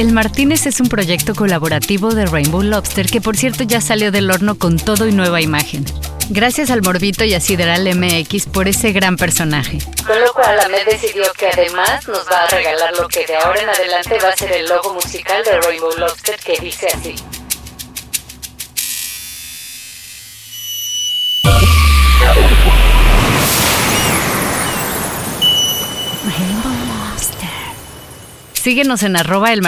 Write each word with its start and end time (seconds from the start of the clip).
El 0.00 0.12
Martínez 0.12 0.64
es 0.64 0.80
un 0.80 0.88
proyecto 0.88 1.34
colaborativo 1.34 2.14
de 2.14 2.24
Rainbow 2.24 2.62
Lobster 2.62 3.04
que 3.04 3.20
por 3.20 3.36
cierto 3.36 3.64
ya 3.64 3.82
salió 3.82 4.10
del 4.10 4.30
horno 4.30 4.56
con 4.56 4.78
todo 4.78 5.06
y 5.06 5.12
nueva 5.12 5.42
imagen. 5.42 5.84
Gracias 6.30 6.70
al 6.70 6.80
Morbito 6.80 7.22
y 7.24 7.34
a 7.34 7.40
Sideral 7.40 7.86
MX 7.94 8.46
por 8.46 8.66
ese 8.66 8.92
gran 8.92 9.18
personaje. 9.18 9.76
Con 10.06 10.18
lo 10.18 10.32
cual 10.32 10.58
Ahmed 10.58 10.86
decidió 10.86 11.24
que 11.36 11.48
además 11.48 12.08
nos 12.08 12.26
va 12.32 12.44
a 12.44 12.46
regalar 12.46 12.96
lo 12.96 13.08
que 13.08 13.26
de 13.26 13.36
ahora 13.36 13.60
en 13.60 13.68
adelante 13.68 14.16
va 14.24 14.30
a 14.30 14.36
ser 14.36 14.52
el 14.52 14.66
logo 14.70 14.94
musical 14.94 15.44
de 15.44 15.60
Rainbow 15.60 15.92
Lobster 15.98 16.36
que 16.36 16.58
dice 16.58 16.86
así. 16.86 17.14
Síguenos 28.60 29.02
en 29.04 29.16
arroba 29.16 29.54
el 29.54 29.62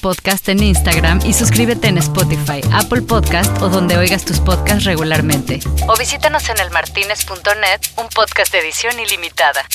Podcast 0.00 0.48
en 0.48 0.62
Instagram 0.62 1.18
y 1.24 1.32
suscríbete 1.32 1.88
en 1.88 1.98
Spotify, 1.98 2.60
Apple 2.72 3.02
Podcast 3.02 3.60
o 3.60 3.68
donde 3.68 3.98
oigas 3.98 4.24
tus 4.24 4.38
podcasts 4.38 4.84
regularmente. 4.84 5.58
O 5.88 5.96
visítanos 5.98 6.48
en 6.48 6.60
elmartinez.net, 6.60 7.80
un 7.96 8.06
podcast 8.14 8.52
de 8.52 8.60
edición 8.60 9.00
ilimitada. 9.00 9.66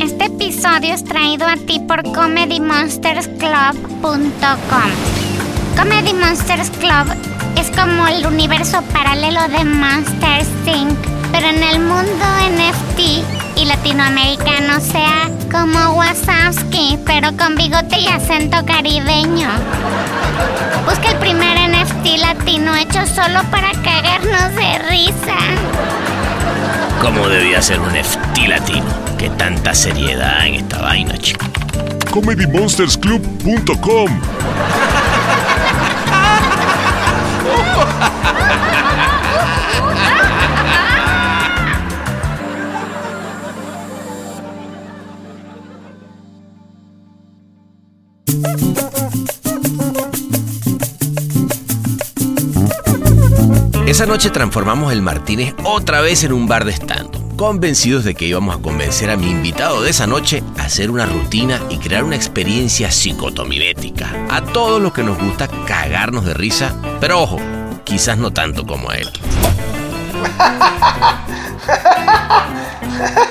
Este 0.00 0.26
episodio 0.26 0.92
es 0.92 1.02
traído 1.02 1.46
a 1.46 1.56
ti 1.56 1.80
por 1.80 2.02
ComedyMonstersClub.com. 2.02 4.90
Comedy 5.78 6.12
Monsters 6.12 6.68
Club 6.72 7.06
es 7.56 7.70
como 7.70 8.06
el 8.06 8.26
universo 8.26 8.82
paralelo 8.92 9.48
de 9.48 9.64
Monsters 9.64 10.48
Inc., 10.66 11.13
pero 11.34 11.48
en 11.48 11.62
el 11.64 11.80
mundo 11.80 12.24
NFT 12.48 13.00
y 13.56 13.64
latinoamericano, 13.64 14.78
sea 14.78 15.28
como 15.50 15.94
Wasowski, 15.94 16.96
pero 17.04 17.36
con 17.36 17.56
bigote 17.56 17.98
y 17.98 18.06
acento 18.06 18.64
caribeño. 18.64 19.48
Busca 20.88 21.10
el 21.10 21.16
primer 21.16 21.58
NFT 21.70 22.18
latino 22.20 22.76
hecho 22.76 23.04
solo 23.06 23.42
para 23.50 23.72
cagarnos 23.82 24.54
de 24.54 24.78
risa. 24.88 25.34
¿Cómo 27.02 27.28
debía 27.28 27.60
ser 27.60 27.80
un 27.80 27.88
NFT 27.88 28.46
latino? 28.46 28.86
Que 29.18 29.28
tanta 29.30 29.74
seriedad 29.74 30.46
en 30.46 30.54
esta 30.54 30.82
vaina, 30.82 31.18
chico. 31.18 31.46
ComedyMonstersClub.com 32.12 34.20
Esa 53.86 54.06
noche 54.06 54.30
transformamos 54.30 54.92
el 54.92 55.02
Martínez 55.02 55.54
otra 55.62 56.00
vez 56.00 56.24
en 56.24 56.32
un 56.32 56.48
bar 56.48 56.64
de 56.64 56.72
stand 56.72 57.24
convencidos 57.36 58.04
de 58.04 58.14
que 58.14 58.26
íbamos 58.26 58.56
a 58.56 58.60
convencer 58.62 59.10
a 59.10 59.16
mi 59.16 59.30
invitado 59.30 59.82
de 59.82 59.90
esa 59.90 60.06
noche 60.06 60.42
a 60.58 60.64
hacer 60.64 60.90
una 60.90 61.06
rutina 61.06 61.60
y 61.68 61.78
crear 61.78 62.04
una 62.04 62.16
experiencia 62.16 62.90
psicotomimética. 62.90 64.10
A 64.30 64.42
todos 64.42 64.80
los 64.80 64.92
que 64.92 65.02
nos 65.02 65.18
gusta 65.18 65.48
cagarnos 65.66 66.24
de 66.24 66.34
risa, 66.34 66.76
pero 67.00 67.22
ojo, 67.22 67.38
quizás 67.84 68.18
no 68.18 68.32
tanto 68.32 68.64
como 68.64 68.90
a 68.90 68.96
él. 68.96 69.10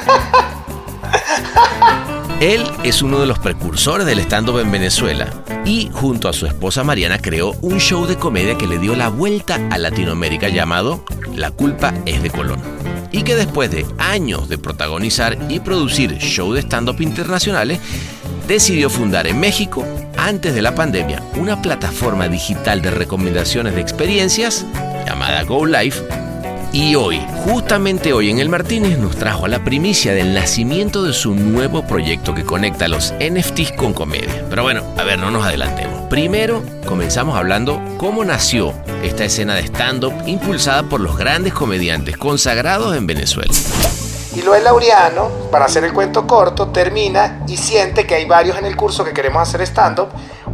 Él 2.43 2.61
es 2.83 3.01
uno 3.01 3.21
de 3.21 3.25
los 3.25 3.39
precursores 3.39 4.05
del 4.05 4.19
stand-up 4.19 4.59
en 4.59 4.69
Venezuela 4.69 5.31
y 5.63 5.89
junto 5.93 6.27
a 6.27 6.33
su 6.33 6.45
esposa 6.45 6.83
Mariana 6.83 7.17
creó 7.17 7.53
un 7.61 7.79
show 7.79 8.05
de 8.05 8.17
comedia 8.17 8.57
que 8.57 8.67
le 8.67 8.79
dio 8.79 8.97
la 8.97 9.07
vuelta 9.07 9.65
a 9.71 9.77
Latinoamérica 9.77 10.49
llamado 10.49 11.05
La 11.33 11.51
culpa 11.51 11.93
es 12.05 12.21
de 12.21 12.29
Colón. 12.29 12.59
Y 13.13 13.23
que 13.23 13.37
después 13.37 13.71
de 13.71 13.85
años 13.97 14.49
de 14.49 14.57
protagonizar 14.57 15.37
y 15.47 15.61
producir 15.61 16.17
shows 16.17 16.55
de 16.55 16.63
stand-up 16.63 16.99
internacionales, 16.99 17.79
decidió 18.45 18.89
fundar 18.89 19.25
en 19.25 19.39
México, 19.39 19.87
antes 20.17 20.53
de 20.53 20.61
la 20.61 20.75
pandemia, 20.75 21.23
una 21.37 21.61
plataforma 21.61 22.27
digital 22.27 22.81
de 22.81 22.91
recomendaciones 22.91 23.73
de 23.73 23.79
experiencias 23.79 24.65
llamada 25.05 25.43
Go 25.43 25.65
Live 25.65 25.95
y 26.73 26.95
hoy, 26.95 27.23
justamente 27.45 28.13
hoy 28.13 28.31
en 28.31 28.39
el 28.39 28.49
Martínez, 28.49 28.97
nos 28.97 29.15
trajo 29.15 29.45
a 29.45 29.47
la 29.47 29.63
primicia 29.63 30.11
del 30.15 30.33
nacimiento 30.33 31.03
de 31.03 31.13
su 31.13 31.35
nuevo 31.35 31.85
proyecto 31.85 32.33
que 32.33 32.43
conecta 32.43 32.87
los 32.87 33.13
NFTs 33.19 33.73
con 33.73 33.93
comedia. 33.93 34.43
Pero 34.49 34.63
bueno, 34.63 34.83
a 34.97 35.03
ver, 35.03 35.19
no 35.19 35.29
nos 35.29 35.45
adelantemos. 35.45 36.09
Primero, 36.09 36.63
comenzamos 36.87 37.37
hablando 37.37 37.79
cómo 37.97 38.25
nació 38.25 38.73
esta 39.03 39.23
escena 39.23 39.53
de 39.53 39.67
stand-up 39.67 40.13
impulsada 40.25 40.81
por 40.81 40.99
los 40.99 41.15
grandes 41.15 41.53
comediantes 41.53 42.17
consagrados 42.17 42.97
en 42.97 43.05
Venezuela. 43.05 43.53
Y 44.35 44.41
Loel 44.41 44.63
Laureano, 44.63 45.29
para 45.51 45.65
hacer 45.65 45.83
el 45.83 45.93
cuento 45.93 46.25
corto, 46.25 46.69
termina 46.69 47.43
y 47.47 47.55
siente 47.55 48.07
que 48.07 48.15
hay 48.15 48.25
varios 48.25 48.57
en 48.57 48.65
el 48.65 48.75
curso 48.75 49.05
que 49.05 49.13
queremos 49.13 49.47
hacer 49.47 49.61
stand-up, 49.61 50.07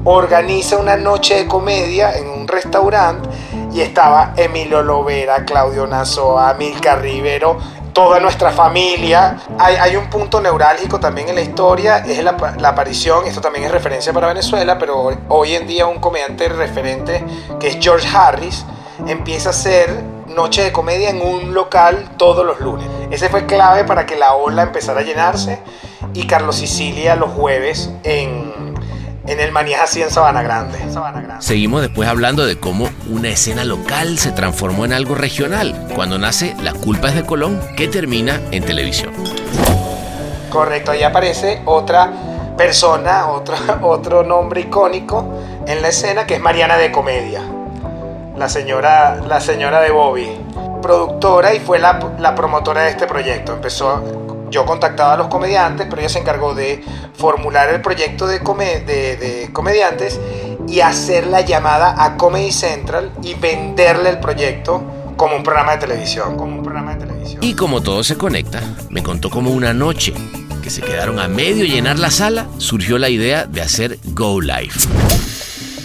organiza 0.04 0.76
una 0.76 0.98
noche 0.98 1.36
de 1.36 1.48
comedia 1.48 2.12
en 2.18 2.28
un 2.28 2.46
restaurante 2.46 3.29
y 3.72 3.82
estaba 3.82 4.34
Emilio 4.36 4.82
Lovera, 4.82 5.46
Claudio 5.46 5.86
Nazoa, 5.88 6.54
Milka 6.56 6.96
Rivero, 6.96 7.58
toda 7.94 8.20
nuestra 8.20 8.52
familia. 8.52 9.38
Hay, 9.58 9.96
un 9.96 10.10
punto 10.10 10.40
neurálgico 10.42 11.00
también 11.00 11.30
en 11.30 11.36
la 11.36 11.42
historia, 11.42 11.98
es 11.98 12.24
la, 12.24 12.56
la, 12.58 12.70
aparición, 12.70 13.26
esto 13.26 13.42
también 13.42 13.66
es 13.66 13.72
referencia 13.72 14.14
para 14.14 14.28
Venezuela, 14.28 14.78
pero 14.78 15.12
hoy 15.28 15.56
en 15.56 15.68
día 15.68 15.86
un 15.86 16.00
comediante 16.00 16.50
referente 16.50 17.24
que 17.60 17.68
es 17.68 17.78
George 17.80 18.08
Harris 18.16 18.66
empieza 19.08 19.50
a 19.50 19.52
hacer 19.52 20.04
noche 20.28 20.64
de 20.64 20.72
comedia 20.72 21.10
en 21.10 21.22
un 21.22 21.54
local 21.54 22.12
todos 22.18 22.46
los 22.46 22.60
lunes. 22.60 22.88
Ese 23.12 23.30
fue 23.30 23.46
clave 23.46 23.84
para 23.84 24.06
que 24.06 24.16
la 24.16 24.34
ola 24.36 24.64
empezara 24.64 25.02
a 25.02 25.04
llenarse 25.04 25.60
y 26.14 26.28
Carlos 26.28 26.56
Sicilia 26.58 27.16
los 27.16 27.32
jueves 27.32 27.92
en 28.04 28.69
en 29.30 29.40
el 29.40 29.52
Manías 29.52 29.82
así 29.82 30.02
en 30.02 30.10
Sabana 30.10 30.42
Grande. 30.42 30.80
Seguimos 31.40 31.82
después 31.82 32.10
hablando 32.10 32.46
de 32.46 32.60
cómo 32.60 32.90
una 33.08 33.30
escena 33.30 33.64
local 33.64 34.18
se 34.18 34.32
transformó 34.32 34.86
en 34.86 34.94
algo 34.94 35.16
regional, 35.16 35.88
cuando 35.96 36.18
nace 36.18 36.56
La 36.62 36.74
culpa 36.74 37.10
es 37.10 37.16
de 37.16 37.24
Colón, 37.24 37.62
que 37.78 37.88
termina 37.88 38.42
en 38.52 38.64
televisión. 38.64 39.14
Correcto, 40.50 40.92
ahí 40.92 41.04
aparece 41.04 41.62
otra 41.66 42.12
persona, 42.58 43.28
otro, 43.28 43.56
otro 43.84 44.24
nombre 44.24 44.62
icónico 44.62 45.40
en 45.68 45.82
la 45.82 45.90
escena, 45.90 46.26
que 46.26 46.36
es 46.36 46.42
Mariana 46.42 46.78
de 46.78 46.92
Comedia, 46.92 47.42
la 48.36 48.50
señora, 48.50 49.18
la 49.28 49.40
señora 49.40 49.80
de 49.82 49.92
Bobby, 49.92 50.28
productora 50.82 51.54
y 51.54 51.60
fue 51.60 51.78
la, 51.78 52.00
la 52.18 52.34
promotora 52.34 52.82
de 52.82 52.90
este 52.90 53.06
proyecto. 53.06 53.54
Empezó 53.54 54.02
yo 54.50 54.66
contactaba 54.66 55.14
a 55.14 55.18
los 55.18 55.28
comediantes, 55.28 55.88
pero 55.90 56.02
ella 56.02 56.10
se 56.10 56.20
encargó 56.20 56.54
de 56.54 56.84
formular 57.16 57.70
el 57.70 57.82
proyecto 57.82 58.28
de, 58.28 58.40
de, 58.40 59.50
comediantes 59.54 60.20
y 60.68 60.82
hacer 60.82 61.28
la 61.28 61.42
llamada 61.42 62.04
a 62.04 62.18
Comedy 62.18 62.52
Central 62.52 63.12
y 63.22 63.34
venderle 63.34 64.10
el 64.10 64.20
proyecto 64.20 64.84
como 65.18 65.36
un 65.36 65.44
programa 65.44 65.74
de 65.74 65.80
televisión, 65.80 66.38
como 66.38 66.58
un 66.58 66.64
programa 66.64 66.96
de 66.96 67.06
televisión. 67.06 67.44
Y 67.44 67.54
como 67.54 67.82
todo 67.82 68.04
se 68.04 68.18
conecta, 68.18 68.62
me 68.90 69.04
contó 69.04 69.30
como 69.30 69.52
una 69.52 69.74
noche 69.74 70.14
que 70.62 70.70
se 70.70 70.82
quedaron 70.82 71.20
a 71.20 71.28
medio 71.28 71.66
llenar 71.66 72.00
la 72.00 72.12
sala, 72.12 72.48
surgió 72.58 72.98
la 72.98 73.10
idea 73.10 73.46
de 73.46 73.62
hacer 73.62 74.00
Go 74.14 74.42
Live. 74.42 74.74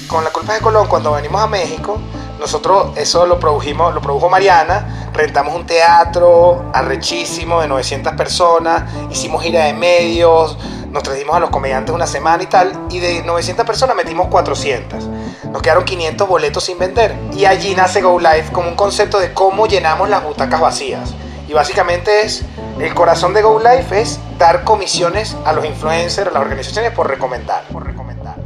Con 0.07 0.23
la 0.23 0.31
culpa 0.31 0.55
de 0.55 0.61
Colón, 0.61 0.87
cuando 0.87 1.13
venimos 1.13 1.41
a 1.41 1.47
México, 1.47 1.99
nosotros 2.45 2.89
eso 2.97 3.25
lo 3.25 3.41
produjimos, 3.41 3.95
lo 3.95 4.03
produjo 4.03 4.29
Mariana, 4.29 5.09
rentamos 5.15 5.55
un 5.55 5.65
teatro 5.65 6.67
arrechísimo 6.75 7.63
de 7.63 7.69
900 7.69 8.13
personas, 8.13 8.83
hicimos 9.11 9.43
gira 9.43 9.65
de 9.65 9.73
medios, 9.73 10.59
nos 10.91 11.03
trajimos 11.03 11.37
a 11.37 11.41
los 11.41 11.49
comediantes 11.49 11.95
una 11.95 12.07
semana 12.07 12.43
y 12.43 12.47
tal, 12.47 12.87
y 12.91 12.99
de 12.99 13.23
900 13.23 13.65
personas 13.65 13.97
metimos 13.97 14.29
400. 14.29 15.05
Nos 15.51 15.63
quedaron 15.63 15.87
500 15.87 16.29
boletos 16.29 16.65
sin 16.65 16.79
vender. 16.79 17.17
Y 17.33 17.47
allí 17.47 17.75
nace 17.75 18.03
Go 18.03 18.21
Live 18.21 18.51
como 18.53 18.69
un 18.69 18.77
concepto 18.77 19.19
de 19.19 19.33
cómo 19.33 19.67
llenamos 19.67 20.11
las 20.11 20.23
butacas 20.23 20.61
vacías. 20.61 21.15
Y 21.49 21.55
básicamente 21.55 22.27
es, 22.27 22.45
el 22.79 22.93
corazón 22.93 23.33
de 23.33 23.41
Go 23.41 23.59
Live 23.59 23.87
es 23.99 24.21
dar 24.39 24.65
comisiones 24.65 25.35
a 25.47 25.55
los 25.55 25.65
influencers, 25.65 26.29
a 26.29 26.33
las 26.33 26.43
organizaciones 26.43 26.93
por 26.93 27.09
recomendar. 27.09 27.65
Por 27.73 27.87
recomendar. 27.87 28.04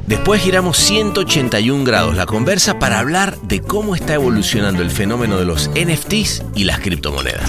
Después 0.09 0.41
giramos 0.41 0.79
181 0.79 1.85
grados 1.85 2.17
la 2.17 2.25
conversa 2.25 2.79
para 2.79 2.99
hablar 2.99 3.37
de 3.43 3.61
cómo 3.61 3.95
está 3.95 4.15
evolucionando 4.15 4.81
el 4.81 4.91
fenómeno 4.91 5.37
de 5.37 5.45
los 5.45 5.69
NFTs 5.75 6.45
y 6.55 6.65
las 6.65 6.81
criptomonedas. 6.81 7.47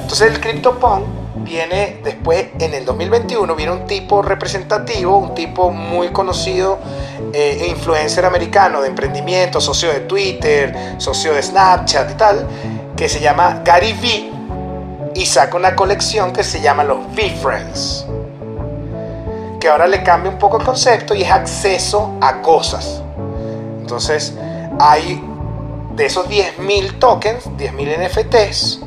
Entonces 0.00 0.32
el 0.32 0.40
CryptoPunk 0.40 1.04
viene 1.38 2.00
después, 2.04 2.50
en 2.60 2.74
el 2.74 2.84
2021, 2.84 3.52
viene 3.56 3.72
un 3.72 3.84
tipo 3.88 4.22
representativo, 4.22 5.18
un 5.18 5.34
tipo 5.34 5.72
muy 5.72 6.10
conocido, 6.10 6.78
eh, 7.32 7.66
influencer 7.68 8.24
americano 8.24 8.80
de 8.80 8.90
emprendimiento, 8.90 9.60
socio 9.60 9.92
de 9.92 9.98
Twitter, 9.98 10.94
socio 10.98 11.34
de 11.34 11.42
Snapchat 11.42 12.12
y 12.12 12.14
tal, 12.14 12.46
que 12.96 13.08
se 13.08 13.18
llama 13.18 13.62
Gary 13.64 13.92
V 14.00 15.10
y 15.16 15.26
saca 15.26 15.56
una 15.56 15.74
colección 15.74 16.32
que 16.32 16.44
se 16.44 16.60
llama 16.60 16.84
los 16.84 16.98
V-Friends 17.16 18.06
que 19.60 19.68
ahora 19.68 19.86
le 19.86 20.02
cambia 20.02 20.30
un 20.30 20.38
poco 20.38 20.58
el 20.58 20.64
concepto 20.64 21.14
y 21.14 21.22
es 21.22 21.30
acceso 21.30 22.16
a 22.20 22.40
cosas. 22.42 23.02
Entonces, 23.80 24.34
hay 24.78 25.22
de 25.94 26.06
esos 26.06 26.28
10.000 26.28 26.98
tokens, 26.98 27.46
10.000 27.56 28.08
NFTs, 28.08 28.80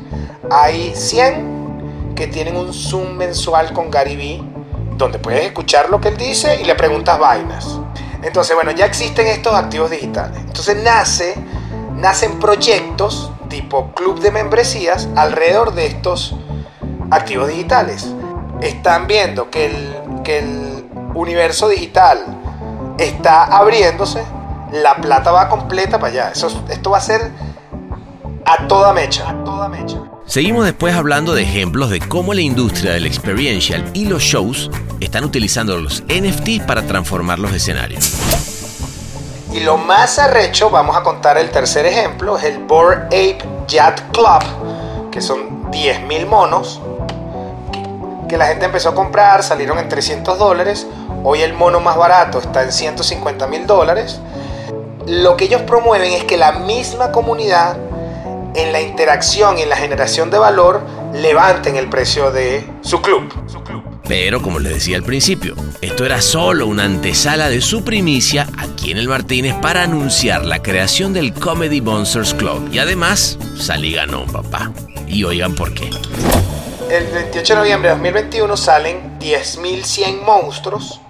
hay 0.50 0.94
100 0.94 2.14
que 2.16 2.26
tienen 2.26 2.56
un 2.56 2.72
Zoom 2.72 3.16
mensual 3.16 3.72
con 3.72 3.90
Gary 3.90 4.16
Vee, 4.16 4.42
donde 4.96 5.18
puedes 5.18 5.44
escuchar 5.44 5.90
lo 5.90 6.00
que 6.00 6.08
él 6.08 6.16
dice 6.16 6.60
y 6.60 6.64
le 6.64 6.74
preguntas 6.74 7.18
vainas. 7.18 7.78
Entonces, 8.22 8.54
bueno, 8.54 8.70
ya 8.70 8.86
existen 8.86 9.26
estos 9.26 9.54
activos 9.54 9.90
digitales. 9.90 10.38
Entonces 10.40 10.76
nace, 10.82 11.34
nacen 11.96 12.38
proyectos 12.38 13.30
tipo 13.48 13.92
club 13.92 14.20
de 14.20 14.30
membresías 14.30 15.08
alrededor 15.14 15.74
de 15.74 15.86
estos 15.86 16.34
activos 17.10 17.48
digitales. 17.48 18.06
Están 18.60 19.06
viendo 19.06 19.50
que 19.50 19.66
el, 19.66 20.01
que 20.22 20.38
el 20.38 20.84
universo 21.14 21.68
digital 21.68 22.24
está 22.98 23.44
abriéndose, 23.44 24.22
la 24.72 24.96
plata 24.96 25.30
va 25.30 25.48
completa 25.48 25.98
para 25.98 26.12
allá. 26.12 26.32
Eso, 26.32 26.64
esto 26.70 26.90
va 26.90 26.98
a 26.98 27.00
ser 27.00 27.30
a 28.44 28.66
toda 28.66 28.92
mecha, 28.92 29.28
a 29.28 29.44
toda 29.44 29.68
mecha. 29.68 29.98
Seguimos 30.26 30.64
después 30.64 30.94
hablando 30.94 31.34
de 31.34 31.42
ejemplos 31.42 31.90
de 31.90 32.00
cómo 32.00 32.32
la 32.32 32.40
industria 32.40 32.92
del 32.92 33.06
experiential 33.06 33.84
y 33.92 34.06
los 34.06 34.22
shows 34.22 34.70
están 35.00 35.24
utilizando 35.24 35.78
los 35.78 36.02
NFT 36.04 36.64
para 36.66 36.82
transformar 36.82 37.38
los 37.38 37.52
escenarios. 37.52 38.14
Y 39.52 39.60
lo 39.60 39.76
más 39.76 40.18
arrecho, 40.18 40.70
vamos 40.70 40.96
a 40.96 41.02
contar 41.02 41.36
el 41.36 41.50
tercer 41.50 41.84
ejemplo, 41.84 42.38
es 42.38 42.44
el 42.44 42.58
Bored 42.60 43.04
Ape 43.06 43.38
Yacht 43.68 44.00
Club, 44.12 45.10
que 45.10 45.20
son 45.20 45.70
10.000 45.70 46.26
monos 46.26 46.80
que 48.32 48.38
la 48.38 48.46
gente 48.46 48.64
empezó 48.64 48.88
a 48.88 48.94
comprar, 48.94 49.42
salieron 49.42 49.78
en 49.78 49.90
300 49.90 50.38
dólares, 50.38 50.86
hoy 51.22 51.42
el 51.42 51.52
mono 51.52 51.80
más 51.80 51.98
barato 51.98 52.38
está 52.38 52.62
en 52.62 52.72
150 52.72 53.46
mil 53.46 53.66
dólares. 53.66 54.20
Lo 55.06 55.36
que 55.36 55.44
ellos 55.44 55.60
promueven 55.60 56.14
es 56.14 56.24
que 56.24 56.38
la 56.38 56.52
misma 56.52 57.12
comunidad 57.12 57.76
en 58.54 58.72
la 58.72 58.80
interacción 58.80 59.58
y 59.58 59.62
en 59.62 59.68
la 59.68 59.76
generación 59.76 60.30
de 60.30 60.38
valor 60.38 60.80
levanten 61.12 61.76
el 61.76 61.90
precio 61.90 62.32
de 62.32 62.66
su 62.80 63.02
club. 63.02 63.30
Pero 64.08 64.40
como 64.40 64.60
les 64.60 64.76
decía 64.76 64.96
al 64.96 65.02
principio, 65.02 65.54
esto 65.82 66.06
era 66.06 66.22
solo 66.22 66.66
una 66.66 66.84
antesala 66.84 67.50
de 67.50 67.60
su 67.60 67.84
primicia 67.84 68.48
aquí 68.56 68.92
en 68.92 68.96
el 68.96 69.08
Martínez 69.08 69.56
para 69.60 69.82
anunciar 69.82 70.46
la 70.46 70.62
creación 70.62 71.12
del 71.12 71.34
Comedy 71.34 71.82
Monsters 71.82 72.32
Club. 72.32 72.70
Y 72.72 72.78
además, 72.78 73.36
salí 73.58 73.92
ganó, 73.92 74.24
papá. 74.24 74.72
Y 75.06 75.22
oigan 75.24 75.54
por 75.54 75.74
qué 75.74 75.90
el 76.90 77.06
28 77.06 77.54
de 77.54 77.58
noviembre 77.60 77.88
de 77.90 77.94
2021 77.96 78.56
salen 78.56 79.18
10.100 79.18 80.22
monstruos 80.22 81.00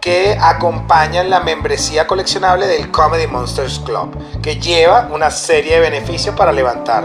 que 0.00 0.36
acompañan 0.40 1.30
la 1.30 1.40
membresía 1.40 2.06
coleccionable 2.06 2.66
del 2.66 2.90
Comedy 2.90 3.26
Monsters 3.26 3.78
Club, 3.80 4.16
que 4.42 4.56
lleva 4.56 5.08
una 5.12 5.30
serie 5.30 5.74
de 5.74 5.80
beneficios 5.80 6.34
para 6.34 6.52
levantar 6.52 7.04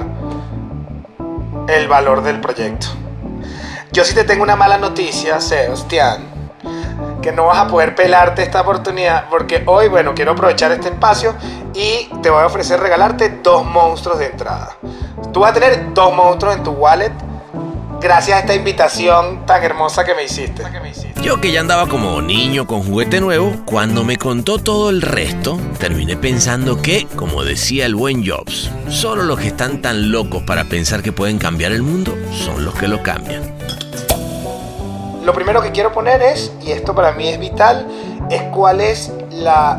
el 1.68 1.88
valor 1.88 2.24
del 2.24 2.42
proyecto. 2.42 2.88
Yo 3.92 4.04
sí 4.04 4.16
te 4.16 4.24
tengo 4.24 4.44
una 4.44 4.56
mala 4.56 4.78
noticia, 4.78 5.40
Sebastián, 5.40 6.26
que 7.22 7.32
no 7.32 7.46
vas 7.46 7.60
a 7.60 7.68
poder 7.68 7.94
pelarte 7.94 8.42
esta 8.42 8.62
oportunidad, 8.62 9.30
porque 9.30 9.64
hoy, 9.68 9.88
bueno, 9.90 10.16
quiero 10.16 10.32
aprovechar 10.32 10.72
este 10.72 10.90
espacio 10.90 11.36
y 11.74 12.10
te 12.24 12.30
voy 12.30 12.42
a 12.42 12.48
ofrecer 12.48 12.80
regalarte 12.80 13.30
dos 13.44 13.64
monstruos 13.64 14.18
de 14.20 14.28
entrada. 14.28 14.76
Tú 15.32 15.42
vas 15.42 15.52
a 15.52 15.54
tener 15.54 15.94
dos 15.94 16.14
monstruos 16.16 16.56
en 16.56 16.64
tu 16.64 16.72
wallet 16.72 17.12
gracias 18.00 18.38
a 18.38 18.40
esta 18.42 18.56
invitación 18.56 19.46
tan 19.46 19.64
hermosa 19.64 20.06
que 20.06 20.14
me 20.14 20.24
hiciste. 20.24 20.64
Yo 21.22 21.42
que 21.42 21.52
ya 21.52 21.60
andaba 21.60 21.88
como 21.88 22.22
niño 22.22 22.68
con 22.68 22.84
juguete 22.84 23.20
nuevo, 23.20 23.54
cuando 23.66 24.04
me 24.04 24.18
contó 24.18 24.60
todo 24.60 24.90
el 24.90 25.02
resto, 25.02 25.60
terminé 25.80 26.16
pensando 26.16 26.82
que, 26.82 27.08
como 27.16 27.44
decía 27.44 27.86
el 27.86 27.96
buen 27.96 28.26
Jobs, 28.26 28.72
solo 28.90 29.24
los 29.24 29.40
que 29.40 29.48
están 29.48 29.82
tan 29.82 30.12
locos 30.12 30.44
para 30.44 30.66
pensar 30.66 31.02
que 31.02 31.12
pueden 31.12 31.38
cambiar 31.38 31.72
el 31.72 31.82
mundo 31.82 32.16
son 32.32 32.64
los 32.64 32.76
que 32.76 32.88
lo 32.88 33.02
cambian. 33.04 33.44
Lo 35.24 35.34
primero 35.34 35.62
que 35.62 35.72
quiero 35.72 35.92
poner 35.92 36.22
es, 36.22 36.54
y 36.66 36.72
esto 36.72 36.96
para 36.96 37.12
mí 37.12 37.28
es 37.28 37.40
vital, 37.40 37.88
es 38.30 38.44
cuál 38.54 38.80
es 38.80 39.12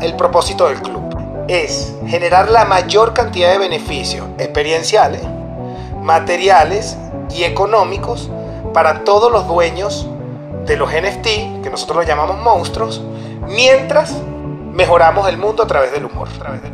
el 0.01 0.15
propósito 0.15 0.67
del 0.67 0.81
club. 0.81 0.99
Es 1.47 1.95
generar 2.05 2.51
la 2.51 2.65
mayor 2.65 3.13
cantidad 3.13 3.51
de 3.51 3.57
beneficios 3.57 4.27
experienciales, 4.37 5.23
materiales 6.03 6.95
y 7.35 7.43
económicos 7.43 8.29
para 8.73 9.03
todos 9.03 9.31
los 9.31 9.47
dueños 9.47 10.07
de 10.65 10.77
los 10.77 10.89
NFT, 10.89 11.63
que 11.63 11.69
nosotros 11.71 11.97
los 11.97 12.07
llamamos 12.07 12.37
monstruos, 12.37 13.01
mientras 13.47 14.13
mejoramos 14.73 15.27
el 15.27 15.37
mundo 15.37 15.63
a 15.63 15.67
través 15.67 15.91
del 15.91 16.05
humor. 16.05 16.27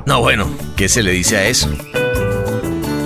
No, 0.06 0.22
bueno, 0.22 0.48
¿qué 0.76 0.90
se 0.90 1.02
le 1.02 1.12
dice 1.12 1.38
a 1.38 1.46
eso? 1.46 1.70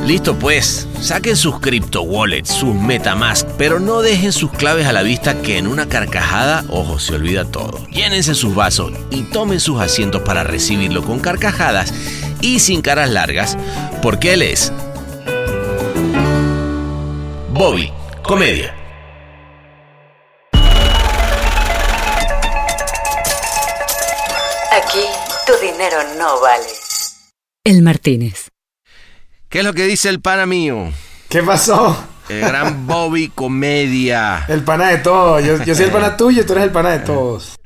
Listo 0.06 0.40
pues, 0.40 0.88
saquen 1.00 1.36
sus 1.36 1.60
crypto 1.60 2.01
wallets, 2.01 2.50
sus 2.50 2.74
Metamask, 2.74 3.48
pero 3.60 3.80
no 3.80 4.01
dejen 4.01 4.31
sus 4.31 4.51
claves 4.51 4.88
a 4.88 4.92
la 4.92 5.04
vista 5.04 5.40
que 5.40 5.60
en 5.60 5.68
una 5.68 5.88
carcajada, 5.88 6.66
ojo, 6.69 6.98
se 6.98 7.13
olvida 7.13 7.46
todo. 7.46 7.86
Llénense 7.90 8.34
sus 8.34 8.56
vasos 8.56 8.92
y 9.12 9.22
tomen 9.24 9.60
sus 9.60 9.80
asientos 9.80 10.24
para 10.24 10.44
recibirlo 10.44 11.04
con 11.04 11.19
carcajadas 11.19 11.94
y 12.42 12.60
sin 12.60 12.81
caras 12.81 13.12
largas, 13.12 13.56
porque 14.01 14.34
él 14.34 14.42
es 14.42 14.74
Bobby, 17.60 17.92
comedia. 18.24 18.74
Aquí 24.72 25.04
tu 25.46 25.52
dinero 25.62 25.98
no 26.18 26.40
vale. 26.40 26.70
El 27.66 27.82
Martínez. 27.82 28.48
¿Qué 29.50 29.60
es 29.60 29.66
lo 29.66 29.74
que 29.74 29.84
dice 29.88 30.08
el 30.08 30.22
pana 30.22 30.46
mío? 30.46 30.90
¿Qué 31.28 31.44
pasó? 31.44 32.02
El 32.30 32.40
gran 32.40 32.88
Bobby 32.88 33.28
Comedia. 33.28 34.46
El 34.48 34.64
pana 34.64 34.92
de 34.92 35.00
todos. 35.00 35.44
Yo, 35.44 35.76
soy 35.76 35.84
el 35.84 35.92
pana 35.92 36.16
tuyo 36.16 36.44
y 36.44 36.46
tú 36.46 36.54
eres 36.54 36.64
el 36.64 36.72
pana 36.72 36.92
de 36.92 37.00
todos. 37.00 37.58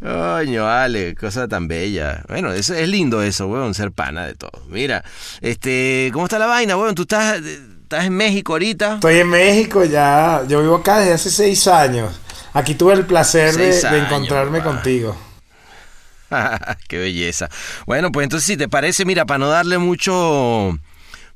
Coño, 0.00 0.64
vale, 0.64 1.14
cosa 1.14 1.46
tan 1.46 1.68
bella. 1.68 2.24
Bueno, 2.28 2.50
eso, 2.50 2.72
es 2.72 2.88
lindo 2.88 3.20
eso, 3.20 3.46
weón, 3.46 3.74
ser 3.74 3.92
pana 3.92 4.26
de 4.26 4.36
todos. 4.36 4.66
Mira, 4.68 5.04
este, 5.42 6.08
¿cómo 6.14 6.24
está 6.24 6.38
la 6.38 6.46
vaina, 6.46 6.78
weón? 6.78 6.94
Tú 6.94 7.02
estás 7.02 7.42
¿Estás 7.86 8.04
en 8.04 8.16
México 8.16 8.54
ahorita? 8.54 8.94
Estoy 8.94 9.18
en 9.18 9.28
México 9.28 9.84
ya. 9.84 10.42
Yo 10.48 10.60
vivo 10.60 10.74
acá 10.74 10.98
desde 10.98 11.12
hace 11.12 11.30
seis 11.30 11.68
años. 11.68 12.20
Aquí 12.52 12.74
tuve 12.74 12.94
el 12.94 13.06
placer 13.06 13.54
de, 13.54 13.98
encontrarme 13.98 14.60
contigo. 14.60 15.16
Qué 16.88 16.98
belleza. 16.98 17.48
Bueno, 17.86 18.10
pues 18.10 18.24
entonces 18.24 18.44
si 18.44 18.56
te 18.56 18.68
parece, 18.68 19.04
mira, 19.04 19.24
para 19.24 19.38
no 19.38 19.48
darle 19.48 19.78
mucho 19.78 20.76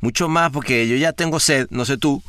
mucho 0.00 0.28
más 0.28 0.50
porque 0.50 0.88
yo 0.88 0.96
ya 0.96 1.12
tengo 1.12 1.38
sed, 1.38 1.68
no 1.70 1.84
sé 1.84 1.98
tú. 1.98 2.20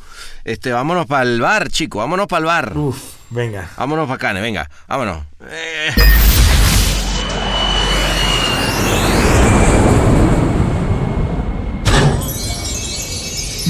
Este, 0.44 0.70
vámonos 0.70 1.06
para 1.06 1.24
el 1.24 1.40
bar, 1.40 1.68
chico, 1.68 1.98
vámonos 1.98 2.28
para 2.28 2.38
el 2.38 2.44
bar. 2.44 2.78
Uf, 2.78 3.02
venga. 3.30 3.70
Vámonos 3.76 4.06
para 4.06 4.30
acá, 4.30 4.40
venga, 4.40 4.70
vámonos. 4.86 5.24
Eh. 5.50 5.92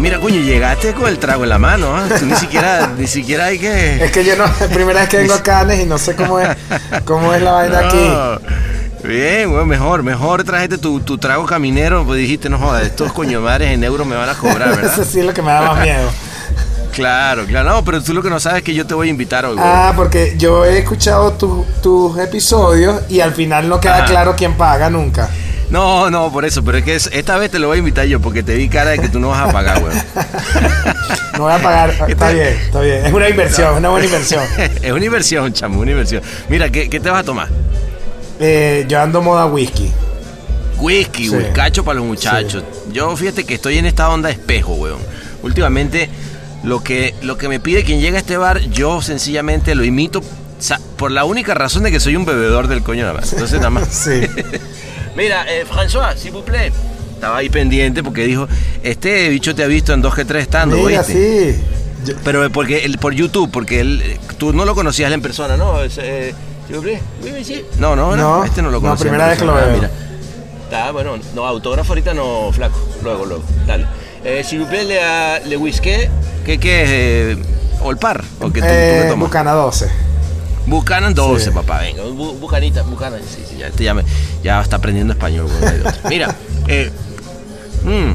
Mira, 0.00 0.18
coño, 0.18 0.40
llegaste 0.40 0.92
con 0.94 1.08
el 1.08 1.18
trago 1.18 1.44
en 1.44 1.50
la 1.50 1.58
mano, 1.58 1.96
¿ah? 1.96 2.06
Tú 2.18 2.26
ni 2.26 2.34
siquiera, 2.34 2.92
ni 2.98 3.06
siquiera 3.06 3.46
hay 3.46 3.58
que. 3.58 4.04
Es 4.04 4.10
que 4.10 4.24
yo 4.24 4.36
no, 4.36 4.44
es 4.44 4.68
primera 4.72 5.00
vez 5.00 5.08
que 5.08 5.18
vengo 5.18 5.34
a 5.34 5.42
Canes 5.42 5.80
y 5.80 5.86
no 5.86 5.98
sé 5.98 6.16
cómo 6.16 6.40
es, 6.40 6.48
cómo 7.04 7.32
es 7.34 7.42
la 7.42 7.52
vaina 7.52 7.78
aquí. 7.80 8.10
Bien, 9.04 9.50
bueno, 9.50 9.66
mejor, 9.66 10.02
mejor 10.02 10.44
trajiste 10.44 10.76
tu, 10.76 11.00
tu, 11.00 11.16
trago 11.16 11.46
caminero, 11.46 12.04
pues 12.04 12.20
dijiste, 12.20 12.50
no 12.50 12.58
jodas, 12.58 12.82
estos 12.82 13.12
coño 13.12 13.40
madres 13.40 13.70
en 13.70 13.82
euros 13.82 14.06
me 14.06 14.14
van 14.16 14.28
a 14.28 14.34
cobrar, 14.34 14.76
¿verdad? 14.76 14.92
Eso 14.92 15.04
sí 15.04 15.20
es 15.20 15.26
lo 15.26 15.32
que 15.32 15.42
me 15.42 15.50
da 15.50 15.62
más 15.62 15.80
miedo. 15.80 16.10
Claro, 16.92 17.46
claro, 17.46 17.70
no, 17.70 17.84
pero 17.84 18.02
tú 18.02 18.12
lo 18.12 18.22
que 18.22 18.28
no 18.28 18.40
sabes 18.40 18.58
es 18.58 18.64
que 18.64 18.74
yo 18.74 18.86
te 18.86 18.94
voy 18.94 19.08
a 19.08 19.10
invitar 19.10 19.46
hoy. 19.46 19.56
Ah, 19.58 19.92
porque 19.96 20.34
yo 20.36 20.64
he 20.64 20.78
escuchado 20.78 21.32
tus 21.32 22.18
episodios 22.18 23.02
y 23.08 23.20
al 23.20 23.32
final 23.32 23.68
no 23.68 23.80
queda 23.80 24.04
claro 24.04 24.34
quién 24.36 24.54
paga 24.54 24.90
nunca. 24.90 25.30
No, 25.70 26.10
no, 26.10 26.32
por 26.32 26.44
eso, 26.44 26.64
pero 26.64 26.78
es 26.78 26.84
que 26.84 26.96
esta 26.96 27.38
vez 27.38 27.50
te 27.50 27.58
lo 27.58 27.68
voy 27.68 27.76
a 27.76 27.78
invitar 27.78 28.04
yo 28.06 28.20
porque 28.20 28.42
te 28.42 28.54
vi 28.56 28.68
cara 28.68 28.90
de 28.90 28.98
que 28.98 29.08
tú 29.08 29.20
no 29.20 29.28
vas 29.28 29.48
a 29.48 29.52
pagar, 29.52 29.80
güey. 29.80 29.92
No 31.34 31.44
voy 31.44 31.52
a 31.54 31.58
pagar. 31.62 31.90
Está 32.08 32.30
bien, 32.30 32.48
está 32.48 32.80
bien. 32.80 33.06
Es 33.06 33.12
una 33.12 33.28
inversión, 33.28 33.76
una 33.76 33.88
buena 33.88 34.04
inversión. 34.04 34.42
es 34.82 34.92
una 34.92 35.04
inversión, 35.04 35.52
chamo, 35.54 35.80
una 35.80 35.92
inversión. 35.92 36.22
Mira, 36.50 36.68
¿qué, 36.70 36.90
qué 36.90 37.00
te 37.00 37.08
vas 37.08 37.20
a 37.20 37.24
tomar? 37.24 37.48
Eh, 38.38 38.84
yo 38.88 39.00
ando 39.00 39.22
moda 39.22 39.46
whisky. 39.46 39.90
Whisky, 40.78 41.28
Sí. 41.28 41.36
cacho 41.54 41.82
para 41.84 41.98
los 41.98 42.04
muchachos. 42.06 42.62
Yo 42.92 43.16
fíjate 43.16 43.44
que 43.44 43.54
estoy 43.54 43.78
en 43.78 43.86
esta 43.86 44.10
onda 44.10 44.28
espejo, 44.30 44.74
weón. 44.74 44.98
Últimamente, 45.42 46.10
lo 46.62 46.82
que, 46.82 47.14
lo 47.22 47.38
que 47.38 47.48
me 47.48 47.58
pide 47.60 47.84
quien 47.84 48.00
llega 48.00 48.16
a 48.16 48.20
este 48.20 48.36
bar, 48.36 48.60
yo 48.60 49.00
sencillamente 49.00 49.74
lo 49.74 49.84
imito 49.84 50.22
sa- 50.58 50.80
por 50.96 51.10
la 51.10 51.24
única 51.24 51.54
razón 51.54 51.84
de 51.84 51.90
que 51.90 52.00
soy 52.00 52.16
un 52.16 52.26
bebedor 52.26 52.66
del 52.68 52.82
coño 52.82 53.02
nada 53.06 53.14
más. 53.14 53.32
Entonces, 53.32 53.58
nada 53.58 53.70
más. 53.70 53.88
Sí. 53.90 54.20
Mira, 55.16 55.44
eh, 55.48 55.64
François, 55.66 56.14
s'il 56.16 56.32
vous 56.32 56.42
plaît. 56.44 56.72
Estaba 57.14 57.36
ahí 57.38 57.50
pendiente 57.50 58.02
porque 58.02 58.24
dijo, 58.26 58.48
este 58.82 59.28
bicho 59.28 59.54
te 59.54 59.62
ha 59.62 59.66
visto 59.66 59.92
en 59.92 60.00
dos 60.02 60.14
que 60.14 60.24
tres 60.24 60.42
estando, 60.42 60.76
Mira, 60.76 61.00
¿oíste? 61.00 61.52
sí. 61.54 61.62
Yo- 62.06 62.14
Pero 62.24 62.48
porque 62.50 62.84
él, 62.86 62.96
por 62.98 63.12
YouTube, 63.12 63.50
porque 63.52 63.80
él, 63.80 64.00
eh, 64.02 64.18
tú 64.38 64.54
no 64.54 64.64
lo 64.64 64.74
conocías 64.74 65.12
en 65.12 65.20
persona, 65.20 65.56
¿no? 65.58 65.82
Es, 65.82 65.98
eh, 65.98 66.34
s'il 66.66 66.76
vous 66.76 66.82
plaît, 66.82 67.00
oui, 67.22 67.30
oui, 67.36 67.44
sí. 67.44 67.62
No, 67.78 67.94
no, 67.94 68.16
no, 68.16 68.38
No, 68.38 68.44
este 68.44 68.62
no 68.62 68.70
lo 68.70 68.76
no, 68.78 68.80
conocía. 68.80 69.02
en 69.04 69.08
primera 69.10 69.28
vez 69.28 69.38
que 69.38 69.44
lo 69.44 69.52
persona. 69.52 69.72
veo. 69.72 69.82
Mira. 69.82 69.90
Está, 70.64 70.90
bueno, 70.92 71.18
no, 71.34 71.46
autógrafo 71.46 71.92
ahorita 71.92 72.14
no, 72.14 72.50
flaco. 72.52 72.78
Luego, 73.02 73.26
luego, 73.26 73.42
dale. 73.66 73.84
Eh, 74.24 74.42
s'il 74.44 74.60
vous 74.60 74.68
plaît, 74.68 74.84
le, 74.84 75.46
le 75.48 75.56
whisky, 75.58 75.90
¿qué, 76.46 76.58
qué 76.58 76.82
es? 76.84 76.88
Eh, 76.90 77.36
¿Olpar? 77.82 78.22
¿O 78.40 78.50
que 78.50 78.60
tú, 78.60 78.66
tú 78.66 78.72
eh, 78.72 79.00
qué 79.02 79.08
tomas? 79.10 79.28
Bucana 79.28 79.52
12. 79.52 79.90
Buchanan 80.66 81.14
12, 81.14 81.46
Sí. 81.46 81.50
papá, 81.50 81.78
venga. 81.80 82.02
Bu- 82.04 82.38
Bucanita, 82.38 82.82
Buchanan, 82.82 83.20
sí, 83.20 83.42
sí, 83.48 83.56
ya, 83.58 83.68
este 83.68 83.84
ya, 83.84 83.94
me- 83.94 84.04
ya 84.42 84.60
está 84.60 84.76
aprendiendo 84.76 85.12
español. 85.12 85.46
otro. 85.46 85.92
Mira, 86.08 86.34
eh, 86.68 86.90
mm, 87.84 88.12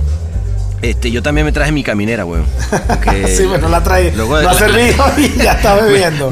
este, 0.81 1.09
yo 1.11 1.21
también 1.23 1.45
me 1.45 1.51
traje 1.51 1.71
mi 1.71 1.83
caminera, 1.83 2.23
weón. 2.25 2.45
sí, 3.35 3.43
bueno, 3.45 3.67
la 3.69 3.81
trae. 3.83 4.11
luego 4.15 4.39
no 4.41 4.49
ha 4.49 4.53
servido 4.53 5.03
y 5.17 5.37
ya 5.41 5.53
está 5.53 5.75
bebiendo. 5.75 6.29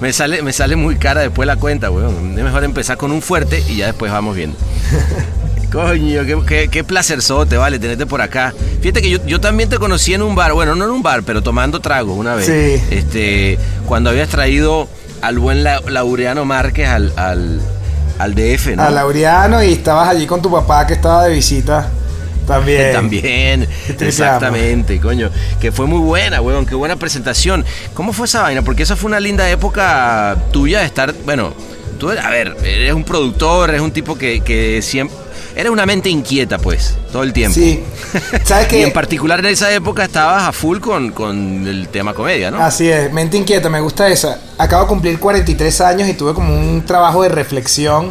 Me, 0.00 0.12
sale, 0.12 0.42
me 0.42 0.52
sale 0.52 0.76
muy 0.76 0.96
cara 0.96 1.20
después 1.22 1.46
la 1.46 1.56
cuenta, 1.56 1.90
weón. 1.90 2.36
Es 2.36 2.44
mejor 2.44 2.64
empezar 2.64 2.96
con 2.96 3.12
un 3.12 3.22
fuerte 3.22 3.62
y 3.68 3.76
ya 3.76 3.86
después 3.86 4.10
vamos 4.12 4.34
viendo. 4.36 4.56
Coño, 5.72 6.24
qué, 6.24 6.38
qué, 6.46 6.68
qué 6.68 6.84
placerzote, 6.84 7.56
vale, 7.56 7.78
tenerte 7.78 8.06
por 8.06 8.20
acá. 8.22 8.54
Fíjate 8.80 9.02
que 9.02 9.10
yo, 9.10 9.18
yo 9.26 9.40
también 9.40 9.68
te 9.68 9.78
conocí 9.78 10.14
en 10.14 10.22
un 10.22 10.34
bar, 10.34 10.52
bueno, 10.52 10.74
no 10.74 10.84
en 10.84 10.90
un 10.90 11.02
bar, 11.02 11.22
pero 11.24 11.42
tomando 11.42 11.80
tragos 11.80 12.16
una 12.16 12.34
vez. 12.34 12.46
Sí. 12.46 12.94
Este, 12.94 13.58
cuando 13.86 14.10
habías 14.10 14.28
traído 14.28 14.88
al 15.22 15.38
buen 15.38 15.64
La- 15.64 15.80
Laureano 15.80 16.44
Márquez 16.44 16.88
al, 16.88 17.12
al, 17.16 17.60
al 18.18 18.34
DF, 18.34 18.76
¿no? 18.76 18.82
A 18.82 18.90
Laureano 18.90 19.62
y 19.62 19.72
estabas 19.72 20.08
allí 20.08 20.26
con 20.26 20.40
tu 20.42 20.50
papá 20.50 20.86
que 20.86 20.94
estaba 20.94 21.24
de 21.24 21.34
visita. 21.34 21.88
También. 22.46 22.92
También, 22.92 23.68
Te 23.98 24.06
exactamente, 24.06 25.00
coño. 25.00 25.30
Que 25.60 25.72
fue 25.72 25.86
muy 25.86 25.98
buena, 25.98 26.40
weón, 26.40 26.64
qué 26.64 26.76
buena 26.76 26.94
presentación. 26.94 27.64
¿Cómo 27.92 28.12
fue 28.12 28.26
esa 28.26 28.42
vaina? 28.42 28.62
Porque 28.62 28.84
esa 28.84 28.94
fue 28.94 29.08
una 29.08 29.18
linda 29.18 29.50
época 29.50 30.36
tuya 30.52 30.78
de 30.78 30.86
estar, 30.86 31.12
bueno, 31.24 31.52
tú, 31.98 32.10
a 32.10 32.30
ver, 32.30 32.56
eres 32.62 32.92
un 32.94 33.02
productor, 33.02 33.70
eres 33.70 33.80
un 33.80 33.90
tipo 33.90 34.16
que, 34.16 34.42
que 34.42 34.80
siempre... 34.80 35.16
Eres 35.56 35.72
una 35.72 35.86
mente 35.86 36.10
inquieta, 36.10 36.58
pues, 36.58 36.94
todo 37.10 37.22
el 37.22 37.32
tiempo. 37.32 37.54
Sí. 37.54 37.82
¿Sabes 38.44 38.66
Y 38.66 38.68
qué? 38.68 38.82
en 38.82 38.92
particular 38.92 39.40
en 39.40 39.46
esa 39.46 39.72
época 39.72 40.04
estabas 40.04 40.42
a 40.44 40.52
full 40.52 40.78
con, 40.80 41.12
con 41.12 41.66
el 41.66 41.88
tema 41.88 42.12
comedia, 42.12 42.50
¿no? 42.50 42.62
Así 42.62 42.88
es, 42.90 43.10
mente 43.12 43.38
inquieta, 43.38 43.70
me 43.70 43.80
gusta 43.80 44.06
esa. 44.08 44.38
Acabo 44.58 44.82
de 44.82 44.88
cumplir 44.88 45.18
43 45.18 45.80
años 45.80 46.08
y 46.08 46.12
tuve 46.14 46.34
como 46.34 46.54
un 46.54 46.84
trabajo 46.84 47.22
de 47.22 47.30
reflexión 47.30 48.10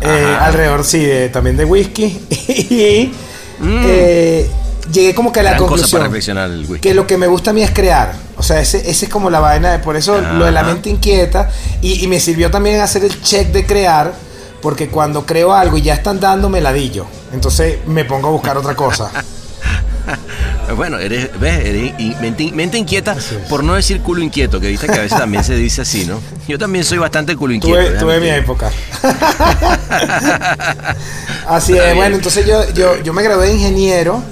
eh, 0.00 0.36
alrededor, 0.40 0.84
sí, 0.84 0.98
de- 0.98 1.28
también 1.28 1.56
de 1.56 1.64
whisky. 1.64 2.04
y 2.70 3.12
Mm. 3.60 3.82
eh, 3.86 4.50
llegué 4.92 5.14
como 5.16 5.32
que 5.32 5.40
a 5.40 5.42
la 5.42 5.50
Gran 5.50 5.62
conclusión 5.62 6.00
reflexionar 6.02 6.48
el 6.50 6.60
whisky. 6.60 6.78
que 6.80 6.94
lo 6.94 7.08
que 7.08 7.16
me 7.18 7.26
gusta 7.26 7.50
a 7.50 7.52
mí 7.52 7.62
es 7.62 7.72
crear. 7.72 8.14
O 8.36 8.42
sea, 8.44 8.60
ese, 8.60 8.88
ese 8.88 9.06
es 9.06 9.10
como 9.10 9.30
la 9.30 9.40
vaina, 9.40 9.72
de- 9.72 9.78
por 9.80 9.96
eso 9.96 10.20
lo 10.20 10.44
de 10.44 10.52
la 10.52 10.62
mente 10.62 10.90
inquieta. 10.90 11.50
Y, 11.82 12.04
y 12.04 12.06
me 12.06 12.20
sirvió 12.20 12.50
también 12.52 12.80
hacer 12.80 13.04
el 13.04 13.20
check 13.22 13.48
de 13.48 13.66
crear, 13.66 14.12
porque 14.60 14.88
cuando 14.88 15.24
creo 15.26 15.52
algo 15.54 15.78
y 15.78 15.82
ya 15.82 15.94
están 15.94 16.20
dando, 16.20 16.48
me 16.48 16.60
ladillo. 16.60 17.06
Entonces 17.32 17.78
me 17.86 18.04
pongo 18.04 18.28
a 18.28 18.30
buscar 18.32 18.56
otra 18.56 18.74
cosa. 18.74 19.10
Bueno, 20.76 20.98
eres, 20.98 21.30
ves, 21.40 21.64
eres 21.64 22.18
mente, 22.20 22.52
mente 22.52 22.76
inquieta, 22.76 23.16
por 23.48 23.64
no 23.64 23.74
decir 23.74 24.02
culo 24.02 24.22
inquieto, 24.22 24.60
que 24.60 24.68
viste 24.68 24.86
que 24.86 24.98
a 24.98 25.02
veces 25.02 25.18
también 25.18 25.42
se 25.42 25.56
dice 25.56 25.80
así, 25.82 26.04
¿no? 26.04 26.20
Yo 26.46 26.58
también 26.58 26.84
soy 26.84 26.98
bastante 26.98 27.34
culo 27.36 27.54
inquieto. 27.54 27.98
Tuve, 27.98 28.20
mi 28.20 28.28
época. 28.28 28.70
Así 31.46 31.76
es, 31.76 31.94
bueno, 31.94 32.16
entonces 32.16 32.46
yo, 32.46 32.70
yo, 32.74 33.02
yo 33.02 33.12
me 33.14 33.22
gradué 33.22 33.48
de 33.48 33.54
ingeniero, 33.54 34.22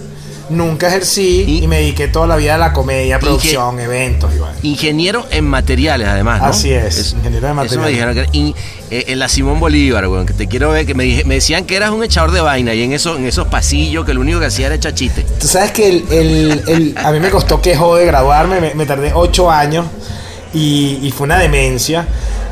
nunca 0.50 0.88
ejercí 0.88 1.44
Y- 1.46 1.64
y, 1.64 1.68
me 1.68 1.78
dediqué 1.78 2.08
toda 2.08 2.26
la 2.26 2.36
vida 2.36 2.54
a 2.56 2.58
la 2.58 2.72
comedia, 2.72 3.18
producción, 3.18 3.80
eventos 3.80 4.34
y 4.34 4.38
vaina. 4.38 4.58
Ingeniero 4.62 5.26
en 5.30 5.44
materiales, 5.46 6.08
además, 6.08 6.40
¿no? 6.40 6.46
Así 6.48 6.72
es, 6.72 7.12
ingeniero 7.14 7.46
de 7.48 7.52
Eso 7.66 7.80
me 7.80 7.82
materiales. 7.82 7.92
dijeron 7.92 8.14
que 8.14 8.28
in- 8.38 8.54
en 8.90 9.18
la 9.18 9.28
Simón 9.28 9.58
Bolívar, 9.60 10.06
weón, 10.08 10.26
que 10.26 10.32
te 10.34 10.46
quiero 10.46 10.70
ver, 10.70 10.86
que 10.86 10.94
me, 10.94 11.04
dije- 11.04 11.24
me 11.24 11.34
decían 11.34 11.64
que 11.64 11.76
eras 11.76 11.90
un 11.90 12.04
echador 12.04 12.30
de 12.30 12.40
vaina 12.40 12.72
y 12.74 12.82
en, 12.82 12.92
eso, 12.92 13.16
en 13.16 13.26
esos 13.26 13.48
pasillos 13.48 14.04
que 14.04 14.14
lo 14.14 14.20
único 14.20 14.38
que 14.40 14.46
hacía 14.46 14.66
era 14.66 14.74
echar 14.76 14.94
chiste. 14.94 15.24
Tú 15.40 15.46
sabes 15.48 15.72
que 15.72 15.88
el, 15.88 16.04
el- 16.68 16.94
a 16.96 17.10
mí 17.12 17.20
me 17.20 17.30
costó 17.30 17.60
que 17.60 17.76
jode 17.76 18.06
graduarme, 18.06 18.72
me, 18.74 18.86
tardé 18.86 19.12
ocho 19.14 19.50
años 19.50 19.86
y, 20.54 21.12
fue 21.16 21.24
una 21.26 21.38
demencia. 21.38 22.06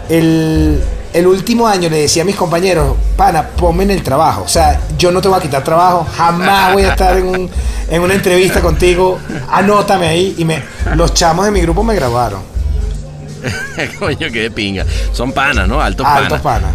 El, 0.09 0.81
el 1.13 1.27
último 1.27 1.67
año 1.69 1.89
le 1.89 1.99
decía 2.03 2.23
a 2.23 2.27
mis 2.27 2.37
compañeros, 2.37 2.97
pana, 3.17 3.47
ponme 3.57 3.85
en 3.85 3.93
el 3.93 4.03
trabajo. 4.03 4.43
O 4.43 4.49
sea, 4.49 4.81
yo 4.99 5.11
no 5.13 5.21
te 5.23 5.29
voy 5.29 5.39
a 5.39 5.41
quitar 5.43 5.63
trabajo, 5.65 6.07
jamás 6.17 6.73
voy 6.75 6.83
a 6.83 6.91
estar 6.91 7.17
en, 7.17 7.27
un- 7.29 7.51
en 7.89 8.03
una 8.03 8.15
entrevista 8.15 8.61
contigo, 8.61 9.19
anótame 9.51 10.09
ahí. 10.09 10.35
Y 10.39 10.45
me, 10.45 10.63
los 10.97 11.15
chamos 11.15 11.45
de 11.45 11.51
mi 11.53 11.61
grupo 11.61 11.83
me 11.85 11.95
graduaron. 11.95 12.54
Coño, 13.99 14.29
qué 14.33 14.51
pinga. 14.51 14.85
Son 15.13 15.33
panas, 15.33 15.67
¿no? 15.69 15.81
Altos 15.81 16.07
Altos 16.07 16.41
panas. 16.41 16.63
panas. 16.63 16.71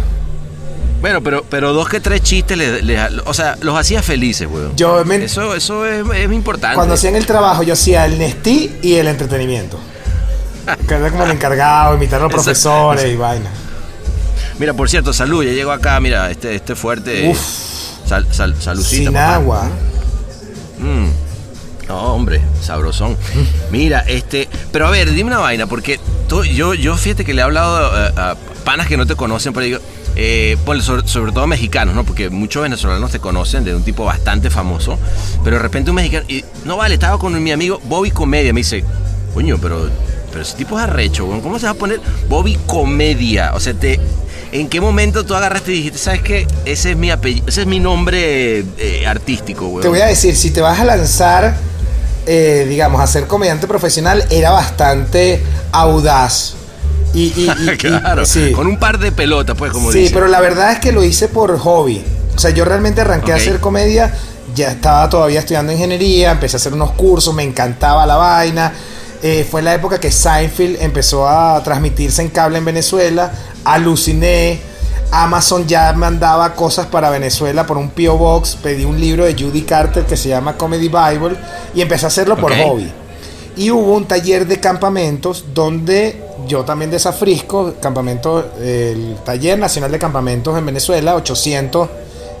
Bueno, 1.00 1.22
pero, 1.22 1.44
pero 1.48 1.72
dos 1.72 1.88
que 1.88 1.98
tres 2.00 2.22
chistes, 2.22 2.58
les, 2.58 2.84
les- 2.84 3.00
o 3.24 3.32
sea, 3.32 3.56
los 3.62 3.76
hacía 3.78 4.02
felices, 4.02 4.46
weón. 4.50 4.76
Yo 4.76 5.02
me- 5.04 5.16
Eso, 5.24 5.54
eso 5.54 5.86
es, 5.86 6.04
es 6.14 6.30
importante. 6.32 6.74
Cuando 6.76 6.94
hacían 6.94 7.16
el 7.16 7.24
trabajo, 7.24 7.62
yo 7.62 7.72
hacía 7.72 8.04
el 8.04 8.18
Nestí 8.18 8.76
y 8.82 8.94
el 8.96 9.08
entretenimiento. 9.08 9.78
Que 10.86 10.94
era 10.94 11.10
como 11.10 11.24
el 11.24 11.30
encargado, 11.30 11.96
imitar 11.96 12.20
a 12.20 12.24
los 12.24 12.32
Eso- 12.32 12.42
profesores 12.42 13.10
y 13.12 13.16
vaina. 13.16 13.48
Mira, 14.58 14.74
por 14.74 14.90
cierto, 14.90 15.14
salud, 15.14 15.42
ya 15.42 15.52
llegó 15.52 15.72
acá, 15.72 15.98
mira, 16.00 16.30
este, 16.30 16.54
este 16.54 16.74
fuerte. 16.76 17.30
Uf. 17.30 17.38
Sal, 18.06 18.26
sal, 18.30 18.54
salucita, 18.60 19.04
Sin 19.04 19.12
papá. 19.14 19.34
agua. 19.36 19.68
Mm. 20.78 21.08
No, 21.90 22.14
hombre, 22.14 22.40
sabrosón. 22.62 23.16
Mira, 23.72 24.04
este, 24.06 24.48
pero 24.70 24.86
a 24.86 24.90
ver, 24.90 25.10
dime 25.10 25.26
una 25.26 25.38
vaina, 25.38 25.66
porque 25.66 25.98
yo, 26.54 26.96
fíjate 26.96 27.24
que 27.24 27.34
le 27.34 27.40
he 27.40 27.42
hablado 27.42 27.80
eh, 27.98 28.12
a, 28.16 28.36
panas 28.64 28.86
que 28.86 28.96
no 28.96 29.08
te 29.08 29.16
conocen, 29.16 29.52
pero 29.52 29.66
digo, 29.66 29.78
eh, 30.14 30.56
sobre, 30.82 31.32
todo 31.32 31.48
mexicanos, 31.48 31.96
¿no? 31.96 32.04
Porque 32.04 32.30
muchos 32.30 32.62
venezolanos 32.62 33.10
te 33.10 33.18
conocen 33.18 33.64
de 33.64 33.74
un 33.74 33.82
tipo 33.82 34.04
bastante 34.04 34.50
famoso, 34.50 35.00
pero 35.42 35.56
de 35.56 35.62
repente 35.62 35.90
un 35.90 35.96
mexicano, 35.96 36.24
y 36.28 36.44
no 36.64 36.76
vale, 36.76 36.94
estaba 36.94 37.18
con 37.18 37.42
mi 37.42 37.50
amigo 37.50 37.80
Bobby 37.86 38.12
Comedia, 38.12 38.52
me 38.52 38.60
dice, 38.60 38.84
coño, 39.34 39.58
pero, 39.60 39.90
pero 40.30 40.42
ese 40.42 40.56
tipo 40.56 40.78
es 40.78 40.84
arrecho, 40.84 41.26
¿cómo 41.42 41.58
se 41.58 41.66
va 41.66 41.72
a 41.72 41.74
poner 41.74 42.00
Bobby 42.28 42.56
Comedia? 42.68 43.50
O 43.54 43.58
sea, 43.58 43.74
te... 43.74 43.98
¿En 44.52 44.68
qué 44.68 44.80
momento 44.80 45.24
tú 45.24 45.34
agarraste 45.34 45.72
y 45.72 45.76
dijiste, 45.76 45.98
sabes 45.98 46.22
qué? 46.22 46.46
Ese 46.64 46.92
es 46.92 46.96
mi 46.96 47.10
apellido, 47.10 47.48
ese 47.48 47.62
es 47.62 47.66
mi 47.66 47.80
nombre 47.80 48.64
eh, 48.78 49.06
artístico, 49.08 49.66
weón? 49.66 49.82
Te 49.82 49.88
voy 49.88 50.00
a 50.00 50.06
decir, 50.06 50.36
si 50.36 50.50
te 50.50 50.60
vas 50.60 50.78
a 50.78 50.84
lanzar, 50.84 51.56
eh, 52.32 52.64
digamos, 52.68 53.00
a 53.00 53.08
ser 53.08 53.26
comediante 53.26 53.66
profesional, 53.66 54.24
era 54.30 54.50
bastante 54.52 55.42
audaz. 55.72 56.54
Y, 57.12 57.22
y- 57.24 57.50
y- 57.66 57.70
y- 57.72 57.76
claro, 57.76 58.24
sí, 58.24 58.52
con 58.52 58.68
un 58.68 58.78
par 58.78 58.98
de 59.00 59.10
pelotas, 59.10 59.56
pues, 59.58 59.72
como 59.72 59.90
Sí, 59.90 60.10
pero 60.14 60.28
la 60.28 60.40
verdad 60.40 60.70
es 60.70 60.78
que 60.78 60.92
lo 60.92 61.02
hice 61.02 61.26
por 61.26 61.58
hobby. 61.58 62.04
O 62.36 62.38
sea, 62.38 62.50
yo 62.50 62.64
realmente 62.64 63.00
arranqué 63.00 63.32
a 63.32 63.36
hacer 63.36 63.58
comedia, 63.60 64.14
ya 64.54 64.70
estaba 64.70 65.08
todavía 65.08 65.40
estudiando 65.40 65.72
ingeniería, 65.72 66.30
empecé 66.30 66.54
a 66.56 66.58
hacer 66.58 66.72
unos 66.72 66.92
cursos, 66.92 67.34
me 67.34 67.42
encantaba 67.42 68.06
la 68.06 68.14
vaina. 68.16 68.72
Eh, 69.22 69.44
fue 69.50 69.60
la 69.60 69.74
época 69.74 69.98
que 69.98 70.12
Seinfeld 70.12 70.80
empezó 70.80 71.28
a 71.28 71.60
transmitirse 71.64 72.22
en 72.22 72.28
cable 72.28 72.58
en 72.58 72.64
Venezuela, 72.64 73.32
aluciné. 73.64 74.60
Amazon 75.12 75.66
ya 75.66 75.92
mandaba 75.92 76.54
cosas 76.54 76.86
para 76.86 77.10
Venezuela 77.10 77.66
por 77.66 77.76
un 77.76 77.90
P.O. 77.90 78.16
Box, 78.16 78.56
pedí 78.62 78.84
un 78.84 79.00
libro 79.00 79.24
de 79.24 79.34
Judy 79.34 79.62
Carter 79.62 80.04
que 80.04 80.16
se 80.16 80.28
llama 80.28 80.56
Comedy 80.56 80.88
Bible 80.88 81.36
y 81.74 81.80
empecé 81.80 82.06
a 82.06 82.08
hacerlo 82.08 82.36
por 82.36 82.52
Ok. 82.52 82.58
hobby. 82.64 82.92
Y 83.56 83.70
hubo 83.70 83.94
un 83.96 84.06
taller 84.06 84.46
de 84.46 84.60
campamentos 84.60 85.46
donde 85.52 86.22
yo 86.46 86.64
también 86.64 86.90
desafrisco, 86.90 87.74
campamento, 87.80 88.52
el 88.62 89.16
taller 89.24 89.58
nacional 89.58 89.90
de 89.90 89.98
campamentos 89.98 90.56
en 90.56 90.64
Venezuela, 90.64 91.16
800 91.16 91.88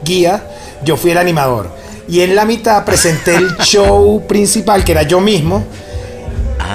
guías, 0.04 0.40
yo 0.84 0.96
fui 0.96 1.10
el 1.10 1.18
animador. 1.18 1.68
Y 2.08 2.20
en 2.20 2.34
la 2.34 2.44
mitad 2.44 2.84
presenté 2.84 3.34
el 3.34 3.56
show 3.58 4.22
principal, 4.26 4.84
que 4.84 4.92
era 4.92 5.02
yo 5.02 5.20
mismo, 5.20 5.64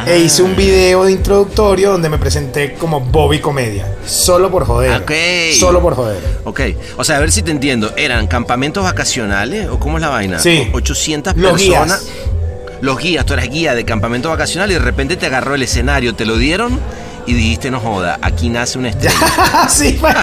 e 0.05 0.19
hice 0.19 0.43
un 0.43 0.55
video 0.55 1.05
de 1.05 1.11
introductorio 1.11 1.91
donde 1.91 2.09
me 2.09 2.17
presenté 2.17 2.73
como 2.73 2.99
Bobby 3.01 3.39
Comedia, 3.39 3.85
solo 4.05 4.51
por 4.51 4.65
joder. 4.65 5.01
Ok. 5.01 5.11
Solo 5.59 5.81
por 5.81 5.95
joder. 5.95 6.19
Ok, 6.43 6.61
o 6.97 7.03
sea, 7.03 7.17
a 7.17 7.19
ver 7.19 7.31
si 7.31 7.41
te 7.41 7.51
entiendo. 7.51 7.93
¿Eran 7.95 8.27
campamentos 8.27 8.83
vacacionales 8.83 9.67
o 9.69 9.79
cómo 9.79 9.97
es 9.97 10.01
la 10.01 10.09
vaina? 10.09 10.39
Sí. 10.39 10.69
800 10.73 11.35
Los 11.37 11.53
personas. 11.53 12.03
guías. 12.03 12.81
los 12.81 12.97
guías, 12.99 13.25
tú 13.25 13.33
eras 13.33 13.49
guía 13.49 13.73
de 13.73 13.85
campamento 13.85 14.29
vacacional 14.29 14.69
y 14.71 14.73
de 14.73 14.79
repente 14.79 15.15
te 15.15 15.25
agarró 15.25 15.55
el 15.55 15.63
escenario, 15.63 16.13
te 16.15 16.25
lo 16.25 16.37
dieron 16.37 16.79
y 17.27 17.33
dijiste, 17.33 17.71
no 17.71 17.79
joda, 17.79 18.19
aquí 18.21 18.49
nace 18.49 18.77
una 18.77 18.89
estrella. 18.89 19.15
sí, 19.69 19.97
pues. 19.99 20.13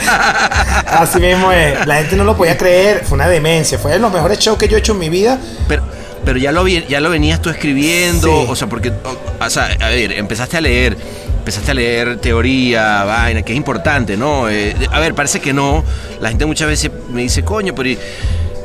así 0.87 1.19
mismo 1.19 1.51
es. 1.51 1.85
La 1.87 1.97
gente 1.97 2.15
no 2.17 2.25
lo 2.25 2.37
podía 2.37 2.57
creer, 2.57 3.05
fue 3.05 3.17
una 3.17 3.29
demencia, 3.29 3.79
fue 3.79 3.93
de 3.93 3.99
los 3.99 4.13
mejores 4.13 4.39
shows 4.39 4.59
que 4.59 4.69
yo 4.69 4.77
he 4.77 4.81
hecho 4.81 4.93
en 4.93 4.99
mi 4.99 5.09
vida. 5.09 5.39
Pero, 5.67 5.83
pero 6.25 6.39
ya 6.39 6.53
lo, 6.53 6.67
ya 6.69 7.01
lo 7.01 7.11
venías 7.11 7.41
tú 7.43 7.51
escribiendo, 7.51 8.33
o 8.49 8.55
sea, 8.57 8.69
porque, 8.69 8.91
o, 8.91 9.45
o 9.45 9.51
sea, 9.51 9.77
a 9.81 9.89
ver, 9.89 10.13
empezaste 10.13 10.57
a 10.57 10.61
leer, 10.61 10.97
empezaste 11.39 11.71
a 11.71 11.75
leer 11.75 12.17
teoría, 12.19 13.05
vaina, 13.05 13.43
que 13.43 13.53
es 13.53 13.57
importante, 13.57 14.17
¿no? 14.17 14.49
Eh, 14.49 14.75
a 14.91 15.01
ver, 15.01 15.15
parece 15.15 15.41
que 15.41 15.53
no. 15.53 15.85
La 16.21 16.29
gente 16.29 16.47
muchas 16.47 16.69
veces 16.69 16.91
me 17.11 17.23
dice, 17.23 17.43
coño, 17.43 17.75
pero 17.75 17.89
y 17.89 17.99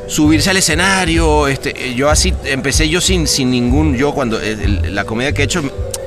subirse 0.08 0.50
al 0.52 0.58
escenario, 0.58 1.48
este, 1.48 1.90
eh, 1.90 1.94
yo 1.96 2.10
así, 2.10 2.34
empecé 2.46 2.88
yo 2.88 3.02
sin, 3.02 3.28
sin 3.28 3.52
ningún, 3.52 3.98
yo 3.98 4.14
cuando, 4.14 4.40
eh, 4.42 4.52
el- 4.64 4.96
la 4.96 5.04
comedia 5.04 5.34
que 5.34 5.42
he 5.42 5.46
hecho, 5.46 5.62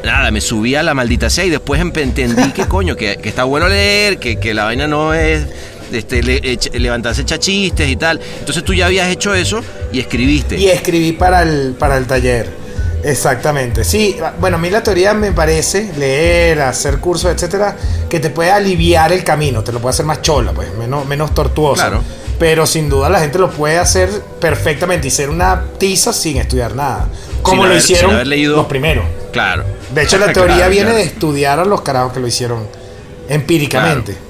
nada, 0.04 0.30
me 0.30 0.40
subí 0.40 0.74
a 0.74 0.82
la 0.82 0.94
maldita 0.94 1.28
sea 1.28 1.44
y 1.44 1.50
después 1.50 1.80
entendí 1.80 2.52
que, 2.52 2.64
coño, 2.68 2.96
que, 2.96 3.16
que 3.18 3.28
está 3.28 3.44
bueno 3.44 3.68
leer, 3.68 4.18
que, 4.18 4.36
que 4.38 4.54
la 4.54 4.64
vaina 4.64 4.86
no 4.86 5.12
es... 5.12 5.44
Este, 5.92 6.22
le- 6.22 6.40
echa- 6.52 6.70
levantarse 6.78 7.22
echar 7.22 7.38
chistes 7.38 7.88
y 7.88 7.96
tal. 7.96 8.20
Entonces 8.38 8.62
tú 8.64 8.72
ya 8.74 8.86
habías 8.86 9.08
hecho 9.08 9.34
eso 9.34 9.60
y 9.92 10.00
escribiste. 10.00 10.56
Y 10.56 10.68
escribí 10.68 11.12
para 11.12 11.42
el, 11.42 11.74
para 11.78 11.96
el 11.96 12.06
taller. 12.06 12.48
Exactamente. 13.02 13.82
Sí, 13.82 14.16
bueno, 14.40 14.56
a 14.56 14.60
mí 14.60 14.68
la 14.68 14.82
teoría 14.82 15.14
me 15.14 15.32
parece, 15.32 15.90
leer, 15.96 16.60
hacer 16.60 16.98
cursos, 16.98 17.32
etcétera, 17.32 17.74
que 18.10 18.20
te 18.20 18.28
puede 18.30 18.50
aliviar 18.50 19.10
el 19.12 19.24
camino, 19.24 19.64
te 19.64 19.72
lo 19.72 19.80
puede 19.80 19.94
hacer 19.94 20.04
más 20.04 20.20
chola, 20.20 20.52
pues, 20.52 20.74
menos, 20.74 21.06
menos 21.06 21.34
tortuosa. 21.34 21.88
Claro. 21.88 22.02
Pero 22.38 22.66
sin 22.66 22.88
duda 22.90 23.08
la 23.08 23.20
gente 23.20 23.38
lo 23.38 23.50
puede 23.50 23.78
hacer 23.78 24.08
perfectamente 24.40 25.08
y 25.08 25.10
ser 25.10 25.30
una 25.30 25.62
tiza 25.78 26.12
sin 26.12 26.36
estudiar 26.38 26.74
nada. 26.74 27.08
Como 27.42 27.54
Sin 27.54 27.58
lo 27.62 27.64
haber- 27.70 27.78
hicieron 27.78 28.28
leído- 28.28 28.56
los 28.56 28.66
primeros. 28.66 29.04
Claro. 29.32 29.64
De 29.94 30.02
hecho, 30.02 30.18
la 30.18 30.26
teoría 30.32 30.56
Claro, 30.56 30.70
viene 30.70 30.84
claro. 30.90 30.98
de 30.98 31.04
estudiar 31.04 31.58
a 31.58 31.64
los 31.64 31.80
carajos 31.80 32.12
que 32.12 32.20
lo 32.20 32.26
hicieron 32.26 32.66
empíricamente. 33.28 34.12
Claro, 34.12 34.29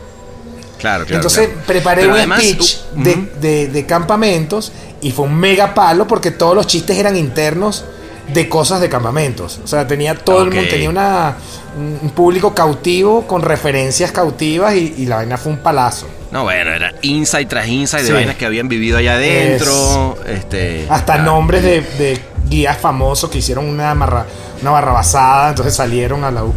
claro. 0.81 1.05
Entonces 1.09 1.49
claro. 1.49 1.63
preparé 1.67 2.01
Pero 2.03 2.13
un 2.15 2.19
además, 2.19 2.43
speech 2.43 2.77
uh, 2.97 3.03
de, 3.03 3.29
de- 3.41 3.69
de 3.69 3.87
campamentos 3.87 4.73
y 5.01 5.13
fue 5.13 5.27
un 5.27 5.37
mega 5.39 5.75
palo 5.75 6.07
porque 6.07 6.31
todos 6.31 6.55
los 6.55 6.67
chistes 6.67 6.99
eran 6.99 7.17
internos 7.17 7.85
de 8.33 8.49
cosas 8.49 8.81
de 8.81 8.89
campamentos. 8.89 9.61
O 9.65 9.67
sea, 9.67 9.87
tenía 9.87 10.15
todo 10.15 10.43
el 10.43 10.51
mundo, 10.53 10.69
tenía 10.71 10.89
una, 10.89 11.37
un 11.77 12.11
público 12.11 12.55
cautivo 12.55 13.27
con 13.27 13.43
referencias 13.43 14.13
cautivas 14.13 14.75
y, 14.77 14.95
y 14.99 15.07
la 15.07 15.17
vaina 15.17 15.37
fue 15.37 15.53
un 15.53 15.59
palazo. 15.59 16.07
No, 16.31 16.45
bueno, 16.45 16.71
era 16.73 16.95
insight 17.03 17.49
tras 17.49 17.67
insight 17.67 18.05
de 18.05 18.13
vainas 18.13 18.37
que 18.37 18.47
habían 18.47 18.69
vivido 18.69 18.99
allá 18.99 19.15
adentro. 19.15 20.17
Este, 20.27 20.87
Hasta 20.89 21.15
claro. 21.15 21.33
nombres 21.33 21.63
de, 21.65 21.81
de 21.81 22.21
guías 22.49 22.79
famosos 22.79 23.29
que 23.31 23.39
hicieron 23.39 23.67
una, 23.67 23.93
marra, 23.97 24.27
una 24.63 24.71
barrabasada, 24.71 25.49
entonces 25.51 25.75
salieron 25.75 26.23
a 26.23 26.31
la 26.31 26.45
U. 26.45 26.55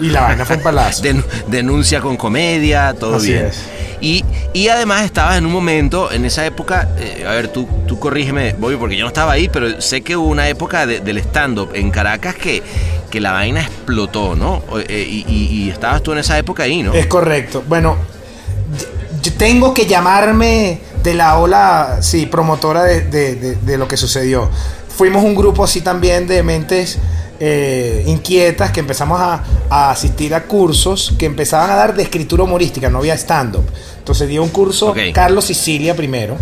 Y 0.00 0.10
la 0.10 0.22
vaina 0.22 0.44
fue 0.44 0.56
un 0.56 0.62
palazo. 0.62 1.02
Den- 1.02 1.24
denuncia 1.48 2.00
con 2.00 2.16
comedia, 2.16 2.94
todo 2.98 3.16
Así 3.16 3.32
bien. 3.32 3.46
es. 3.46 3.60
Y, 4.02 4.24
y 4.54 4.68
además 4.68 5.04
estabas 5.04 5.36
en 5.36 5.44
un 5.44 5.52
momento, 5.52 6.10
en 6.10 6.24
esa 6.24 6.46
época, 6.46 6.88
eh, 6.98 7.24
a 7.28 7.32
ver, 7.32 7.48
tú, 7.48 7.68
tú 7.86 7.98
corrígeme, 7.98 8.54
Bobby, 8.58 8.76
porque 8.76 8.96
yo 8.96 9.02
no 9.04 9.08
estaba 9.08 9.32
ahí, 9.32 9.48
pero 9.50 9.80
sé 9.82 10.00
que 10.00 10.16
hubo 10.16 10.28
una 10.28 10.48
época 10.48 10.86
de- 10.86 11.00
del 11.00 11.18
stand-up 11.18 11.72
en 11.74 11.90
Caracas 11.90 12.34
que, 12.34 12.62
que 13.10 13.20
la 13.20 13.32
vaina 13.32 13.60
explotó, 13.60 14.34
¿no? 14.36 14.62
Eh, 14.88 15.06
y, 15.06 15.26
y- 15.28 15.64
y 15.64 15.70
estabas 15.70 16.02
tú 16.02 16.12
en 16.12 16.18
esa 16.18 16.38
época 16.38 16.62
ahí, 16.62 16.82
¿no? 16.82 16.94
Es 16.94 17.06
correcto. 17.06 17.62
Bueno, 17.68 17.96
yo 19.22 19.32
tengo 19.34 19.74
que 19.74 19.84
llamarme 19.86 20.80
de 21.02 21.14
la 21.14 21.36
ola, 21.38 21.98
sí, 22.00 22.24
promotora 22.24 22.84
de, 22.84 23.02
de- 23.02 23.34
de- 23.36 23.56
de 23.56 23.76
lo 23.78 23.86
que 23.86 23.96
sucedió. 23.98 24.48
Fuimos 24.96 25.22
un 25.24 25.34
grupo 25.34 25.62
así 25.64 25.82
también 25.82 26.26
de 26.26 26.42
mentes 26.42 26.98
eh, 27.40 28.04
inquietas 28.06 28.70
que 28.70 28.80
empezamos 28.80 29.18
a, 29.18 29.42
a 29.70 29.90
asistir 29.90 30.34
a 30.34 30.44
cursos 30.44 31.14
que 31.18 31.26
empezaban 31.26 31.70
a 31.70 31.74
dar 31.74 31.94
de 31.94 32.02
escritura 32.02 32.44
humorística, 32.44 32.90
no 32.90 32.98
había 32.98 33.14
stand-up. 33.14 33.64
Entonces 33.98 34.28
dio 34.28 34.42
un 34.42 34.50
curso. 34.50 34.94
Carlos 35.12 35.46
Sicilia 35.46 35.96
primero, 35.96 36.36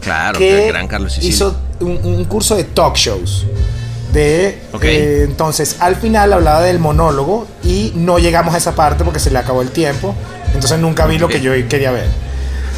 claro, 0.00 0.38
que 0.38 0.66
el 0.66 0.72
gran 0.72 0.88
Carlos 0.88 1.12
Sicilia. 1.12 1.34
hizo 1.34 1.56
un, 1.80 1.98
un 2.04 2.24
curso 2.24 2.56
de 2.56 2.64
talk 2.64 2.96
shows. 2.96 3.46
De, 4.12 4.58
eh, 4.80 5.24
entonces, 5.28 5.76
al 5.80 5.94
final 5.94 6.32
hablaba 6.32 6.62
del 6.62 6.78
monólogo 6.78 7.46
y 7.62 7.92
no 7.94 8.18
llegamos 8.18 8.54
a 8.54 8.58
esa 8.58 8.74
parte 8.74 9.04
porque 9.04 9.20
se 9.20 9.30
le 9.30 9.38
acabó 9.38 9.60
el 9.60 9.70
tiempo. 9.70 10.14
Entonces 10.54 10.78
nunca 10.78 11.06
vi 11.06 11.18
lo 11.18 11.28
que 11.28 11.40
yo 11.40 11.52
quería 11.68 11.90
ver. 11.90 12.08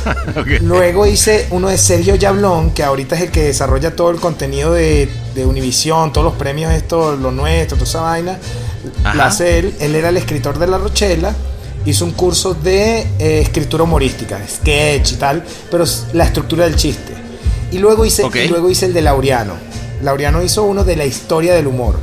Luego 0.62 1.06
hice 1.06 1.46
uno 1.50 1.68
de 1.68 1.78
Sergio 1.78 2.14
Yablón, 2.14 2.72
que 2.72 2.82
ahorita 2.82 3.16
es 3.16 3.22
el 3.22 3.30
que 3.30 3.42
desarrolla 3.44 3.94
todo 3.94 4.10
el 4.10 4.18
contenido 4.18 4.72
de, 4.72 5.08
de 5.34 5.46
Univisión, 5.46 6.12
todos 6.12 6.24
los 6.24 6.34
premios, 6.34 6.72
esto, 6.72 7.16
lo 7.16 7.30
nuestro, 7.30 7.76
toda 7.76 7.88
esa 7.88 8.00
vaina. 8.00 8.38
Ajá. 9.04 9.14
La 9.14 9.26
hace 9.26 9.58
él. 9.58 9.74
Él 9.80 9.94
era 9.94 10.08
el 10.08 10.16
escritor 10.16 10.58
de 10.58 10.66
La 10.66 10.78
Rochela. 10.78 11.34
Hizo 11.84 12.04
un 12.04 12.12
curso 12.12 12.54
de 12.54 13.06
eh, 13.18 13.40
escritura 13.40 13.84
humorística, 13.84 14.38
sketch 14.46 15.12
y 15.12 15.16
tal, 15.16 15.42
pero 15.70 15.84
la 16.12 16.24
estructura 16.24 16.64
del 16.66 16.76
chiste. 16.76 17.14
Y 17.72 17.78
luego 17.78 18.04
hice, 18.04 18.24
y 18.34 18.48
luego 18.48 18.68
hice 18.68 18.86
el 18.86 18.92
de 18.92 19.00
Laureano. 19.00 19.54
Laureano 20.02 20.42
hizo 20.42 20.64
uno 20.64 20.84
de 20.84 20.96
la 20.96 21.06
historia 21.06 21.54
del 21.54 21.66
humor. 21.66 21.98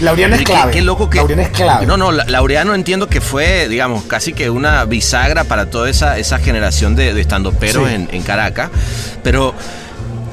Laureano 0.00 0.34
es 0.34 0.40
qué- 0.40 0.44
clave. 0.44 0.72
Qué, 0.72 0.80
loco 0.82 1.10
que. 1.10 1.18
Laureano 1.18 1.42
es 1.42 1.48
clave. 1.50 1.86
No, 1.86 1.96
no, 1.96 2.12
La- 2.12 2.24
Laureano 2.24 2.74
entiendo 2.74 3.08
que 3.08 3.20
fue, 3.20 3.68
digamos, 3.68 4.04
casi 4.04 4.32
que 4.32 4.48
una 4.50 4.84
bisagra 4.84 5.44
para 5.44 5.66
toda 5.70 5.90
esa, 5.90 6.18
esa 6.18 6.38
generación 6.38 6.94
de, 6.96 7.14
de 7.14 7.20
estandoperos 7.20 7.88
Sí. 7.88 7.94
en, 7.94 8.08
en 8.12 8.22
Caracas. 8.22 8.70
Pero, 9.22 9.54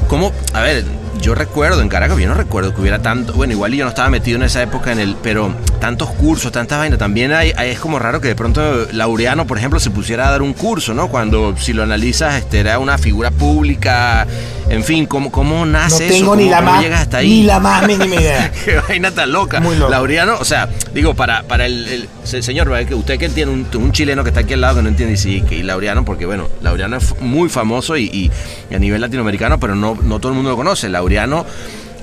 ¿cómo? 0.08 0.32
A 0.54 0.62
ver, 0.62 0.84
yo 1.26 1.34
recuerdo 1.34 1.82
en 1.82 1.90
Caracas, 1.90 2.20
yo 2.20 2.28
no 2.28 2.36
recuerdo 2.36 2.74
que 2.76 2.82
hubiera 2.82 3.00
tanto. 3.02 3.34
Bueno, 3.34 3.54
igual 3.54 3.74
yo 3.74 3.84
no 3.84 3.90
estaba 3.90 4.10
metido 4.12 4.38
en 4.38 4.44
esa 4.44 4.62
época 4.62 4.92
en 4.92 5.00
el. 5.00 5.16
Pero 5.24 5.52
tantos 5.80 6.12
cursos, 6.12 6.52
tantas 6.52 6.78
vainas. 6.78 7.00
También 7.00 7.34
hay, 7.34 7.52
hay- 7.58 7.72
es 7.72 7.80
como 7.80 7.98
raro 7.98 8.22
que 8.22 8.28
de 8.28 8.36
pronto 8.36 8.62
Laureano, 8.92 9.48
por 9.48 9.58
ejemplo, 9.58 9.80
se 9.80 9.90
pusiera 9.90 10.28
a 10.28 10.32
dar 10.32 10.42
un 10.44 10.54
curso, 10.54 10.94
¿no? 10.94 11.08
Cuando, 11.08 11.56
si 11.58 11.74
lo 11.74 11.82
analizas, 11.82 12.36
este, 12.36 12.60
era 12.60 12.78
una 12.78 13.00
figura 13.00 13.32
pública. 13.32 14.28
En 14.70 14.84
fin, 14.84 15.06
¿cómo, 15.06 15.32
cómo 15.32 15.66
no 15.66 15.66
nace 15.66 16.06
eso? 16.08 16.14
tengo 16.16 16.36
ni 16.36 16.44
¿Cómo- 16.44 16.52
la 16.52 16.58
cómo 16.60 16.72
más, 16.74 16.84
llegas 16.84 17.02
hasta 17.02 17.18
ahí? 17.18 17.30
ni 17.30 17.44
la 17.44 17.60
más 17.60 17.88
mínima 17.88 18.16
idea. 18.16 18.52
Qué 18.66 18.80
vaina 18.88 19.12
tan 19.12 19.32
loca. 19.32 19.60
Muy 19.60 19.76
loco. 19.78 19.92
Laureano, 19.92 20.38
o 20.40 20.46
sea, 20.46 20.70
digo, 20.94 21.14
para, 21.16 21.44
para 21.44 21.66
el, 21.66 21.88
el- 21.88 22.10
se- 22.24 22.42
señor, 22.44 22.72
usted 22.92 23.18
que 23.20 23.30
tiene 23.30 23.52
un, 23.52 23.68
un 23.76 23.92
chileno 23.92 24.24
que 24.24 24.30
está 24.30 24.42
aquí 24.42 24.54
al 24.54 24.62
lado 24.62 24.78
que 24.78 24.82
no 24.84 24.90
entiende 24.90 25.14
y 25.14 25.18
sí, 25.18 25.42
que 25.42 25.56
y 25.56 25.64
Laureano, 25.64 26.04
porque 26.06 26.26
bueno, 26.26 26.48
Laureano 26.62 26.98
es 26.98 27.20
muy 27.20 27.50
famoso 27.50 27.96
y 27.98 28.32
a 28.74 28.78
nivel 28.80 29.02
latinoamericano, 29.02 29.60
pero 29.60 29.76
no, 29.76 29.98
no 30.04 30.20
todo 30.20 30.32
el 30.32 30.36
mundo 30.36 30.50
lo 30.52 30.56
conoce. 30.58 30.90
Laureano 30.90 31.14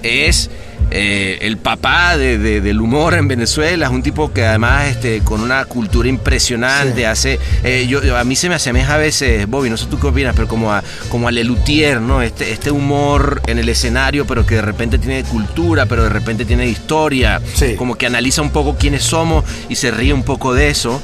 es 0.02 0.50
eh, 0.90 1.38
el 1.42 1.56
papá 1.56 2.16
de- 2.16 2.38
de- 2.38 2.60
del 2.60 2.80
humor 2.80 3.14
en 3.14 3.28
Venezuela, 3.28 3.86
es 3.86 3.92
un 3.92 4.02
tipo 4.02 4.32
que 4.32 4.44
además 4.44 4.88
este, 4.88 5.20
con 5.20 5.40
una 5.40 5.64
cultura 5.64 6.08
impresionante, 6.08 6.96
Sí. 7.00 7.04
hace, 7.04 7.38
eh, 7.64 7.86
yo, 7.88 8.00
a 8.16 8.24
mí 8.24 8.36
se 8.36 8.48
me 8.48 8.54
asemeja 8.56 8.94
a 8.94 8.98
veces, 8.98 9.46
Bobby, 9.48 9.70
no 9.70 9.76
sé 9.76 9.86
tú 9.86 9.98
qué 9.98 10.06
opinas, 10.08 10.34
pero 10.34 10.48
como 10.48 10.72
a, 10.72 10.82
como 11.08 11.28
a 11.28 11.32
Lelutier, 11.32 12.00
¿no? 12.00 12.20
Este, 12.22 12.52
este 12.52 12.70
humor 12.70 13.40
en 13.46 13.58
el 13.58 13.68
escenario, 13.68 14.26
pero 14.26 14.44
que 14.44 14.56
de 14.56 14.62
repente 14.62 14.98
tiene 14.98 15.22
cultura, 15.24 15.86
pero 15.86 16.02
de 16.04 16.08
repente 16.10 16.44
tiene 16.44 16.66
historia, 16.66 17.40
Sí. 17.54 17.74
como 17.76 17.96
que 17.96 18.06
analiza 18.06 18.42
un 18.42 18.50
poco 18.50 18.76
quiénes 18.76 19.02
somos 19.02 19.44
y 19.68 19.76
se 19.76 19.90
ríe 19.90 20.12
un 20.12 20.22
poco 20.24 20.52
de 20.54 20.68
eso. 20.70 21.00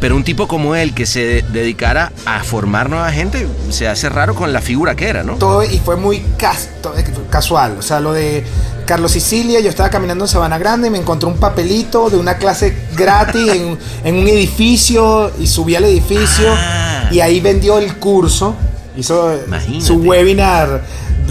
Pero 0.00 0.14
un 0.14 0.22
tipo 0.22 0.46
como 0.46 0.76
él 0.76 0.94
que 0.94 1.06
se 1.06 1.24
de- 1.24 1.42
dedicara 1.42 2.12
a 2.24 2.44
formar 2.44 2.88
nueva 2.88 3.10
gente, 3.10 3.48
se 3.70 3.88
hace 3.88 4.08
raro 4.08 4.34
con 4.36 4.52
la 4.52 4.60
figura 4.60 4.94
que 4.94 5.08
era, 5.08 5.24
¿no? 5.24 5.34
todo 5.34 5.64
y 5.64 5.78
fue 5.80 5.96
muy 5.96 6.22
cas- 6.38 6.68
eh, 6.96 7.04
casual. 7.30 7.76
O 7.78 7.82
sea, 7.82 7.98
lo 7.98 8.12
de 8.12 8.44
Carlos 8.88 9.12
Sicilia, 9.12 9.60
yo 9.60 9.68
estaba 9.68 9.90
caminando 9.90 10.24
en 10.24 10.28
Sabana 10.28 10.56
Grande 10.56 10.88
y 10.88 10.90
me 10.90 10.96
encontré 10.96 11.28
un 11.28 11.36
papelito 11.36 12.08
de 12.08 12.16
una 12.16 12.38
clase 12.38 12.74
gratis 12.96 13.46
en, 13.52 13.78
en 14.02 14.14
un 14.16 14.26
edificio 14.26 15.30
y 15.38 15.46
subí 15.46 15.76
al 15.76 15.84
edificio 15.84 16.46
Ah. 16.56 17.08
y 17.10 17.20
ahí 17.20 17.38
vendió 17.40 17.78
el 17.78 17.96
curso. 17.98 18.54
Hizo 18.96 19.34
Imagínate. 19.46 19.84
su 19.84 19.96
webinar 19.96 20.82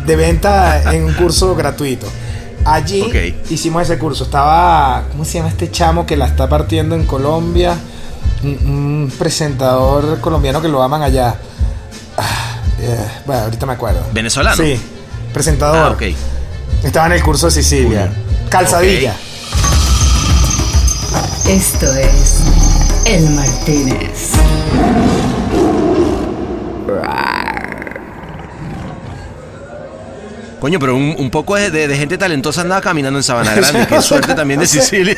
de 0.06 0.16
venta 0.16 0.94
en 0.94 1.06
un 1.06 1.14
curso 1.16 1.56
gratuito. 1.56 2.06
Allí 2.64 3.34
hicimos 3.50 3.82
ese 3.82 3.98
curso. 3.98 4.26
Estaba, 4.26 5.06
¿cómo 5.12 5.26
se 5.26 5.40
llama 5.40 5.50
este 5.50 5.72
chamo 5.72 6.06
que 6.06 6.16
la 6.16 6.28
está 6.28 6.48
partiendo 6.48 6.94
en 6.94 7.06
Colombia? 7.06 7.76
Un, 8.44 8.50
un 8.70 9.14
presentador 9.18 10.20
colombiano 10.22 10.62
que 10.62 10.68
lo 10.68 10.84
aman 10.84 11.02
allá. 11.02 11.36
Ah, 12.18 12.62
eh, 12.80 13.08
bueno, 13.26 13.42
ahorita 13.46 13.66
me 13.66 13.74
acuerdo. 13.74 14.02
¿Venezolano? 14.14 14.56
Sí, 14.64 14.80
presentador. 15.34 15.78
Ah, 15.78 15.92
ok. 15.96 16.04
Estaba 16.88 17.08
en 17.08 17.12
el 17.14 17.22
curso 17.24 17.48
de 17.48 17.52
Sicilia. 17.52 18.10
Calzadilla. 18.50 19.14
Esto 21.48 21.94
es 21.94 22.40
El 23.06 23.30
Martínez. 23.32 24.32
Coño, 30.60 30.80
pero 30.80 30.96
un, 30.96 31.16
un 31.20 31.30
poco 31.30 31.56
de, 31.56 31.70
de- 31.70 31.88
de 31.88 31.98
gente 31.98 32.18
talentosa 32.18 32.62
andaba 32.62 32.82
caminando 32.82 33.20
en 33.20 33.24
Sabana 33.24 33.54
Grande. 33.54 33.86
Qué 33.88 34.02
suerte 34.02 34.34
también 34.34 34.60
de 34.60 34.66
No 34.66 34.72
sé. 34.72 34.82
Sicilia. 34.82 35.16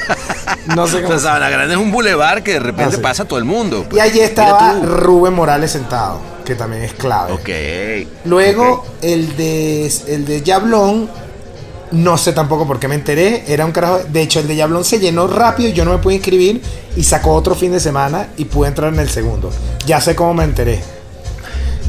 No 0.76 0.86
sé 0.86 0.98
O 0.98 1.02
cómo- 1.04 1.14
sea, 1.18 1.20
Sabana 1.30 1.50
Grande 1.50 1.76
es 1.76 1.80
un 1.80 1.92
bulevar 1.92 2.44
que 2.44 2.54
de 2.54 2.60
repente 2.60 2.96
Ah, 2.96 2.98
sí. 2.98 3.02
pasa 3.02 3.24
a 3.24 3.26
todo 3.26 3.40
el 3.40 3.46
mundo. 3.46 3.86
Y 3.92 4.00
allí 4.00 4.20
estaba. 4.20 4.74
Rubén 4.84 5.34
Morales 5.34 5.72
sentado, 5.72 6.20
que 6.44 6.56
también 6.56 6.84
es 6.84 6.92
clave. 6.94 7.32
Ok. 7.32 7.50
Luego 8.26 8.86
el 9.02 9.38
de 9.38 9.90
el 10.08 10.26
de 10.26 10.42
Yablón 10.42 11.10
No 11.92 12.18
sé 12.18 12.34
tampoco 12.34 12.68
por 12.68 12.80
qué 12.80 12.88
me 12.88 12.96
enteré. 12.96 13.44
Era 13.48 13.66
un 13.66 13.72
carajo. 13.72 14.00
De 14.10 14.22
hecho, 14.22 14.40
el 14.40 14.48
de 14.48 14.56
Yablón 14.56 14.84
se 14.86 15.00
llenó 15.00 15.28
rápido. 15.28 15.70
Yo 15.70 15.86
no 15.86 15.92
me 15.92 15.98
pude 15.98 16.16
inscribir. 16.16 16.62
Y 16.96 17.04
sacó 17.04 17.34
otro 17.34 17.56
fin 17.56 17.72
de 17.72 17.80
semana. 17.80 18.28
Y 18.38 18.46
pude 18.46 18.68
entrar 18.68 18.94
en 18.94 19.00
el 19.00 19.10
segundo. 19.10 19.50
Ya 19.86 20.00
sé 20.00 20.16
cómo 20.16 20.34
me 20.34 20.44
enteré. 20.44 20.82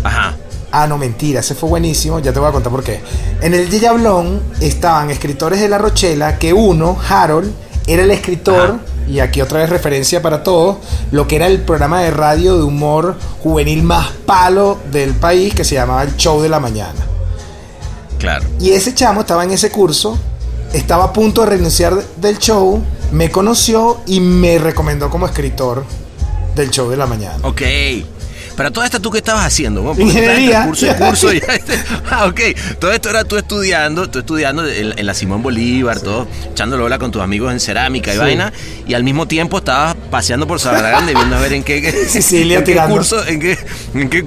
Ajá. 0.03 0.37
Ah, 0.73 0.87
no, 0.87 0.97
mentira. 0.97 1.41
Ese 1.41 1.55
fue 1.55 1.69
buenísimo. 1.69 2.19
Ya 2.21 2.33
te 2.33 2.39
voy 2.39 2.49
a 2.49 2.53
contar 2.53 2.73
por 2.73 2.83
qué. 2.83 3.01
En 3.43 3.53
el 3.53 3.69
de 3.69 3.81
Yablón 3.81 4.41
estaban 4.61 5.11
escritores 5.11 5.61
de 5.61 5.69
La 5.69 5.79
Rochela. 5.79 6.39
Que 6.39 6.53
uno, 6.53 6.97
Harold, 7.09 7.53
era 7.87 8.03
el 8.03 8.11
escritor. 8.11 8.79
Y 9.07 9.19
aquí 9.19 9.43
otra 9.43 9.59
vez 9.59 9.69
referencia 9.69 10.23
para 10.23 10.43
todos. 10.43 10.79
Lo 11.11 11.27
que 11.27 11.37
era 11.37 11.47
el 11.47 11.61
programa 11.61 12.01
de 12.01 12.11
radio 12.11 12.57
de 12.57 12.63
humor 12.63 13.17
juvenil 13.43 13.83
más 13.83 14.09
palo 14.25 14.79
del 14.91 15.13
país. 15.13 15.55
Que 15.55 15.65
se 15.65 15.75
llamaba 15.75 16.05
El 16.05 16.17
Show 16.17 16.41
de 16.41 16.49
la 16.49 16.61
Mañana. 16.61 17.07
Claro. 18.21 18.47
Y 18.61 18.71
ese 18.71 18.95
chamo 18.95 19.23
estaba 19.23 19.43
en 19.45 19.51
ese 19.51 19.71
curso, 19.71 20.17
estaba 20.73 21.05
a 21.05 21.13
punto 21.13 21.41
de 21.41 21.49
renunciar 21.49 22.01
del 22.17 22.39
show, 22.39 22.81
me 23.13 23.31
conoció 23.31 24.03
y 24.07 24.21
me 24.21 24.59
recomendó 24.59 25.11
como 25.11 25.27
escritor 25.27 25.85
del 26.55 26.71
show 26.71 26.89
de 26.91 26.97
la 26.97 27.07
mañana. 27.07 27.39
Ok. 27.43 27.63
Pero 28.61 28.73
todo 28.73 28.85
esto 28.85 29.01
tú 29.01 29.11
qué 29.11 29.17
estabas 29.19 29.47
haciendo, 29.47 29.81
¿no? 29.83 29.99
Ingeniería. 29.99 30.67
Curso 30.67 30.85
y 30.87 30.91
curso. 30.91 31.33
y- 31.35 31.41
ah, 32.11 32.27
ok. 32.27 32.41
Todo 32.79 32.93
esto 32.93 33.09
era 33.09 33.25
tú 33.25 33.39
estudiando, 33.39 34.11
tú 34.11 34.19
estudiando 34.19 34.69
en, 34.69 34.99
en 34.99 35.07
la 35.07 35.15
Simón 35.15 35.43
Bolívar, 35.43 35.99
todo, 36.01 36.29
echándole 36.53 36.83
bola 36.83 36.99
con 36.99 37.11
tus 37.11 37.23
amigos 37.23 37.53
en 37.53 37.59
cerámica 37.59 38.11
y 38.11 38.17
Sí. 38.17 38.19
vaina. 38.21 38.53
Y 38.87 38.93
al 38.93 39.03
mismo 39.03 39.27
tiempo 39.27 39.57
estabas 39.57 39.95
paseando 40.11 40.47
por 40.47 40.61
Sabana 40.61 40.91
Grande 40.91 41.15
viendo 41.15 41.37
a 41.37 41.41
ver 41.41 41.55
en 41.55 41.63
qué, 41.65 41.91
Sicilia 42.09 42.59
en 42.59 42.65
qué 42.65 42.77
curso, 42.87 43.27
en 43.27 43.41
qué, 43.41 43.59
en 43.95 44.11
qué 44.11 44.27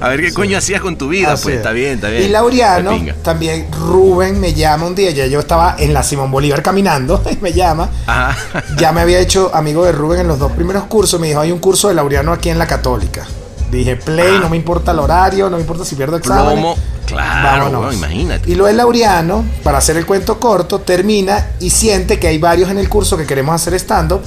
a 0.00 0.08
ver 0.08 0.22
qué 0.22 0.32
coño 0.32 0.56
hacías 0.56 0.80
con 0.80 0.96
tu 0.96 1.08
vida. 1.10 1.34
Así 1.34 1.42
pues 1.42 1.54
es. 1.56 1.60
está 1.60 1.72
bien, 1.72 1.96
está 1.96 2.08
bien. 2.08 2.22
Y 2.22 2.28
Laureano, 2.30 2.98
también 3.22 3.66
Rubén 3.70 4.40
me 4.40 4.54
llama 4.54 4.86
un 4.86 4.94
día, 4.94 5.10
ya 5.10 5.26
yo 5.26 5.40
estaba 5.40 5.76
en 5.78 5.92
la 5.92 6.02
Simón 6.02 6.30
Bolívar 6.30 6.62
caminando, 6.62 7.22
y 7.30 7.36
me 7.42 7.52
llama. 7.52 7.90
Ajá. 8.06 8.34
Ya 8.78 8.92
me 8.92 9.02
había 9.02 9.18
hecho 9.18 9.50
amigo 9.54 9.84
de 9.84 9.92
Rubén 9.92 10.20
en 10.20 10.28
los 10.28 10.38
dos 10.38 10.52
primeros 10.52 10.84
cursos, 10.84 11.20
me 11.20 11.26
dijo, 11.28 11.40
hay 11.40 11.52
un 11.52 11.58
curso 11.58 11.88
de 11.88 11.94
Laureano 11.94 12.32
aquí 12.32 12.48
en 12.48 12.58
la 12.58 12.66
Católica. 12.66 13.26
Dije, 13.70 13.96
play, 13.96 14.34
Ah. 14.36 14.40
no 14.40 14.48
me 14.48 14.56
importa 14.56 14.92
el 14.92 14.98
horario, 14.98 15.50
no 15.50 15.56
me 15.56 15.62
importa 15.62 15.84
si 15.84 15.94
pierdo 15.94 16.16
exámenes. 16.16 16.54
Plomo. 16.54 16.76
Claro, 17.06 17.70
bueno, 17.70 17.92
imagínate. 17.92 18.50
Y 18.50 18.54
lo 18.54 18.66
de 18.66 18.74
Laureano, 18.74 19.44
para 19.62 19.78
hacer 19.78 19.96
el 19.96 20.04
cuento 20.06 20.38
corto, 20.38 20.80
termina 20.80 21.48
y 21.60 21.70
siente 21.70 22.18
que 22.18 22.28
hay 22.28 22.38
varios 22.38 22.70
en 22.70 22.78
el 22.78 22.88
curso 22.88 23.16
que 23.16 23.24
queremos 23.26 23.54
hacer 23.54 23.74
stand-up. 23.74 24.20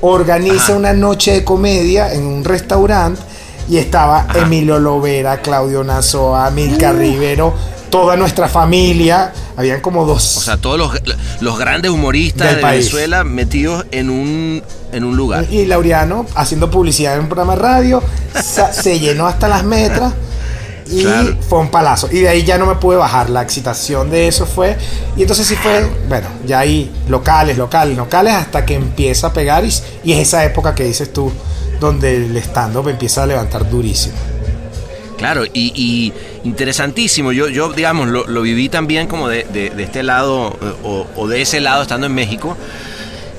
Organiza 0.00 0.64
Ajá. 0.72 0.76
una 0.76 0.92
noche 0.92 1.32
de 1.32 1.44
comedia 1.44 2.12
en 2.12 2.24
un 2.24 2.44
restaurante 2.44 3.20
y 3.68 3.76
estaba 3.78 4.26
Emilio 4.34 4.78
Lovera, 4.78 5.40
Claudio 5.42 5.82
Nazoa, 5.82 6.50
Milka 6.50 6.92
Uh. 6.92 6.96
Rivero, 6.96 7.54
toda 7.90 8.16
nuestra 8.16 8.48
familia. 8.48 9.32
Habían 9.56 9.80
como 9.80 10.04
dos. 10.04 10.36
O 10.36 10.40
sea, 10.40 10.56
todos 10.56 10.78
los, 10.78 10.92
los 11.40 11.58
grandes 11.58 11.90
humoristas 11.90 12.54
de 12.56 12.60
país. 12.62 12.86
Venezuela 12.86 13.24
metidos 13.24 13.86
en 13.90 14.10
un, 14.10 14.62
en 14.92 15.04
un 15.04 15.16
lugar. 15.16 15.46
y 15.50 15.66
Laureano 15.66 16.26
haciendo 16.34 16.70
publicidad 16.70 17.14
en 17.14 17.20
un 17.20 17.26
programa 17.28 17.54
de 17.56 17.62
radio, 17.62 18.02
se 18.72 18.98
llenó 19.00 19.26
hasta 19.26 19.48
las 19.48 19.64
metras 19.64 20.12
y 20.90 21.02
Claro. 21.02 21.36
fue 21.46 21.58
un 21.58 21.70
palazo. 21.70 22.08
Y 22.10 22.20
de 22.20 22.28
ahí 22.28 22.44
ya 22.44 22.56
no 22.56 22.64
me 22.66 22.76
pude 22.76 22.96
bajar, 22.96 23.28
la 23.30 23.42
excitación 23.42 24.10
de 24.10 24.26
eso 24.28 24.46
fue. 24.46 24.76
Y 25.16 25.22
entonces 25.22 25.46
sí 25.46 25.54
fue, 25.56 25.86
bueno, 26.08 26.28
ya 26.46 26.60
ahí 26.60 26.90
locales, 27.08 27.58
locales, 27.58 27.96
locales, 27.96 28.32
hasta 28.34 28.64
que 28.64 28.74
empieza 28.74 29.26
a 29.26 29.32
pegar 29.32 29.64
y, 29.66 29.74
y 30.04 30.12
es 30.12 30.20
esa 30.28 30.44
época 30.44 30.74
que 30.74 30.84
dices 30.84 31.12
tú, 31.12 31.30
donde 31.80 32.16
el 32.16 32.36
stand-up 32.38 32.88
empieza 32.88 33.24
a 33.24 33.26
levantar 33.26 33.68
durísimo. 33.68 34.14
Claro, 35.18 35.44
y, 35.44 36.12
interesantísimo. 36.44 37.32
Yo, 37.32 37.48
yo 37.48 37.72
digamos, 37.72 38.08
lo, 38.08 38.26
lo 38.26 38.42
viví 38.42 38.68
también 38.68 39.06
como 39.08 39.28
de, 39.28 39.44
de- 39.52 39.72
este 39.82 40.02
lado 40.02 40.56
eh, 40.62 40.72
o, 41.16 41.26
de 41.28 41.42
ese 41.42 41.60
lado 41.60 41.82
estando 41.82 42.06
en 42.06 42.14
México. 42.14 42.56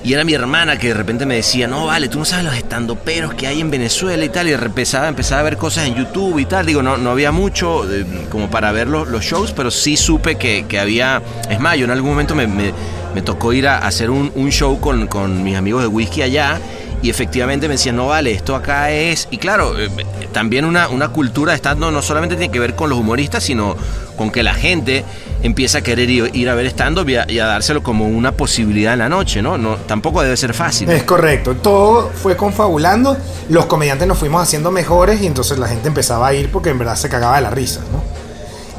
Y 0.01 0.13
era 0.13 0.23
mi 0.23 0.33
hermana 0.33 0.77
que 0.77 0.89
de 0.89 0.93
repente 0.93 1.25
me 1.25 1.35
decía, 1.35 1.67
no, 1.67 1.87
vale, 1.87 2.07
tú 2.07 2.19
no 2.19 2.25
sabes 2.25 2.45
los 2.45 2.55
estandoperos 2.55 3.33
que 3.33 3.47
hay 3.47 3.59
en 3.59 3.69
Venezuela 3.69 4.23
y 4.23 4.29
tal. 4.29 4.47
Y 4.47 4.53
empezaba, 4.53 5.07
a 5.09 5.43
ver 5.43 5.57
cosas 5.57 5.87
en 5.87 5.95
YouTube 5.95 6.39
y 6.39 6.45
tal. 6.45 6.65
Digo, 6.65 6.81
no, 6.83 6.97
no 6.97 7.11
había 7.11 7.31
mucho 7.33 7.89
eh, 7.91 8.05
como 8.29 8.49
para 8.49 8.71
ver 8.71 8.87
los, 8.87 9.07
los 9.09 9.23
shows, 9.25 9.51
pero 9.51 9.71
sí 9.71 9.97
supe 9.97 10.35
que, 10.35 10.65
que 10.69 10.79
había... 10.79 11.21
Es 11.49 11.59
más, 11.59 11.77
en 11.77 11.91
algún 11.91 12.11
momento 12.11 12.33
me, 12.35 12.47
me- 12.47 12.73
me 13.13 13.21
tocó 13.21 13.51
ir 13.53 13.67
a 13.67 13.79
hacer 13.79 14.09
un, 14.09 14.31
un 14.35 14.51
show 14.51 14.79
con, 14.79 15.07
con 15.07 15.43
mis 15.43 15.57
amigos 15.57 15.81
de 15.81 15.87
whisky 15.87 16.21
allá. 16.21 16.59
Y 17.01 17.09
efectivamente 17.09 17.67
me 17.69 17.75
decían, 17.75 17.95
no 17.95 18.07
vale, 18.07 18.31
esto 18.31 18.55
acá 18.55 18.91
es... 18.91 19.27
Y 19.31 19.37
claro, 19.37 19.79
eh, 19.79 19.89
también 20.33 20.65
una, 20.65 20.89
una 20.89 21.07
cultura 21.09 21.53
de 21.53 21.57
stand 21.57 21.79
no 21.79 22.01
solamente 22.01 22.35
tiene 22.35 22.51
que 22.51 22.59
ver 22.59 22.75
con 22.75 22.89
los 22.89 22.99
humoristas, 22.99 23.41
sino 23.43 23.77
con 24.17 24.31
que 24.31 24.43
la 24.43 24.53
gente 24.53 25.05
empieza 25.41 25.77
a 25.77 25.81
querer 25.81 26.09
ir, 26.09 26.29
ir 26.33 26.49
a 26.49 26.55
ver 26.55 26.65
stand-up 26.65 27.07
y, 27.07 27.15
a- 27.15 27.25
y 27.31 27.39
a 27.39 27.45
dárselo 27.45 27.81
como 27.81 28.05
una 28.05 28.33
posibilidad 28.33 28.91
en 28.91 28.99
la 28.99 29.07
noche, 29.07 29.41
¿no? 29.41 29.57
no 29.57 29.75
tampoco 29.77 30.21
debe 30.21 30.35
ser 30.35 30.53
fácil. 30.53 30.89
Es 30.89 31.03
correcto, 31.03 31.55
todo 31.55 32.11
fue 32.21 32.35
confabulando, 32.35 33.15
los 33.47 33.65
comediantes 33.67 34.05
nos 34.05 34.17
fuimos 34.17 34.41
haciendo 34.43 34.69
mejores 34.69 35.21
y 35.21 35.27
entonces 35.27 35.57
la 35.57 35.69
gente 35.69 35.87
empezaba 35.87 36.27
a 36.27 36.33
ir 36.33 36.51
porque 36.51 36.69
en 36.71 36.79
verdad 36.79 36.95
se 36.95 37.07
cagaba 37.07 37.37
de 37.37 37.43
la 37.43 37.49
risa, 37.49 37.79
¿no? 37.93 38.03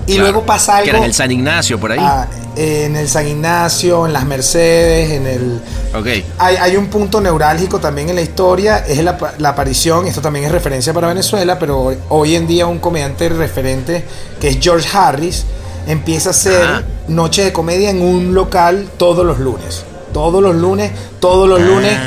Y 0.06 0.14
Claro, 0.16 0.22
luego 0.32 0.46
pasa 0.46 0.76
algo... 0.76 0.84
Que 0.84 0.90
era 0.90 0.98
en 0.98 1.04
el 1.04 1.14
San 1.14 1.30
Ignacio, 1.30 1.78
por 1.80 1.92
ahí. 1.92 1.98
Ah, 2.02 2.26
en 2.56 2.96
el 2.96 3.08
San 3.08 3.26
Ignacio, 3.28 4.06
en 4.06 4.12
las 4.12 4.24
Mercedes, 4.26 5.10
en 5.12 5.26
el... 5.26 5.60
ok. 5.94 6.06
Hay, 6.38 6.56
hay 6.56 6.76
un 6.76 6.88
punto 6.88 7.20
neurálgico 7.20 7.78
también 7.78 8.08
en 8.10 8.16
la 8.16 8.22
historia, 8.22 8.78
es 8.78 9.02
la, 9.02 9.16
la 9.38 9.50
aparición, 9.50 10.06
esto 10.06 10.20
también 10.20 10.44
es 10.46 10.52
referencia 10.52 10.92
para 10.92 11.08
Venezuela, 11.08 11.58
pero 11.58 11.92
hoy, 12.08 12.34
en 12.34 12.46
día 12.46 12.66
un 12.66 12.78
comediante 12.78 13.28
referente 13.28 14.04
que 14.40 14.48
es 14.48 14.58
George 14.60 14.88
Harris 14.92 15.44
empieza 15.86 16.30
a 16.30 16.32
hacer 16.32 16.62
Ajá. 16.62 16.82
noche 17.08 17.44
de 17.44 17.52
comedia 17.52 17.90
en 17.90 18.02
un 18.02 18.34
local 18.34 18.88
todos 18.98 19.24
los 19.24 19.38
lunes. 19.38 19.84
Todos 20.12 20.42
los 20.42 20.56
lunes, 20.56 20.90
todos 21.20 21.48
los 21.48 21.60
Ah, 21.60 21.64
lunes, 21.64 21.98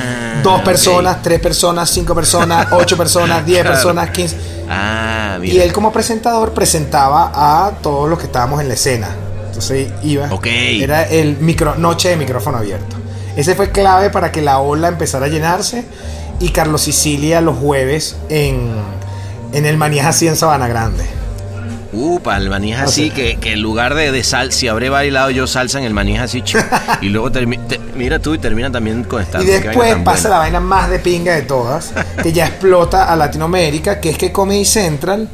dos 0.44 0.60
ok. 0.60 0.66
personas, 0.66 1.22
tres 1.22 1.40
personas, 1.40 1.90
cinco 1.90 2.14
personas, 2.14 2.68
ocho 2.72 2.98
personas, 2.98 3.46
diez 3.46 3.62
Claro. 3.62 3.76
personas, 3.78 4.10
quince. 4.10 4.36
Ah, 4.70 5.38
Y 5.42 5.58
él 5.60 5.72
como 5.72 5.92
presentador 5.94 6.52
presentaba 6.54 7.32
a 7.34 7.72
todos 7.82 8.10
los 8.10 8.20
que 8.20 8.26
estábamos 8.26 8.60
en 8.60 8.68
la 8.68 8.74
escena. 8.74 9.08
Entonces 9.54 9.92
iba. 10.02 10.34
Ok. 10.34 10.48
Era 10.48 11.04
el 11.04 11.38
micro, 11.38 11.76
noche 11.76 12.10
de 12.10 12.18
micrófono 12.18 12.58
abierto. 12.58 12.96
Ese 13.36 13.54
fue 13.54 13.72
clave 13.72 14.10
para 14.10 14.32
que 14.32 14.42
la 14.42 14.58
ola 14.60 14.88
empezara 14.88 15.28
a 15.28 15.30
llenarse. 15.30 15.86
Y 16.40 16.50
Carlos 16.50 16.82
Sicilia 16.82 17.40
los 17.40 17.58
jueves 17.58 18.18
en, 18.30 18.72
en 19.54 19.66
el 19.68 19.78
Manías 19.78 20.08
así 20.08 20.28
en 20.28 20.36
Sabana 20.36 20.68
Grande. 20.68 21.06
Upa, 21.96 22.38
el 22.38 22.50
manija 22.50 22.82
Ah, 22.82 22.86
así, 22.86 23.04
sí. 23.06 23.10
que, 23.12 23.36
que 23.36 23.54
en 23.54 23.62
lugar 23.62 23.94
de, 23.94 24.12
de 24.12 24.24
sal, 24.24 24.52
si 24.52 24.68
habré 24.68 24.90
bailado 24.90 25.30
yo 25.30 25.46
salsa 25.46 25.78
en 25.78 25.86
el 25.86 25.94
manija 25.94 26.24
así, 26.24 26.44
y 27.02 27.10
luego 27.10 27.32
termina, 27.32 27.62
mira 27.96 28.18
tú 28.18 28.34
y 28.34 28.40
termina 28.40 28.72
también 28.72 29.04
con 29.04 29.22
esta. 29.22 29.40
y 29.44 29.46
después 29.46 29.96
pasa 30.04 30.28
la 30.30 30.40
vaina 30.40 30.60
más 30.60 30.90
de 30.90 30.98
pinga 30.98 31.36
de 31.36 31.44
todas, 31.44 31.94
que 32.24 32.34
ya 32.34 32.48
explota 32.48 33.14
a 33.14 33.16
Latinoamérica, 33.16 34.00
que 34.02 34.10
es 34.10 34.18
que 34.18 34.32
Comedy 34.32 34.66
Central 34.66 35.30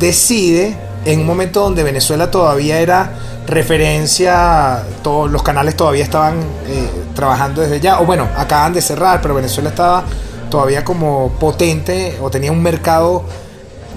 decide, 0.00 0.76
en 1.04 1.20
un 1.20 1.26
momento 1.26 1.60
donde 1.60 1.84
Venezuela 1.84 2.28
todavía 2.28 2.80
era 2.80 3.12
referencia, 3.46 4.82
todos 5.02 5.30
los 5.30 5.42
canales 5.42 5.76
todavía 5.76 6.04
estaban 6.04 6.38
eh, 6.66 6.88
trabajando 7.14 7.60
desde 7.60 7.80
ya, 7.80 8.00
o 8.00 8.06
bueno, 8.06 8.26
acaban 8.36 8.72
de 8.72 8.80
cerrar, 8.80 9.20
pero 9.20 9.34
Venezuela 9.34 9.70
estaba 9.70 10.04
todavía 10.50 10.84
como 10.84 11.32
potente 11.38 12.18
o 12.22 12.30
tenía 12.30 12.52
un 12.52 12.62
mercado 12.62 13.24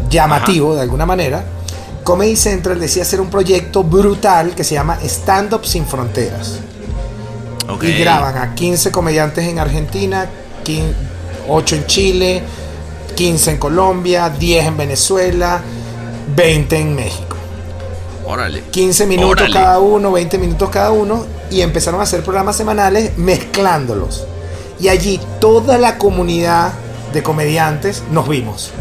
llamativo 0.09 0.75
de 0.75 0.81
alguna 0.81 1.05
manera. 1.05 1.43
Comedy 2.03 2.35
Central 2.35 2.79
decía 2.79 3.03
hacer 3.03 3.19
un 3.19 3.29
proyecto 3.29 3.83
brutal 3.83 4.55
que 4.55 4.63
se 4.63 4.75
llama 4.75 4.97
Stand 5.03 5.53
Up 5.53 5.65
Sin 5.65 5.85
Fronteras 5.85 6.59
y 7.81 7.91
graban 7.99 8.37
a 8.37 8.55
15 8.55 8.91
comediantes 8.91 9.45
en 9.45 9.59
Argentina, 9.59 10.25
15 10.63 11.17
8 11.47 11.75
en 11.75 11.85
Chile, 11.85 12.43
15 13.15 13.51
en 13.51 13.57
Colombia, 13.57 14.29
10 14.29 14.65
en 14.65 14.77
Venezuela, 14.77 15.61
20 16.35 16.77
en 16.77 16.95
México. 16.95 17.36
Órale. 18.27 18.61
15 18.71 19.05
minutos 19.05 19.31
Órale. 19.31 19.53
cada 19.53 19.79
uno, 19.79 20.11
20 20.11 20.37
minutos 20.37 20.69
cada 20.69 20.91
uno, 20.91 21.25
y 21.49 21.61
empezaron 21.61 21.99
a 22.01 22.03
hacer 22.03 22.23
programas 22.23 22.57
semanales 22.57 23.17
mezclándolos. 23.17 24.25
Y 24.79 24.89
allí 24.89 25.19
toda 25.39 25.77
la 25.77 25.97
comunidad 25.97 26.73
de 27.13 27.23
comediantes 27.23 28.03
nos 28.11 28.27
vimos. 28.27 28.71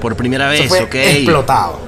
Por 0.00 0.16
primera 0.16 0.54
Eso 0.54 0.62
vez, 0.62 0.68
fue 0.68 0.82
ok. 0.82 0.94
explotado. 0.94 1.78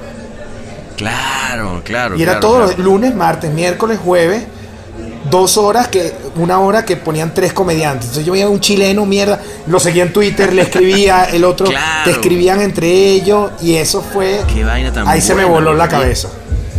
Claro, 0.97 1.81
claro. 1.83 2.15
Y 2.17 2.21
era 2.21 2.39
claro, 2.39 2.59
los 2.59 2.77
lunes, 2.77 3.15
martes, 3.15 3.51
miércoles, 3.51 3.97
jueves, 4.03 4.43
dos 5.29 5.57
horas 5.57 5.87
que, 5.87 6.13
una 6.35 6.59
hora 6.59 6.85
que 6.85 6.97
ponían 6.97 7.33
tres 7.33 7.53
comediantes. 7.53 8.05
Entonces 8.05 8.25
yo 8.25 8.33
veía 8.33 8.49
un 8.49 8.59
chileno, 8.59 9.05
mierda, 9.05 9.39
lo 9.67 9.79
seguía 9.79 10.03
en 10.03 10.13
Twitter, 10.13 10.53
le 10.53 10.63
escribía, 10.63 11.23
el 11.31 11.43
otro, 11.43 11.67
Claro. 11.67 12.03
te 12.05 12.11
escribían 12.11 12.61
entre 12.61 12.87
ellos, 12.89 13.51
y 13.61 13.75
eso 13.75 14.01
fue. 14.01 14.41
Qué 14.53 14.63
vaina 14.63 14.91
tan 14.91 15.07
Ahí 15.07 15.21
se 15.21 15.35
me 15.35 15.45
voló 15.45 15.73
la 15.73 15.87
cabeza. 15.87 16.29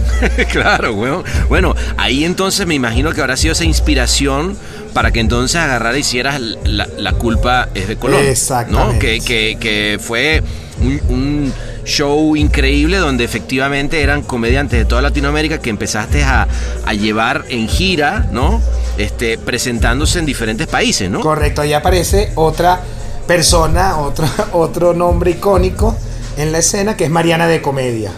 claro, 0.53 0.95
weón. 0.95 1.25
Bueno, 1.49 1.75
ahí 1.97 2.25
entonces 2.25 2.67
me 2.67 2.75
imagino 2.75 3.13
que 3.13 3.21
habrá 3.21 3.37
sido 3.37 3.53
esa 3.53 3.65
inspiración 3.65 4.57
para 4.93 5.11
que 5.11 5.21
entonces 5.21 5.57
agarrara 5.57 5.97
y 5.97 6.01
hicieras 6.01 6.41
la, 6.41 6.87
la 6.99 7.13
culpa 7.13 7.69
es 7.75 7.89
de 7.89 7.97
Colón. 7.97 8.25
Exactamente. 8.25 8.93
¿no? 8.95 8.99
Que, 9.01 9.21
que, 9.21 9.57
que 9.59 9.99
fue 10.01 10.43
un, 10.81 11.01
un 11.09 11.53
show 11.85 12.37
increíble 12.37 12.97
donde 12.97 13.25
efectivamente 13.25 14.03
eran 14.03 14.23
comediantes 14.23 14.79
de 14.79 14.85
toda 14.85 15.03
Latinoamérica 15.03 15.59
que 15.59 15.71
empezaste 15.71 16.25
a, 16.25 16.49
a 16.85 16.95
llevar 16.95 17.45
en 17.49 17.69
gira, 17.69 18.27
¿no? 18.31 18.61
Este, 18.99 19.39
presentándose 19.39 20.19
en 20.19 20.27
diferentes 20.27 20.67
países, 20.67 21.11
¿no? 21.11 21.21
Correcto, 21.21 21.63
ahí 21.63 21.73
aparece 21.73 22.33
otra 22.35 22.81
persona, 23.27 23.99
otro, 23.99 24.27
otro 24.53 24.95
nombre 24.95 25.33
icónico 25.33 25.97
en 26.37 26.53
la 26.53 26.59
escena 26.59 26.97
que 26.97 27.05
es 27.05 27.11
Mariana 27.11 27.47
de 27.47 27.63
Comedia. 27.63 28.13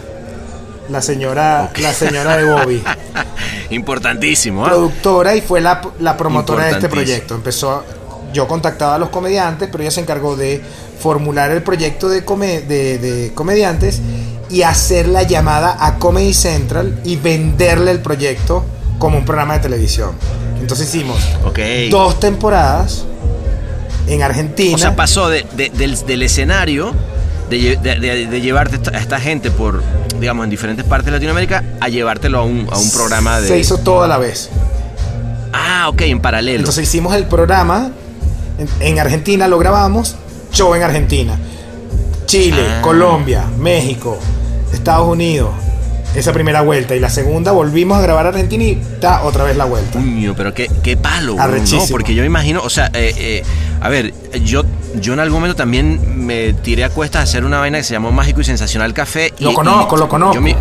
La 0.89 1.01
señora, 1.01 1.71
la 1.81 1.93
señora 1.93 2.37
de 2.37 2.45
Bobby. 2.45 2.83
Importantísimo. 3.71 4.65
¿ah? 4.65 4.69
Productora 4.69 5.35
y 5.35 5.41
fue 5.41 5.59
la, 5.59 5.81
la 5.99 6.15
promotora 6.15 6.65
de 6.65 6.71
este 6.71 6.87
proyecto. 6.87 7.35
Empezó, 7.35 7.83
yo 8.33 8.47
contactaba 8.47 8.95
a 8.95 8.97
los 8.99 9.09
comediantes, 9.09 9.69
pero 9.71 9.83
ella 9.83 9.91
se 9.91 10.01
encargó 10.01 10.35
de 10.35 10.61
formular 10.99 11.51
el 11.51 11.63
proyecto 11.63 12.09
de, 12.09 12.23
come- 12.25 12.61
de, 12.61 12.97
de 12.97 13.33
comediantes 13.33 14.01
y 14.49 14.61
hacer 14.63 15.07
la 15.07 15.23
llamada 15.23 15.77
a 15.79 15.97
Comedy 15.99 16.33
Central 16.33 16.99
y 17.03 17.15
venderle 17.17 17.91
el 17.91 17.99
proyecto 17.99 18.63
como 18.99 19.17
un 19.17 19.25
programa 19.25 19.55
de 19.55 19.59
televisión. 19.59 20.11
Entonces 20.59 20.93
hicimos 20.93 21.17
dos 21.91 22.19
temporadas 22.19 23.05
en 24.07 24.23
Argentina. 24.23 24.75
O 24.75 24.77
sea, 24.77 24.95
pasó 24.95 25.29
de- 25.29 25.45
de- 25.55 25.69
del, 25.69 25.97
del 26.05 26.23
escenario, 26.23 26.93
de, 27.49 27.57
lle- 27.59 27.79
de- 27.81 27.99
de- 27.99 28.27
de 28.27 28.41
llevarte 28.41 28.75
esta- 28.77 28.91
a 28.91 28.99
esta 28.99 29.19
gente 29.19 29.51
por, 29.51 29.83
digamos, 30.19 30.43
en 30.45 30.49
diferentes 30.49 30.85
partes 30.85 31.05
de 31.07 31.11
Latinoamérica, 31.11 31.63
a 31.79 31.89
llevártelo 31.89 32.39
a 32.39 32.43
un, 32.43 32.67
a 32.71 32.77
un 32.77 32.91
programa 32.91 33.39
de... 33.39 33.47
Se 33.47 33.59
hizo 33.59 33.77
todo 33.77 34.03
a 34.03 34.07
la 34.07 34.17
vez. 34.17 34.49
Ah, 35.53 35.87
ok, 35.89 36.01
en 36.01 36.19
paralelo. 36.21 36.59
Entonces 36.59 36.83
hicimos 36.85 37.13
el 37.15 37.25
programa 37.25 37.91
en, 38.57 38.67
en 38.79 38.99
Argentina, 38.99 39.47
lo 39.47 39.57
grabamos, 39.59 40.15
show 40.51 40.73
en 40.75 40.83
Argentina. 40.83 41.37
Chile, 42.25 42.61
Ah. 42.67 42.81
Colombia, 42.81 43.45
México, 43.57 44.17
Estados 44.73 45.07
Unidos. 45.07 45.49
Esa 46.15 46.33
primera 46.33 46.61
vuelta. 46.61 46.95
Y 46.95 46.99
la 46.99 47.09
segunda 47.09 47.51
volvimos 47.51 47.97
a 47.97 48.01
grabar 48.01 48.25
Argentina 48.27 48.63
y 48.63 48.71
está 48.71 49.23
otra 49.23 49.43
vez 49.43 49.55
la 49.55 49.65
vuelta. 49.65 49.99
Pero 50.35 50.53
qué, 50.53 50.69
qué 50.81 50.97
palo, 50.97 51.35
Arrechísimo. 51.39 51.81
¿no? 51.83 51.87
Porque 51.89 52.15
yo 52.15 52.21
me 52.23 52.27
imagino, 52.27 52.61
o 52.63 52.69
sea, 52.69 52.87
eh, 52.93 53.13
eh, 53.17 53.43
a 53.81 53.89
ver, 53.89 54.13
yo, 54.43 54.63
yo 54.99 55.13
en 55.13 55.19
algún 55.19 55.39
momento 55.41 55.55
también 55.55 56.25
me 56.25 56.53
tiré 56.53 56.83
a 56.85 56.89
cuestas 56.89 57.19
a 57.19 57.23
hacer 57.23 57.45
una 57.45 57.59
vaina 57.59 57.77
que 57.77 57.83
se 57.83 57.93
llamó 57.93 58.11
Mágico 58.11 58.41
y 58.41 58.45
Sensacional 58.45 58.93
Café. 58.93 59.31
y- 59.37 59.43
Lo 59.43 59.53
conozco, 59.53 59.95
y 59.95 59.99
lo 59.99 60.09
conozco. 60.09 60.33
yo 60.33 60.41
me- 60.41 60.55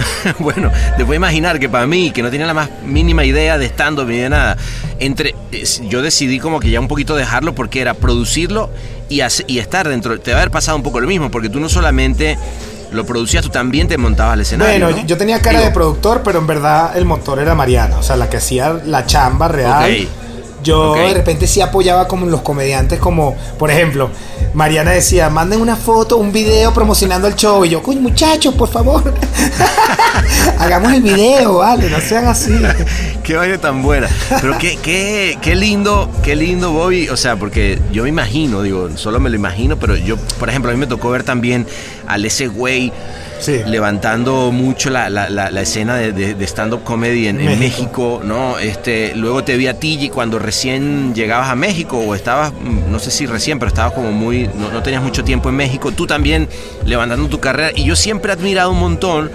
bueno, 0.38 0.70
te 0.96 1.04
puedo 1.04 1.14
imaginar 1.14 1.58
que 1.58 1.68
para 1.68 1.86
mí, 1.86 2.10
que 2.10 2.22
no 2.22 2.30
tenía 2.30 2.46
la 2.46 2.54
más 2.54 2.68
mínima 2.84 3.24
idea 3.24 3.58
de 3.58 3.66
stand-up 3.66 4.06
ni 4.06 4.18
de 4.18 4.28
nada, 4.28 4.56
entre, 4.98 5.34
yo 5.88 6.02
decidí 6.02 6.38
como 6.38 6.60
que 6.60 6.70
ya 6.70 6.80
un 6.80 6.88
poquito 6.88 7.16
dejarlo 7.16 7.54
porque 7.54 7.80
era 7.80 7.94
producirlo 7.94 8.70
y, 9.08 9.20
hace- 9.20 9.44
y 9.46 9.58
estar 9.58 9.88
dentro. 9.88 10.18
Te 10.20 10.32
va 10.32 10.38
a 10.38 10.40
haber 10.42 10.50
pasado 10.50 10.76
un 10.76 10.82
poco 10.82 11.00
lo 11.00 11.06
mismo, 11.06 11.30
porque 11.30 11.48
tú 11.48 11.60
no 11.60 11.68
solamente 11.68 12.38
lo 12.92 13.06
producías, 13.06 13.42
tú 13.42 13.48
también 13.50 13.88
te 13.88 13.96
montabas 13.98 14.34
al 14.34 14.40
escenario. 14.42 14.84
Bueno, 14.86 15.00
¿no? 15.02 15.06
yo 15.06 15.16
tenía 15.16 15.40
cara 15.40 15.58
Digo, 15.58 15.68
de 15.70 15.74
productor, 15.74 16.22
pero 16.22 16.38
en 16.38 16.46
verdad 16.46 16.96
el 16.96 17.04
motor 17.04 17.38
era 17.38 17.54
Mariana, 17.54 17.98
o 17.98 18.02
sea, 18.02 18.16
la 18.16 18.28
que 18.28 18.36
hacía 18.36 18.80
la 18.84 19.06
chamba 19.06 19.48
real. 19.48 19.90
Ok. 19.90 20.08
Yo 20.62 20.94
de 20.94 21.14
repente 21.14 21.46
sí 21.46 21.60
apoyaba 21.60 22.06
como 22.06 22.26
los 22.26 22.42
comediantes, 22.42 22.98
como 22.98 23.36
por 23.58 23.70
ejemplo, 23.70 24.10
Mariana 24.54 24.92
decía, 24.92 25.30
manden 25.30 25.60
una 25.60 25.76
foto, 25.76 26.18
un 26.18 26.32
video 26.32 26.72
promocionando 26.72 27.26
el 27.26 27.34
show. 27.34 27.64
Y 27.64 27.70
yo, 27.70 27.82
coño, 27.82 28.00
muchachos, 28.00 28.54
por 28.54 28.68
favor, 28.68 29.02
hagamos 30.58 30.92
el 30.92 31.02
video, 31.02 31.58
vale, 31.58 31.88
no 31.88 32.00
sean 32.00 32.26
así. 32.26 32.52
Qué 33.24 33.36
vaina 33.36 33.58
tan 33.58 33.82
buena. 33.82 34.08
Pero 34.40 34.58
qué, 34.58 34.76
qué, 34.82 35.38
qué 35.40 35.54
lindo, 35.54 36.10
qué 36.24 36.34
lindo, 36.34 36.72
Bobby. 36.72 37.08
O 37.08 37.16
sea, 37.16 37.36
porque 37.36 37.78
yo 37.92 38.02
me 38.02 38.08
imagino, 38.08 38.62
digo, 38.62 38.90
solo 38.96 39.20
me 39.20 39.30
lo 39.30 39.36
imagino, 39.36 39.78
pero 39.78 39.96
yo, 39.96 40.16
por 40.38 40.48
ejemplo, 40.48 40.70
a 40.70 40.74
mí 40.74 40.80
me 40.80 40.88
tocó 40.88 41.10
ver 41.10 41.22
también 41.22 41.66
al 42.08 42.24
ese 42.24 42.48
güey 42.48 42.92
Sí. 43.42 43.60
levantando 43.66 44.50
mucho 44.52 44.88
la, 44.90 45.10
la- 45.10 45.28
la- 45.28 45.50
la 45.50 45.60
escena 45.62 45.96
de, 45.96 46.12
de- 46.12 46.34
de 46.34 46.44
stand-up 46.46 46.84
comedy 46.84 47.26
en, 47.28 47.40
en 47.40 47.58
México. 47.58 48.20
¿no? 48.24 48.58
Este, 48.58 49.12
luego 49.16 49.42
te 49.44 49.56
vi 49.56 49.66
a 49.66 49.78
ti 49.78 50.10
cuando 50.12 50.38
recién 50.38 51.14
llegabas 51.14 51.50
a 51.50 51.56
México, 51.56 51.98
o 51.98 52.14
estabas, 52.14 52.52
no 52.88 52.98
sé 52.98 53.10
si 53.10 53.26
recién, 53.26 53.58
pero 53.58 53.68
estabas 53.68 53.92
como 53.92 54.12
muy, 54.12 54.48
no, 54.58 54.70
no 54.70 54.82
tenías 54.82 55.02
mucho 55.02 55.24
tiempo 55.24 55.48
en 55.48 55.56
México, 55.56 55.90
tú 55.92 56.06
también 56.06 56.48
levantando 56.84 57.28
tu 57.28 57.40
carrera, 57.40 57.70
y 57.74 57.84
yo 57.84 57.96
siempre 57.96 58.30
he 58.32 58.34
admirado 58.34 58.70
un 58.70 58.78
montón 58.78 59.30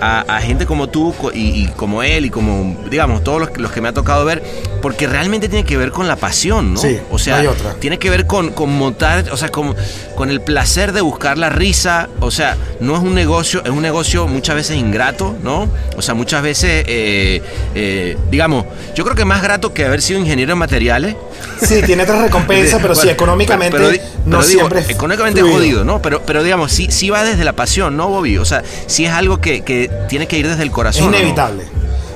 a, 0.00 0.20
a 0.22 0.40
gente 0.40 0.66
como 0.66 0.88
tú 0.88 1.14
y, 1.32 1.38
y 1.64 1.66
como 1.76 2.02
él, 2.02 2.26
y 2.26 2.30
como, 2.30 2.76
digamos, 2.90 3.22
todos 3.22 3.40
los, 3.40 3.50
que- 3.50 3.60
los 3.60 3.70
que 3.70 3.80
me 3.80 3.88
ha 3.88 3.92
tocado 3.92 4.24
ver, 4.24 4.42
porque 4.82 5.06
realmente 5.06 5.48
tiene 5.48 5.64
que 5.64 5.76
ver 5.76 5.92
con 5.92 6.08
la 6.08 6.16
pasión, 6.16 6.74
¿no? 6.74 6.80
Sí, 6.80 6.98
o 7.10 7.18
sea, 7.18 7.34
no 7.36 7.40
hay 7.42 7.46
otra. 7.46 7.74
tiene 7.74 7.98
que 7.98 8.10
ver 8.10 8.26
con, 8.26 8.50
con 8.50 8.70
montar, 8.76 9.24
o 9.30 9.36
sea, 9.36 9.50
con, 9.50 9.76
con 10.16 10.28
el 10.30 10.40
placer 10.40 10.92
de 10.92 11.00
buscar 11.02 11.38
la 11.38 11.50
risa. 11.50 12.08
O 12.18 12.32
sea, 12.32 12.56
no 12.80 12.96
es 12.96 13.02
un 13.02 13.14
negocio, 13.14 13.51
es 13.60 13.70
un 13.70 13.82
negocio 13.82 14.26
muchas 14.26 14.54
veces 14.56 14.76
ingrato, 14.76 15.34
¿no? 15.42 15.68
O 15.96 16.02
sea, 16.02 16.14
muchas 16.14 16.42
veces, 16.42 16.84
eh, 16.86 17.42
eh, 17.74 18.16
digamos, 18.30 18.64
yo 18.94 19.04
creo 19.04 19.16
que 19.16 19.24
más 19.24 19.42
grato 19.42 19.74
que 19.74 19.84
haber 19.84 20.00
sido 20.02 20.18
ingeniero 20.20 20.52
en 20.52 20.58
materiales. 20.58 21.16
Sí, 21.60 21.82
tiene 21.84 22.04
otra 22.04 22.22
recompensa, 22.22 22.78
pero 22.82 22.94
sí, 22.94 23.00
Bueno, 23.02 23.12
económicamente 23.12 23.76
pero- 23.76 23.90
pero 23.90 24.02
no 24.26 24.38
pero 24.38 24.42
siempre 24.42 24.80
es 24.80 24.88
económicamente 24.90 25.40
fluido. 25.40 25.58
jodido, 25.58 25.84
¿no? 25.84 26.00
Pero, 26.02 26.22
pero 26.24 26.42
digamos, 26.42 26.72
sí, 26.72 26.88
sí 26.90 27.10
va 27.10 27.24
desde 27.24 27.44
la 27.44 27.52
pasión, 27.54 27.96
¿no, 27.96 28.08
Bobby? 28.08 28.38
O 28.38 28.44
sea, 28.44 28.62
sí 28.86 29.04
es 29.04 29.12
algo 29.12 29.40
que, 29.40 29.62
que 29.62 29.90
tiene 30.08 30.26
que 30.26 30.38
ir 30.38 30.48
desde 30.48 30.62
el 30.62 30.68
Es 30.68 30.74
corazón. 30.74 31.08
¿o 31.08 31.10
no? 31.10 31.16
inevitable. 31.18 31.64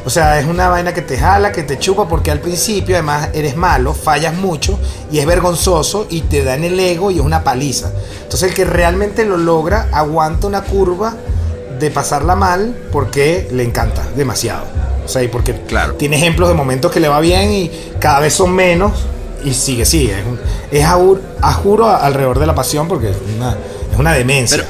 O 0.04 0.10
sea, 0.10 0.38
es 0.38 0.46
una 0.46 0.68
vaina 0.68 0.94
que 0.94 1.02
te 1.02 1.18
jala, 1.18 1.50
que 1.50 1.64
te 1.64 1.80
chupa, 1.80 2.08
porque 2.08 2.30
al 2.30 2.38
principio 2.38 2.94
además 2.94 3.30
eres 3.34 3.56
malo, 3.56 3.92
fallas 3.92 4.34
mucho 4.34 4.78
y 5.10 5.18
es 5.18 5.26
vergonzoso 5.26 6.06
y 6.08 6.20
te 6.20 6.44
da 6.44 6.54
en 6.54 6.62
el 6.62 6.78
ego 6.78 7.10
y 7.10 7.16
es 7.16 7.22
una 7.22 7.42
paliza. 7.42 7.90
Entonces 8.22 8.50
el 8.50 8.54
que 8.54 8.64
realmente 8.64 9.24
lo 9.24 9.36
logra 9.36 9.88
aguanta 9.92 10.46
una 10.46 10.62
curva 10.62 11.16
de 11.78 11.90
pasarla 11.90 12.34
mal 12.36 12.74
porque 12.92 13.48
le 13.52 13.62
encanta 13.62 14.02
demasiado. 14.16 14.64
O 15.04 15.08
sea, 15.08 15.22
y 15.22 15.28
porque 15.28 15.54
Claro. 15.66 15.94
tiene 15.94 16.16
ejemplos 16.16 16.48
de 16.48 16.54
momentos 16.54 16.90
que 16.92 17.00
le 17.00 17.08
va 17.08 17.20
bien 17.20 17.52
y 17.52 17.70
cada 18.00 18.20
vez 18.20 18.34
son 18.34 18.52
menos 18.52 18.92
y 19.44 19.54
sigue, 19.54 19.84
sigue. 19.84 20.16
Es, 20.70 20.84
a, 20.84 20.98
a 21.42 21.52
juro 21.52 21.88
alrededor 21.88 22.38
de 22.38 22.46
la 22.46 22.54
pasión 22.54 22.88
porque 22.88 23.10
es 23.10 23.16
una, 23.36 23.50
es 23.92 23.98
una 23.98 24.12
demencia. 24.12 24.58
Pero, 24.58 24.68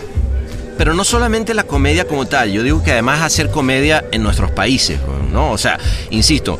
pero 0.76 0.94
no 0.94 1.04
solamente 1.04 1.54
la 1.54 1.62
comedia 1.64 2.06
como 2.06 2.26
tal, 2.26 2.50
yo 2.52 2.62
digo 2.62 2.82
que 2.82 2.92
además 2.92 3.22
hacer 3.22 3.50
comedia 3.50 4.04
en 4.12 4.22
nuestros 4.22 4.50
países, 4.50 4.98
¿no? 5.32 5.52
O 5.52 5.56
sea, 5.58 5.78
insisto, 6.10 6.58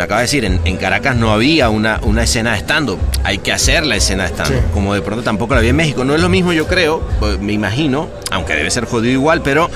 me 0.00 0.04
acaba 0.04 0.20
de 0.20 0.24
decir, 0.24 0.46
en, 0.46 0.58
en 0.64 0.78
Caracas 0.78 1.14
no 1.14 1.30
había 1.30 1.68
una, 1.68 2.00
una 2.04 2.22
escena 2.22 2.52
de 2.52 2.58
stand-up, 2.60 2.98
hay 3.22 3.36
que 3.36 3.52
hacer 3.52 3.84
la 3.84 3.96
escena 3.96 4.22
de 4.22 4.30
stand-up, 4.30 4.56
Sí. 4.56 4.64
como 4.72 4.94
de 4.94 5.02
pronto 5.02 5.22
tampoco 5.22 5.52
la 5.52 5.58
había 5.58 5.70
en 5.70 5.76
México, 5.76 6.06
no 6.06 6.14
es 6.14 6.22
lo 6.22 6.30
mismo 6.30 6.54
yo 6.54 6.66
creo, 6.66 7.06
pues, 7.18 7.38
me 7.38 7.52
imagino, 7.52 8.08
aunque 8.30 8.54
debe 8.54 8.70
ser 8.70 8.86
jodido 8.86 9.12
igual, 9.12 9.42
pero 9.42 9.68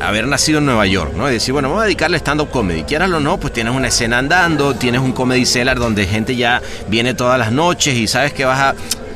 haber 0.00 0.28
nacido 0.28 0.58
en 0.58 0.66
Nueva 0.66 0.86
York, 0.86 1.14
¿no? 1.16 1.28
Y 1.28 1.32
decir, 1.32 1.52
bueno, 1.52 1.70
vamos 1.70 1.82
a 1.82 1.86
dedicarle 1.86 2.18
stand-up 2.18 2.50
comedy. 2.50 2.84
Quieras 2.84 3.10
o 3.10 3.18
no, 3.18 3.38
pues 3.40 3.52
tienes 3.52 3.74
una 3.74 3.88
escena 3.88 4.18
andando, 4.18 4.74
tienes 4.76 5.00
un 5.00 5.10
comedy 5.10 5.44
cellar 5.44 5.76
donde 5.80 6.06
gente 6.06 6.36
ya 6.36 6.62
viene 6.88 7.14
todas 7.14 7.36
las 7.36 7.50
noches 7.50 7.96
y 7.96 8.06
sabes 8.06 8.32
que 8.32 8.44
vas 8.44 8.60
a, 8.60 8.74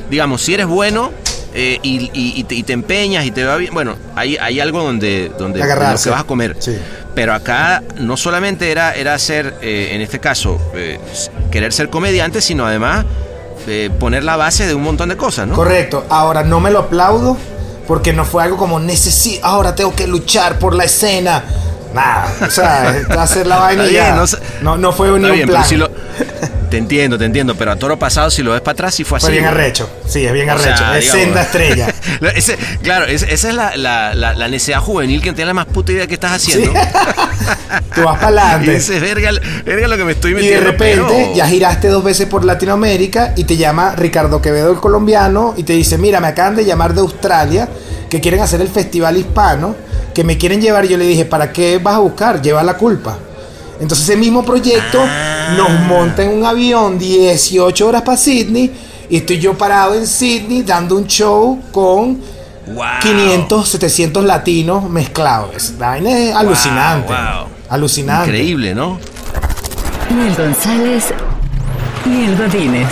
digamos, 0.09 0.41
si 0.41 0.55
eres 0.55 0.65
bueno 0.65 1.11
eh, 1.53 1.79
y, 1.83 2.09
y- 2.13 2.33
y 2.35 2.43
te, 2.43 2.55
y 2.55 2.63
te 2.63 2.73
empeñas 2.73 3.25
y 3.25 3.31
te 3.31 3.43
va 3.45 3.55
bien, 3.55 3.73
bueno, 3.73 3.95
hay, 4.15 4.35
hay 4.37 4.59
algo 4.59 4.83
donde, 4.83 5.29
donde, 5.29 5.37
donde 5.39 5.59
lo 5.59 5.63
Agarrarse. 5.65 6.03
que 6.05 6.09
vas 6.09 6.21
a 6.21 6.25
comer. 6.25 6.55
Sí. 6.59 6.75
Pero 7.15 7.33
acá 7.33 7.83
no 7.97 8.17
solamente 8.17 8.71
era, 8.71 8.93
era 8.93 9.17
ser, 9.19 9.55
eh, 9.61 9.89
en 9.93 10.01
este 10.01 10.19
caso, 10.19 10.59
eh, 10.73 10.99
querer 11.51 11.73
ser 11.73 11.89
comediante, 11.89 12.41
sino 12.41 12.65
además 12.65 13.05
eh, 13.67 13.89
poner 13.99 14.23
la 14.23 14.35
base 14.35 14.65
de 14.65 14.73
un 14.73 14.83
montón 14.83 15.09
de 15.09 15.17
cosas, 15.17 15.47
¿no? 15.47 15.55
Correcto. 15.55 16.05
Ahora 16.09 16.43
no 16.43 16.59
me 16.59 16.71
lo 16.71 16.79
aplaudo 16.79 17.37
porque 17.87 18.13
no 18.13 18.25
fue 18.25 18.43
algo 18.43 18.57
como 18.57 18.79
necesito, 18.79 19.45
ahora 19.45 19.75
tengo 19.75 19.95
que 19.95 20.07
luchar 20.07 20.59
por 20.59 20.75
la 20.75 20.85
escena. 20.85 21.43
Nada, 21.93 22.31
o 22.45 22.49
sea, 22.49 22.89
hacer 23.19 23.47
la 23.47 23.73
ya. 23.85 24.15
no 24.15 24.25
No, 24.61 24.77
no 24.77 24.91
fue 24.91 25.11
un 25.11 25.21
bien, 25.21 25.47
plan. 25.47 25.63
pero 25.63 25.63
si 25.63 25.75
lo- 25.75 25.89
te 26.69 26.77
entiendo, 26.77 27.17
te 27.17 27.25
entiendo, 27.25 27.55
pero 27.55 27.71
a 27.71 27.75
toro 27.77 27.97
pasado, 27.97 28.29
si 28.29 28.43
lo 28.43 28.51
ves 28.51 28.61
para 28.61 28.73
atrás, 28.73 28.93
sí 28.93 29.03
fue 29.03 29.17
así. 29.17 29.25
Fue 29.25 29.33
bien 29.33 29.45
arrecho. 29.45 29.89
Sí, 30.07 30.23
es 30.23 30.31
bien 30.31 30.47
O 30.51 30.57
sea, 30.59 30.75
arrecho. 30.75 30.93
es 30.93 31.03
digamos- 31.05 31.23
senda 31.23 31.41
estrella. 31.41 31.87
Ese- 32.35 32.57
claro, 32.83 33.05
es- 33.05 33.23
esa 33.23 33.49
es 33.49 33.55
la, 33.55 33.75
la, 33.75 34.13
la, 34.13 34.35
la 34.35 34.47
necesidad 34.47 34.79
juvenil 34.81 35.19
que 35.23 35.31
tiene 35.33 35.47
la 35.47 35.53
más 35.55 35.65
puta 35.65 35.91
idea 35.93 36.05
que 36.05 36.13
estás 36.13 36.33
haciendo. 36.33 36.71
Tú 37.95 38.03
vas 38.03 38.15
para 38.19 38.27
adelante. 38.27 38.71
dices, 38.75 39.01
verga, 39.01 39.31
verga 39.65 39.87
lo 39.87 39.97
que 39.97 40.03
me 40.05 40.11
estoy 40.11 40.31
Y 40.31 40.35
de 40.35 40.41
metiendo. 40.41 40.71
repente 40.71 41.03
pero- 41.07 41.33
ya 41.35 41.47
giraste 41.47 41.87
dos 41.87 42.03
veces 42.03 42.27
por 42.27 42.45
Latinoamérica 42.45 43.33
y 43.35 43.45
te 43.45 43.57
llama 43.57 43.95
Ricardo 43.95 44.39
Quevedo, 44.41 44.71
el 44.71 44.77
colombiano, 44.79 45.55
y 45.57 45.63
te 45.63 45.73
dice, 45.73 45.97
mira, 45.97 46.19
me 46.19 46.27
acaban 46.27 46.55
de 46.55 46.65
llamar 46.65 46.93
de 46.93 47.01
Australia, 47.01 47.67
que 48.11 48.19
quieren 48.21 48.41
hacer 48.41 48.61
el 48.61 48.67
festival 48.69 49.17
hispano, 49.17 49.75
que 50.19 50.25
me 50.25 50.37
quieren 50.37 50.59
llevar. 50.61 50.83
Y 50.83 50.89
yo 50.89 50.97
le 50.97 51.05
dije, 51.07 51.23
¿para 51.23 51.49
qué 51.53 51.77
vas 51.77 51.95
a 51.95 51.99
buscar? 51.99 52.41
Lleva 52.41 52.61
la 52.61 52.73
culpa. 52.75 53.17
Entonces 53.79 54.09
ese 54.09 54.17
mismo 54.17 54.43
proyecto 54.43 54.99
Ah. 55.01 55.53
nos 55.55 55.69
monta 55.87 56.23
en 56.23 56.37
un 56.39 56.45
avión 56.45 56.99
18 56.99 57.87
horas 57.87 58.01
para 58.01 58.17
Sydney 58.17 58.69
y 59.09 59.15
estoy 59.15 59.39
yo 59.39 59.57
parado 59.57 59.95
en 59.95 60.05
Sydney 60.05 60.63
dando 60.63 60.97
un 60.97 61.07
show 61.07 61.61
con 61.71 62.19
Wow. 62.67 62.85
500, 63.01 63.69
700 63.69 64.25
latinos 64.25 64.89
mezclados. 64.89 65.55
Es 65.55 65.73
alucinante. 66.35 67.07
wow. 67.13 67.47
Alucinante. 67.69 68.29
Increíble, 68.29 68.75
¿no? 68.75 68.99
Ni 70.13 70.27
el 70.27 70.35
González, 70.35 71.05
ni 72.05 72.25
el 72.25 72.35
Godínez. 72.35 72.89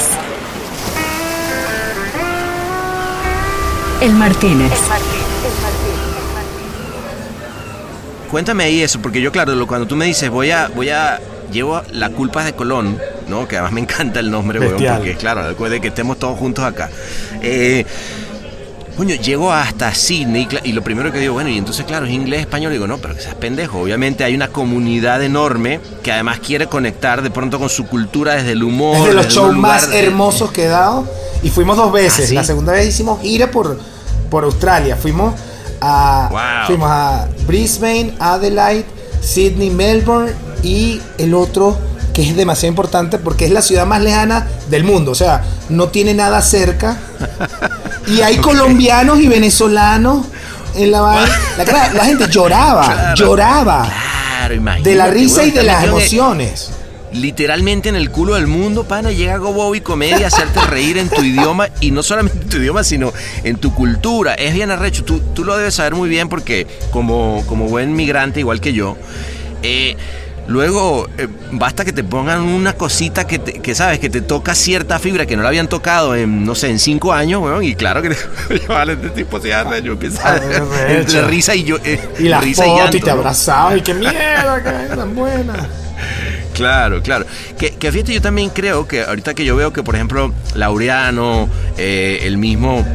El 3.99 4.13
Martínez. 4.13 4.71
Cuéntame 8.29 8.63
ahí 8.65 8.81
eso, 8.81 9.01
porque 9.01 9.21
yo, 9.21 9.31
claro, 9.31 9.55
lo- 9.55 9.67
cuando 9.67 9.87
tú 9.87 9.95
me 9.95 10.05
dices, 10.05 10.29
voy 10.29 10.51
a, 10.51 10.67
voy 10.69 10.89
a, 10.89 11.19
llevo 11.51 11.81
la 11.91 12.09
culpa 12.09 12.43
de 12.43 12.53
Colón, 12.53 12.97
¿no? 13.27 13.47
Que 13.47 13.55
además 13.57 13.73
me 13.73 13.81
encanta 13.81 14.19
el 14.19 14.29
nombre, 14.31 14.59
weón, 14.59 14.77
porque 14.97 15.15
claro, 15.15 15.45
después 15.47 15.71
de 15.71 15.79
que 15.81 15.87
estemos 15.89 16.17
todos 16.19 16.37
juntos 16.37 16.63
acá. 16.65 16.89
Eh, 17.41 17.85
Coño, 18.95 19.13
llego 19.13 19.53
hasta 19.53 19.93
Sydney 19.93 20.47
cla- 20.47 20.61
y 20.63 20.71
lo 20.71 20.81
primero 20.81 21.11
que 21.11 21.19
digo, 21.19 21.33
bueno, 21.35 21.51
y 21.51 21.57
entonces, 21.59 21.85
claro, 21.85 22.07
es 22.07 22.11
inglés, 22.13 22.39
español. 22.41 22.71
Digo, 22.71 22.87
no, 22.87 22.97
pero 22.97 23.13
que 23.13 23.21
seas 23.21 23.35
pendejo. 23.35 23.79
Obviamente 23.79 24.23
hay 24.23 24.33
una 24.33 24.47
comunidad 24.47 25.21
enorme 25.21 25.79
que 26.01 26.11
además 26.11 26.39
quiere 26.39 26.65
conectar 26.65 27.21
de 27.21 27.29
pronto 27.29 27.59
con 27.59 27.69
su 27.69 27.85
cultura 27.85 28.33
desde 28.33 28.53
el 28.53 28.63
humor. 28.63 28.97
Es 28.97 29.05
de 29.05 29.13
los 29.13 29.27
shows 29.27 29.55
más 29.55 29.83
lugar- 29.85 30.03
hermosos 30.03 30.51
que 30.51 30.63
he 30.63 30.67
dado. 30.67 31.07
Y 31.43 31.51
fuimos 31.51 31.77
dos 31.77 31.91
veces. 31.91 32.25
¿Ah, 32.25 32.27
sí? 32.29 32.33
La 32.33 32.43
segunda 32.43 32.73
vez 32.73 32.87
hicimos 32.87 33.21
gira 33.21 33.51
por, 33.51 33.79
por 34.31 34.43
Australia. 34.45 34.95
Fuimos 34.95 35.35
a, 35.81 36.27
Wow. 36.31 36.67
fuimos 36.67 36.89
a 36.91 37.27
Brisbane, 37.47 38.13
Adelaide, 38.19 38.85
Sydney, 39.21 39.69
Melbourne 39.69 40.31
y 40.63 41.01
el 41.17 41.33
otro 41.33 41.77
que 42.13 42.27
es 42.27 42.35
demasiado 42.35 42.69
importante 42.71 43.19
porque 43.19 43.45
es 43.45 43.51
la 43.51 43.61
ciudad 43.61 43.85
más 43.85 44.01
lejana 44.01 44.47
del 44.69 44.83
mundo. 44.83 45.11
O 45.11 45.15
sea, 45.15 45.43
no 45.69 45.89
tiene 45.89 46.13
nada 46.13 46.41
cerca. 46.41 46.97
Y 48.07 48.21
hay 48.21 48.37
colombianos 48.37 49.19
y 49.19 49.27
venezolanos 49.27 50.25
en 50.75 50.91
la 50.91 51.01
vaina. 51.01 51.29
La, 51.93 52.05
gente 52.05 52.25
lloraba, 52.29 52.85
Claro. 52.85 53.15
lloraba. 53.17 53.89
Claro. 54.47 54.81
De 54.81 54.95
la 54.95 55.07
risa 55.07 55.43
y 55.43 55.51
de 55.51 55.63
las 55.63 55.83
en- 55.83 55.89
emociones. 55.89 56.69
Literalmente 57.17 57.89
en 57.89 57.95
el 57.95 58.09
culo 58.11 58.35
del 58.35 58.47
mundo, 58.47 58.83
pana, 58.85 59.11
llega 59.11 59.37
Go 59.37 59.51
Bobby 59.53 59.81
Comedia 59.81 60.25
a 60.25 60.27
hacerte 60.27 60.59
reír 60.61 60.97
en 60.97 61.09
tu 61.09 61.23
idioma 61.23 61.67
y 61.81 61.91
no 61.91 62.03
solamente 62.03 62.39
en 62.43 62.49
tu 62.49 62.57
idioma, 62.57 62.83
sino 62.83 63.13
en 63.43 63.57
tu 63.57 63.73
cultura. 63.73 64.33
Es 64.35 64.53
bien 64.53 64.71
arrecho, 64.71 65.03
tú, 65.03 65.19
tú 65.33 65.43
lo 65.43 65.57
debes 65.57 65.75
saber 65.75 65.95
muy 65.95 66.09
bien 66.09 66.29
porque 66.29 66.67
como, 66.91 67.43
como 67.47 67.65
buen 67.67 67.93
migrante, 67.95 68.39
igual 68.39 68.61
que 68.61 68.73
yo, 68.73 68.97
eh, 69.63 69.95
luego 70.47 71.09
eh, 71.17 71.27
basta 71.51 71.83
que 71.83 71.91
te 71.91 72.03
pongan 72.05 72.41
una 72.43 72.71
cosita 72.73 73.27
que, 73.27 73.37
te- 73.39 73.53
que 73.59 73.75
sabes, 73.75 73.99
que 73.99 74.09
te 74.09 74.21
toca 74.21 74.55
cierta 74.55 74.97
fibra 74.97 75.25
que 75.25 75.35
no 75.35 75.43
la 75.43 75.49
habían 75.49 75.67
tocado 75.67 76.15
en, 76.15 76.45
no 76.45 76.55
sé, 76.55 76.69
en 76.69 76.79
cinco 76.79 77.11
años, 77.11 77.41
weón, 77.41 77.63
y 77.63 77.75
claro 77.75 78.01
que 78.01 78.15
vale, 78.69 78.93
este 78.93 79.09
tipo 79.09 79.39
se 79.41 79.53
hace, 79.53 79.81
yo 79.81 79.93
empiezo 79.93 80.21
a- 80.25 80.29
arrecho. 80.35 80.67
entre 80.89 81.21
risa 81.23 81.53
y 81.55 81.63
yo, 81.63 81.77
eh, 81.83 81.99
Y 82.19 82.23
la 82.29 82.39
risa 82.39 82.63
foto 82.63 82.75
y, 82.75 82.79
llanto, 82.79 82.99
te 82.99 83.05
¿no? 83.07 83.11
abrazaba 83.11 83.75
y 83.75 83.81
qué 83.81 83.93
mierda, 83.93 84.63
que 84.63 84.95
tan 84.95 85.13
buena. 85.15 85.67
Claro, 86.57 87.01
claro. 87.01 87.25
Que, 87.57 87.71
que 87.71 87.91
fíjate, 87.91 88.13
yo 88.13 88.21
también 88.21 88.49
creo 88.49 88.87
que 88.87 89.03
ahorita 89.03 89.33
que 89.33 89.45
yo 89.45 89.55
veo 89.55 89.71
que, 89.71 89.83
por 89.83 89.95
ejemplo, 89.95 90.33
Laureano, 90.55 91.47
eh, 91.77 92.19
el 92.23 92.37
mismo 92.37 92.85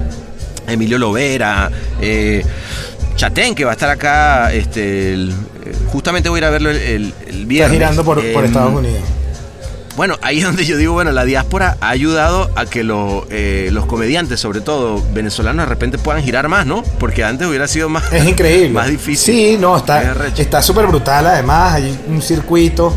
Emilio 0.66 0.98
Lovera, 0.98 1.70
eh, 2.01 2.44
Chatén, 3.16 3.55
que 3.55 3.64
va 3.64 3.70
a 3.70 3.75
estar 3.75 3.90
acá, 3.90 4.53
este, 4.53 5.12
el- 5.14 5.31
eh, 5.31 5.72
justamente 5.88 6.29
voy 6.29 6.38
a 6.38 6.40
ir 6.40 6.44
a 6.46 6.51
verlo 6.51 6.70
el, 6.70 6.77
el- 6.77 7.14
el 7.27 7.35
Está 7.35 7.46
viernes. 7.46 7.72
girando 7.79 8.05
por, 8.05 8.16
por 8.33 8.42
Em, 8.42 8.46
Estados 8.51 8.75
Unidos. 8.75 9.01
Bueno, 9.94 10.16
ahí 10.22 10.38
es 10.38 10.44
donde 10.44 10.64
yo 10.64 10.79
digo, 10.79 10.94
bueno, 10.94 11.12
la 11.12 11.25
diáspora 11.27 11.77
ha 11.83 11.90
ayudado 11.90 12.51
a 12.57 12.64
que 12.64 12.83
lo, 12.83 13.27
eh, 13.31 13.68
los 13.72 13.85
comediantes, 13.85 14.40
sobre 14.40 14.62
todo 14.62 15.05
venezolanos, 15.12 15.66
de 15.66 15.68
repente 15.68 15.98
puedan 15.98 16.22
girar 16.22 16.48
más, 16.48 16.64
¿no? 16.64 16.83
Porque 16.98 17.22
antes 17.22 17.46
hubiera 17.46 17.68
sido 17.68 17.90
más, 17.90 18.11
Es 18.11 18.25
increíble. 18.27 18.70
más 18.72 18.88
difícil. 18.88 19.35
Sí, 19.35 19.57
no, 19.61 19.77
Es 19.77 19.83
está 19.83 19.98
arrecho. 20.12 20.40
está 20.40 20.62
súper 20.62 20.87
brutal. 20.87 21.27
Además, 21.27 21.75
hay 21.75 22.01
un 22.09 22.22
circuito. 22.22 22.94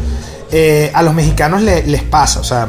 Eh, 0.58 0.90
a 0.94 1.02
los 1.04 1.14
mexicanos 1.14 1.62
le- 1.62 1.84
les 1.86 2.04
pasa. 2.04 2.40
O 2.40 2.44
sea, 2.46 2.68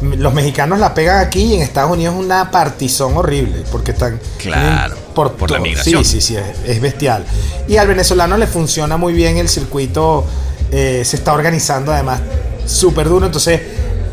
los 0.00 0.32
mexicanos 0.32 0.78
la 0.78 0.94
pegan 0.94 1.18
aquí 1.18 1.42
y 1.42 1.54
en 1.56 1.62
Estados 1.62 1.90
Unidos 1.90 2.14
es 2.14 2.20
una 2.24 2.50
partizón 2.50 3.14
horrible. 3.16 3.62
Porque 3.70 3.90
están. 3.90 4.18
Claro, 4.38 4.96
Por, 5.14 5.32
por 5.32 5.50
la 5.50 5.58
migración. 5.58 6.02
Sí, 6.04 6.20
sí, 6.20 6.34
sí, 6.34 6.36
es, 6.36 6.70
es 6.76 6.80
bestial. 6.80 7.24
Y 7.68 7.76
al 7.76 7.88
venezolano 7.88 8.36
le 8.38 8.46
funciona 8.46 8.96
muy 8.96 9.12
bien 9.12 9.36
el 9.36 9.48
circuito. 9.48 10.24
eh, 10.72 11.02
se 11.04 11.16
está 11.16 11.32
organizando 11.32 11.92
además 11.92 12.20
súper 12.66 13.08
duro. 13.08 13.26
Entonces. 13.26 13.60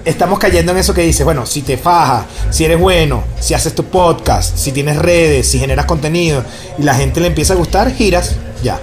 Estamos 0.06 0.38
cayendo 0.38 0.74
en 0.74 0.80
eso 0.80 0.94
que 0.94 1.00
dices, 1.00 1.24
bueno, 1.24 1.46
si 1.46 1.62
te 1.62 1.78
fajas, 1.78 2.26
si 2.50 2.66
eres 2.66 2.78
bueno, 2.78 3.24
si 3.40 3.54
haces 3.54 3.74
tu 3.74 3.86
podcast, 3.86 4.58
si 4.58 4.74
tienes 4.74 4.98
redes, 4.98 5.48
si 5.48 5.60
generas 5.60 5.86
contenido 5.86 6.44
y 6.78 6.84
la 6.84 6.94
gente 6.94 7.22
le 7.22 7.28
empieza 7.28 7.54
a 7.54 7.56
gustar, 7.56 7.90
giras, 7.96 8.36
ya. 8.62 8.82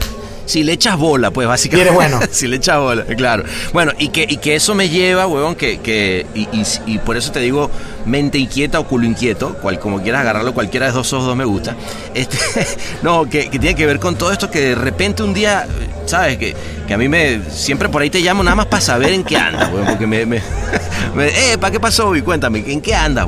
Si 0.50 0.64
le 0.64 0.72
echas 0.72 0.96
bola, 0.98 1.30
pues 1.30 1.46
básicamente. 1.46 1.78
Y 1.78 1.88
eres 1.88 1.94
bueno. 1.94 2.20
si 2.32 2.46
le 2.48 2.56
echas 2.56 2.78
bola, 2.78 3.04
claro. 3.04 3.44
Bueno, 3.72 3.92
y 3.98 4.08
que, 4.08 4.26
y 4.28 4.38
que 4.38 4.56
eso 4.56 4.74
me 4.74 4.88
lleva, 4.88 5.26
huevón, 5.26 5.54
que, 5.54 5.78
que 5.78 6.26
y, 6.34 6.42
y- 6.52 6.64
y 6.86 6.98
por 6.98 7.16
eso 7.16 7.30
te 7.30 7.40
digo 7.40 7.70
mente 8.06 8.38
inquieta 8.38 8.80
o 8.80 8.86
culo 8.88 9.04
inquieto, 9.06 9.54
cual, 9.58 9.78
como 9.78 10.02
quieras 10.02 10.22
agarrarlo, 10.22 10.52
cualquiera 10.54 10.86
de 10.86 10.92
dos 10.92 11.12
ojos 11.12 11.26
dos 11.26 11.36
me 11.36 11.44
gusta. 11.44 11.76
Este, 12.14 12.38
no, 13.02 13.28
que, 13.28 13.48
que 13.48 13.58
tiene 13.58 13.74
que 13.76 13.86
ver 13.86 14.00
con 14.00 14.16
todo 14.16 14.32
esto 14.32 14.50
que 14.50 14.60
de 14.60 14.74
repente 14.74 15.22
un 15.22 15.32
día, 15.34 15.66
¿sabes? 16.06 16.36
Que, 16.38 16.56
que 16.88 16.94
a 16.94 16.98
mí 16.98 17.08
me. 17.08 17.40
Siempre 17.50 17.88
por 17.88 18.02
ahí 18.02 18.10
te 18.10 18.20
llamo 18.20 18.42
nada 18.42 18.56
más 18.56 18.66
para 18.66 18.80
saber 18.80 19.12
en 19.12 19.22
qué 19.22 19.36
andas, 19.36 19.68
huevón, 19.72 19.86
porque 19.86 20.06
me. 20.06 20.26
me, 20.26 20.42
me 21.14 21.28
eh, 21.28 21.58
¿para 21.58 21.70
qué 21.70 21.78
pasó? 21.78 22.14
Y 22.16 22.22
cuéntame, 22.22 22.64
¿en 22.66 22.80
qué 22.80 22.94
andas? 22.94 23.26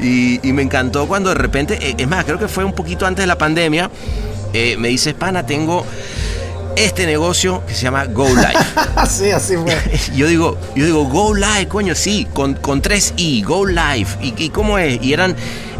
Y, 0.00 0.40
y 0.46 0.52
me 0.52 0.62
encantó 0.62 1.06
cuando 1.06 1.28
de 1.30 1.36
repente, 1.36 1.78
eh, 1.80 1.94
es 1.98 2.08
más, 2.08 2.24
creo 2.24 2.38
que 2.38 2.48
fue 2.48 2.64
un 2.64 2.72
poquito 2.72 3.06
antes 3.06 3.22
de 3.22 3.26
la 3.26 3.38
pandemia, 3.38 3.90
eh, 4.52 4.76
me 4.78 4.88
dices, 4.88 5.14
pana, 5.14 5.44
tengo 5.46 5.84
este 6.84 7.06
negocio 7.06 7.62
que 7.66 7.74
se 7.74 7.82
llama 7.82 8.04
Go 8.06 8.28
Live. 8.28 8.54
así, 8.96 9.30
así 9.30 9.54
fue. 9.56 9.76
yo 10.16 10.26
digo, 10.26 10.58
yo 10.74 10.84
digo, 10.84 11.04
Go 11.04 11.34
Live, 11.34 11.68
coño, 11.68 11.94
sí, 11.94 12.26
con, 12.32 12.54
con 12.54 12.80
tres 12.82 13.14
I, 13.16 13.42
Go 13.42 13.66
Live. 13.66 14.06
¿Y, 14.22 14.34
y 14.44 14.50
cómo 14.50 14.78
es? 14.78 15.02
Y 15.02 15.12
eran, 15.12 15.34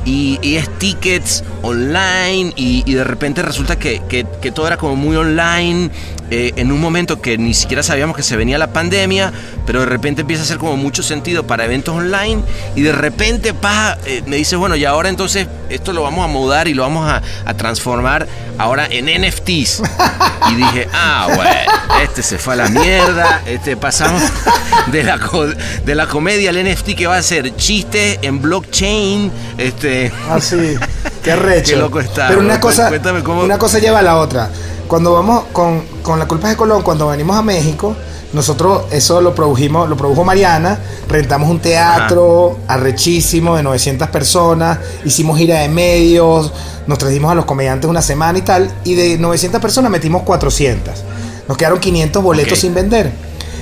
y, 0.04 0.38
y 0.42 0.56
es 0.56 0.68
tickets 0.78 1.44
online, 1.62 2.52
y, 2.56 2.82
y 2.86 2.94
de 2.94 3.04
repente 3.04 3.42
resulta 3.42 3.78
que, 3.78 4.02
que- 4.08 4.26
que 4.40 4.50
todo 4.52 4.66
era 4.66 4.76
como 4.76 4.96
muy 4.96 5.16
online, 5.16 5.90
eh, 6.30 6.52
en 6.56 6.70
un 6.72 6.80
momento 6.80 7.20
que 7.20 7.38
ni 7.38 7.54
siquiera 7.54 7.82
sabíamos 7.82 8.16
que 8.16 8.22
se 8.22 8.36
venía 8.36 8.58
la 8.58 8.72
pandemia, 8.72 9.32
pero 9.66 9.80
de 9.80 9.86
repente 9.86 10.22
empieza 10.22 10.42
a 10.42 10.44
hacer 10.44 10.58
como 10.58 10.76
mucho 10.76 11.02
sentido 11.02 11.46
para 11.46 11.64
eventos 11.64 11.94
online, 11.94 12.42
y 12.76 12.82
de 12.82 12.92
repente, 12.92 13.54
pa, 13.54 13.98
eh, 14.06 14.22
me 14.26 14.36
dice, 14.36 14.56
bueno, 14.56 14.76
y 14.76 14.84
ahora 14.84 15.08
entonces 15.08 15.46
esto 15.70 15.92
lo 15.92 16.02
vamos 16.02 16.24
a 16.24 16.28
mudar 16.28 16.68
y 16.68 16.74
lo 16.74 16.82
vamos 16.82 17.08
a, 17.10 17.22
a 17.44 17.54
transformar 17.54 18.26
ahora 18.58 18.86
en 18.90 19.06
NFTs. 19.06 19.82
Y 20.50 20.54
dije, 20.54 20.88
ah, 20.92 21.28
bueno, 21.34 21.50
este 22.02 22.22
se 22.22 22.38
fue 22.38 22.54
a 22.54 22.56
la 22.56 22.68
mierda, 22.68 23.42
este 23.46 23.76
pasamos 23.76 24.22
de 24.92 25.02
la, 25.04 25.18
de 25.84 25.94
la 25.94 26.06
comedia 26.06 26.50
al 26.50 26.64
NFT 26.64 26.94
que 26.94 27.06
va 27.06 27.16
a 27.18 27.22
ser 27.22 27.54
chiste 27.56 28.18
en 28.22 28.40
blockchain, 28.40 29.30
este... 29.58 30.10
Así. 30.30 30.76
Qué 31.22 31.36
recho. 31.36 31.70
Qué 31.74 31.76
loco 31.76 32.00
está, 32.00 32.28
Pero 32.28 32.40
una 32.40 32.54
bro. 32.54 32.60
cosa, 32.62 32.88
Cuéntame 32.88 33.22
cómo- 33.22 33.42
una 33.42 33.58
cosa 33.58 33.78
lleva 33.78 33.98
a 33.98 34.02
la 34.02 34.16
otra. 34.16 34.48
Cuando 34.88 35.12
vamos 35.12 35.44
con, 35.52 35.82
con 36.02 36.18
la 36.18 36.26
culpa 36.26 36.48
de 36.48 36.56
Colón, 36.56 36.82
cuando 36.82 37.06
venimos 37.08 37.36
a 37.36 37.42
México, 37.42 37.94
nosotros 38.32 38.84
eso 38.90 39.20
lo 39.20 39.34
produjimos, 39.34 39.88
lo 39.88 39.96
produjo 39.96 40.24
Mariana, 40.24 40.78
rentamos 41.08 41.48
un 41.50 41.60
teatro 41.60 42.58
arrechísimo 42.66 43.56
de 43.56 43.62
900 43.62 44.08
personas, 44.08 44.78
hicimos 45.04 45.38
gira 45.38 45.60
de 45.60 45.68
medios, 45.68 46.52
nos 46.86 46.98
trajimos 46.98 47.30
a 47.30 47.34
los 47.34 47.44
comediantes 47.44 47.88
una 47.88 48.02
semana 48.02 48.38
y 48.38 48.42
tal, 48.42 48.70
y 48.84 48.94
de 48.94 49.18
900 49.18 49.60
personas 49.60 49.90
metimos 49.90 50.22
400. 50.22 50.94
Nos 51.46 51.56
quedaron 51.56 51.78
500 51.80 52.22
boletos 52.22 52.58
sin 52.58 52.74
vender. 52.74 53.12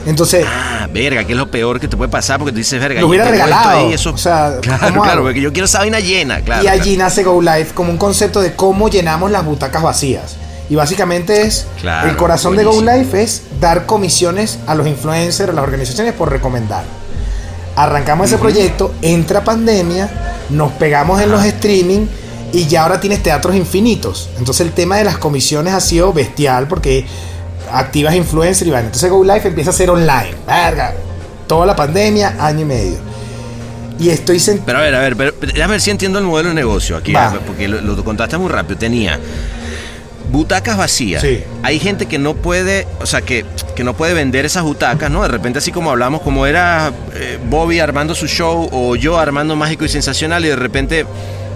Entonces, 0.06 0.46
Ah, 0.48 0.86
verga, 0.92 1.24
que 1.24 1.32
es 1.32 1.38
lo 1.38 1.50
peor 1.50 1.80
que 1.80 1.88
te 1.88 1.96
puede 1.96 2.08
pasar 2.10 2.38
porque 2.38 2.52
tú 2.52 2.58
dices, 2.58 2.80
verga, 2.80 3.00
Lo 3.00 3.08
hubiera 3.08 3.28
regalado, 3.28 3.70
ahí, 3.70 3.92
eso- 3.92 4.12
o 4.12 4.16
sea, 4.18 4.58
claro, 4.62 4.88
¿cómo 4.88 5.02
claro, 5.02 5.22
porque 5.22 5.40
yo 5.40 5.52
quiero 5.52 5.66
esa 5.66 5.80
vaina 5.80 5.98
llena, 5.98 6.40
claro. 6.42 6.62
y 6.62 6.68
allí 6.68 6.94
claro. 6.94 7.08
nace 7.08 7.24
Go 7.24 7.40
Live 7.42 7.70
como 7.74 7.90
un 7.90 7.98
concepto 7.98 8.40
de 8.40 8.54
cómo 8.54 8.88
llenamos 8.88 9.32
las 9.32 9.44
butacas 9.44 9.82
vacías. 9.82 10.36
Y 10.68 10.74
básicamente 10.74 11.42
es, 11.42 11.66
Claro, 11.80 12.10
el 12.10 12.16
corazón 12.16 12.56
de 12.56 12.64
Go. 12.64 12.80
Live 12.80 13.22
es 13.22 13.42
dar 13.60 13.86
comisiones 13.86 14.58
a 14.66 14.74
los 14.74 14.86
influencers, 14.86 15.50
a 15.50 15.52
las 15.52 15.62
organizaciones 15.62 16.12
por 16.12 16.30
recomendar. 16.30 16.84
Arrancamos 17.76 18.28
ese 18.28 18.38
proyecto, 18.38 18.94
entra 19.02 19.44
pandemia, 19.44 20.08
nos 20.50 20.72
pegamos 20.72 21.20
en 21.20 21.30
los 21.30 21.44
streaming 21.44 22.06
y 22.52 22.66
ya 22.66 22.82
ahora 22.82 22.98
tienes 23.00 23.22
teatros 23.22 23.54
infinitos. 23.54 24.30
Entonces 24.38 24.66
el 24.66 24.72
tema 24.72 24.96
de 24.96 25.04
las 25.04 25.18
comisiones 25.18 25.74
ha 25.74 25.80
sido 25.80 26.12
bestial 26.12 26.66
porque 26.68 27.06
activas 27.70 28.14
influencer 28.14 28.66
y 28.66 28.70
van. 28.70 28.86
Entonces 28.86 29.10
Go 29.10 29.22
Live 29.22 29.42
empieza 29.44 29.70
a 29.70 29.74
ser 29.74 29.90
online. 29.90 30.34
Verga. 30.46 30.94
Toda 31.46 31.66
la 31.66 31.76
pandemia, 31.76 32.36
año 32.40 32.60
y 32.62 32.64
medio. 32.64 32.96
Y 33.98 34.08
estoy 34.10 34.38
sent- 34.38 34.62
Pero 34.66 34.78
a 34.78 34.80
ver, 34.82 34.94
a 34.94 35.00
ver, 35.00 35.16
pero, 35.16 35.32
déjame 35.40 35.72
ver 35.72 35.80
si 35.80 35.90
entiendo 35.90 36.18
el 36.18 36.24
modelo 36.24 36.48
de 36.50 36.54
negocio 36.54 36.96
aquí, 36.96 37.12
Va. 37.12 37.28
ah, 37.28 37.38
porque 37.46 37.68
lo, 37.68 37.80
lo 37.80 38.04
contaste 38.04 38.36
muy 38.36 38.50
rápido. 38.50 38.78
Tenía 38.78 39.18
butacas 40.30 40.76
vacías. 40.76 41.22
Sí. 41.22 41.42
Hay 41.62 41.78
gente 41.78 42.06
que 42.06 42.18
no 42.18 42.34
puede, 42.34 42.86
o 43.00 43.06
sea, 43.06 43.20
que, 43.22 43.44
que 43.74 43.84
no 43.84 43.94
puede 43.94 44.14
vender 44.14 44.44
esas 44.44 44.62
butacas, 44.64 45.10
¿no? 45.10 45.22
De 45.22 45.28
repente, 45.28 45.58
así 45.58 45.72
como 45.72 45.90
hablamos, 45.90 46.20
como 46.22 46.46
era 46.46 46.92
eh, 47.14 47.38
Bobby 47.48 47.80
armando 47.80 48.14
su 48.14 48.26
show 48.26 48.68
o 48.72 48.96
yo 48.96 49.18
armando 49.18 49.56
Mágico 49.56 49.84
y 49.84 49.88
Sensacional 49.88 50.44
y 50.44 50.48
de 50.48 50.56
repente, 50.56 51.06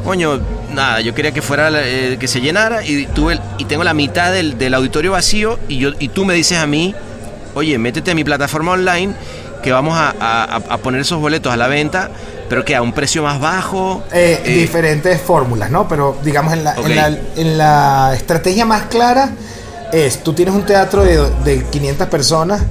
coño, 0.05 0.41
nada, 0.73 1.01
yo 1.01 1.15
quería 1.15 1.33
que 1.33 1.43
fuera, 1.43 1.71
eh, 1.75 2.17
que 2.19 2.29
se 2.29 2.41
llenara 2.41 2.85
y, 2.85 3.07
tuve, 3.07 3.35
el- 3.35 3.41
y 3.59 3.65
tengo 3.65 3.85
la 3.85 3.95
mitad 3.95 4.33
del, 4.33 4.57
del 4.59 4.75
auditorio 4.75 5.13
vacío 5.13 5.59
y, 5.69 5.79
yo, 5.79 5.91
y 5.99 6.09
tú 6.09 6.25
me 6.25 6.35
dices 6.35 6.59
a 6.59 6.67
mí, 6.67 6.95
oye, 7.55 7.77
métete 7.79 8.13
a 8.13 8.15
mi 8.15 8.23
plataforma 8.25 8.73
online 8.73 9.15
que 9.63 9.73
vamos 9.73 9.97
a, 9.97 10.15
a- 10.21 10.57
a 10.57 10.77
poner 10.79 11.01
esos 11.03 11.21
boletos 11.21 11.53
a 11.53 11.57
la 11.57 11.69
venta, 11.69 12.11
pero 12.49 12.65
que 12.65 12.75
a 12.75 12.83
un 12.83 12.93
precio 12.93 13.23
más 13.23 13.41
bajo. 13.41 14.03
eh, 14.13 14.41
eh, 14.45 14.55
diferentes 14.55 15.21
fórmulas, 15.21 15.71
¿no? 15.71 15.87
Pero 15.89 16.17
digamos 16.25 16.53
en 16.53 16.65
la, 16.65 16.75
en 16.75 16.97
la, 16.97 17.19
en 17.37 17.59
la 17.59 18.13
estrategia 18.15 18.65
más 18.67 18.83
clara, 18.85 19.31
es, 19.93 20.23
tú 20.23 20.33
tienes 20.33 20.55
un 20.55 20.65
teatro 20.67 21.03
de, 21.05 21.19
de 21.45 21.65
500 21.65 22.09
personas, 22.09 22.63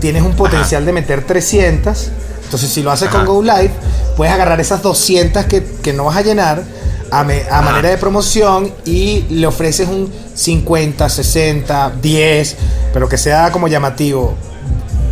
tienes 0.00 0.22
un 0.22 0.34
potencial 0.36 0.84
de 0.84 0.92
meter 0.92 1.24
300, 1.24 2.10
entonces 2.44 2.70
si 2.70 2.82
lo 2.82 2.90
haces 2.90 3.08
con. 3.08 3.24
Go 3.26 3.42
Live, 3.42 3.70
puedes 4.16 4.32
agarrar 4.32 4.60
esas 4.60 4.82
200 4.82 5.46
que, 5.46 5.64
que 5.82 5.92
no 5.92 6.04
vas 6.04 6.16
a 6.18 6.22
llenar 6.22 6.62
a, 7.10 7.24
me- 7.24 7.44
a 7.50 7.60
manera 7.62 7.88
de 7.90 7.96
promoción 7.98 8.72
y 8.84 9.22
le 9.30 9.46
ofreces 9.46 9.88
un 9.88 10.12
50, 10.34 11.08
60, 11.08 11.92
10, 12.02 12.56
pero 12.92 13.08
que 13.08 13.16
sea 13.18 13.50
como 13.52 13.68
llamativo, 13.68 14.34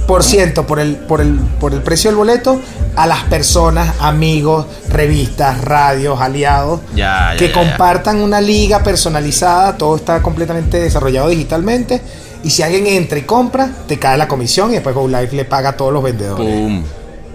por 0.07 0.23
ciento 0.23 0.67
por 0.67 0.81
el, 0.81 0.97
por 0.97 1.21
el, 1.21 1.35
por 1.61 1.73
el 1.73 1.83
precio 1.83 2.11
del 2.11 2.17
boleto 2.17 2.61
a 2.97 3.07
las 3.07 3.25
personas, 3.25 3.95
amigos, 4.01 4.67
revistas, 4.89 5.61
radios, 5.63 6.21
aliados, 6.21 6.81
Ya, 6.95 7.31
ya, 7.33 7.37
que 7.39 7.49
ya, 7.49 7.55
compartan 7.55 8.19
una 8.21 8.41
liga 8.41 8.83
personalizada, 8.83 9.77
todo 9.77 9.97
está 9.97 10.21
completamente 10.23 10.79
desarrollado 10.81 11.29
digitalmente. 11.29 12.01
Y 12.43 12.51
si 12.51 12.63
alguien 12.63 12.87
entra 12.87 13.19
y 13.19 13.23
compra, 13.23 13.71
te 13.89 13.99
cae 13.99 14.19
la 14.19 14.29
comisión 14.29 14.71
y 14.71 14.75
después 14.75 14.95
Go 14.95 15.09
Live 15.09 15.31
le 15.33 15.45
paga 15.47 15.71
a 15.71 15.77
todos 15.77 15.93
los 15.93 16.03
vendedores. 16.03 16.47
Pum. 16.47 16.85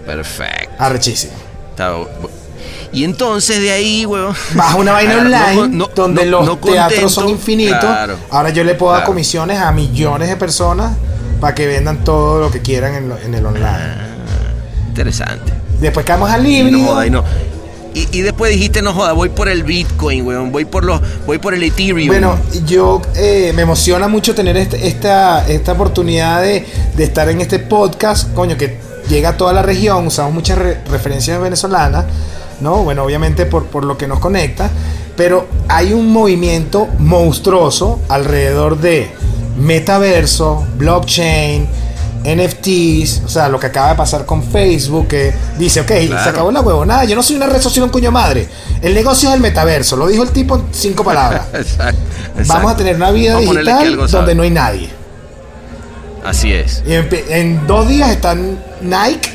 Perfecto. 0.06 0.70
Arrechísimo. 0.78 1.32
Y 2.92 3.04
entonces 3.04 3.60
de 3.60 3.70
ahí, 3.70 4.04
huevón. 4.06 4.34
Baja 4.54 4.76
una 4.76 4.92
vaina 4.92 5.14
Claro, 5.26 5.60
online 5.62 5.76
no- 5.76 5.88
donde 5.94 6.26
no- 6.26 6.42
los 6.42 6.60
teatros 6.60 7.12
son 7.12 7.28
infinitos. 7.28 7.78
Claro. 7.80 8.16
Ahora 8.30 8.50
yo 8.50 8.64
le 8.64 8.74
puedo 8.74 8.92
dar 8.92 9.04
comisiones 9.04 9.58
a 9.60 9.70
millones 9.72 10.28
de 10.28 10.36
personas 10.36 10.92
para 11.40 11.54
que 11.54 11.66
vendan 11.66 12.04
todo 12.04 12.40
lo 12.40 12.50
que 12.50 12.60
quieran 12.60 12.94
en, 12.94 13.08
lo- 13.08 13.18
en 13.18 13.34
el 13.34 13.44
online. 13.46 14.10
Interesante. 14.88 15.52
Después 15.80 16.04
quedamos 16.04 16.30
al 16.30 16.42
libre. 16.42 16.70
no 16.72 16.86
joda, 16.86 17.06
y 17.06 17.10
no. 17.10 17.24
Y, 17.92 18.06
y 18.18 18.20
después 18.20 18.52
dijiste, 18.52 18.82
no 18.82 18.92
joda, 18.92 19.12
voy 19.12 19.30
por 19.30 19.48
el 19.48 19.64
Bitcoin, 19.64 20.24
weón. 20.26 20.52
Voy 20.52 20.64
por 20.64 20.84
los, 20.84 21.00
voy 21.26 21.38
por 21.38 21.54
el 21.54 21.62
Ethereum. 21.62 22.06
Bueno, 22.06 22.36
yo 22.66 23.02
eh, 23.16 23.52
me 23.54 23.62
emociona 23.62 24.06
mucho 24.08 24.34
tener 24.34 24.56
este- 24.56 24.86
esta, 24.86 25.48
esta 25.48 25.72
oportunidad 25.72 26.42
de, 26.42 26.64
de 26.96 27.04
estar 27.04 27.28
en 27.28 27.40
este 27.40 27.58
podcast, 27.58 28.32
coño, 28.34 28.56
que 28.56 28.78
llega 29.08 29.30
a 29.30 29.36
toda 29.36 29.52
la 29.52 29.62
región, 29.62 30.06
usamos 30.06 30.32
muchas 30.32 30.58
re- 30.58 30.78
referencias 30.88 31.40
venezolanas, 31.40 32.04
¿no? 32.60 32.84
Bueno, 32.84 33.02
obviamente 33.02 33.44
por, 33.46 33.64
por 33.66 33.84
lo 33.84 33.98
que 33.98 34.06
nos 34.06 34.20
conecta, 34.20 34.70
pero 35.16 35.48
hay 35.66 35.92
un 35.92 36.12
movimiento 36.12 36.86
monstruoso 36.98 38.00
alrededor 38.08 38.78
de 38.78 39.10
metaverso, 39.58 40.66
blockchain, 40.76 41.68
NFTs, 42.22 43.22
o 43.24 43.28
sea, 43.28 43.48
lo 43.48 43.58
que 43.58 43.68
acaba 43.68 43.90
de 43.90 43.94
pasar 43.94 44.26
con 44.26 44.42
Facebook, 44.42 45.08
que 45.08 45.32
dice, 45.58 45.80
ok, 45.80 45.88
se 46.22 46.28
acabó 46.28 46.50
la 46.52 46.60
huevonada, 46.60 47.04
yo 47.04 47.16
no 47.16 47.22
soy 47.22 47.36
una 47.36 47.46
red 47.46 47.60
social, 47.60 47.84
un 47.84 47.90
coño 47.90 48.10
madre. 48.10 48.46
El 48.82 48.94
negocio 48.94 49.30
es 49.30 49.34
el 49.34 49.40
metaverso, 49.40 49.96
lo 49.96 50.06
dijo 50.06 50.22
el 50.22 50.30
tipo 50.30 50.56
en 50.56 50.64
cinco 50.70 51.02
palabras. 51.02 51.46
Exacto, 51.54 51.98
Vamos 52.46 52.72
a 52.72 52.76
tener 52.76 52.96
una 52.96 53.10
vida 53.10 53.34
Vamos 53.34 53.50
digital 53.50 53.94
sabe. 53.96 54.08
donde 54.10 54.34
no 54.34 54.42
hay 54.42 54.50
nadie. 54.50 54.90
Así 56.24 56.52
es. 56.52 56.82
Y 56.86 56.92
en, 56.92 57.08
en 57.28 57.66
dos 57.66 57.88
días 57.88 58.10
están 58.10 58.58
Nike 58.82 59.30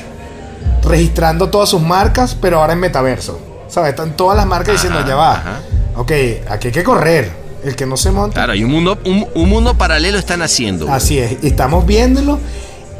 registrando 0.83 1.49
todas 1.49 1.69
sus 1.69 1.81
marcas, 1.81 2.37
pero 2.39 2.59
ahora 2.61 2.73
en 2.73 2.79
metaverso. 2.79 3.39
¿Sabes? 3.67 3.89
Están 3.91 4.15
todas 4.15 4.37
las 4.37 4.45
marcas 4.45 4.75
diciendo, 4.75 5.03
ya 5.07 5.15
va. 5.15 5.33
ajá. 5.33 5.59
Ok, 5.95 6.11
aquí 6.47 6.67
hay 6.67 6.73
que 6.73 6.83
correr. 6.83 7.31
El 7.65 7.75
que 7.75 7.85
no 7.85 7.97
se 7.97 8.11
monta. 8.11 8.35
Claro, 8.35 8.53
y 8.55 8.63
un 8.63 8.71
mundo, 8.71 8.97
un, 9.05 9.27
un 9.33 9.49
mundo 9.49 9.75
paralelo 9.77 10.17
están 10.19 10.41
haciendo. 10.43 10.91
Así 10.91 11.17
es. 11.19 11.37
Estamos 11.43 11.85
viéndolo 11.85 12.39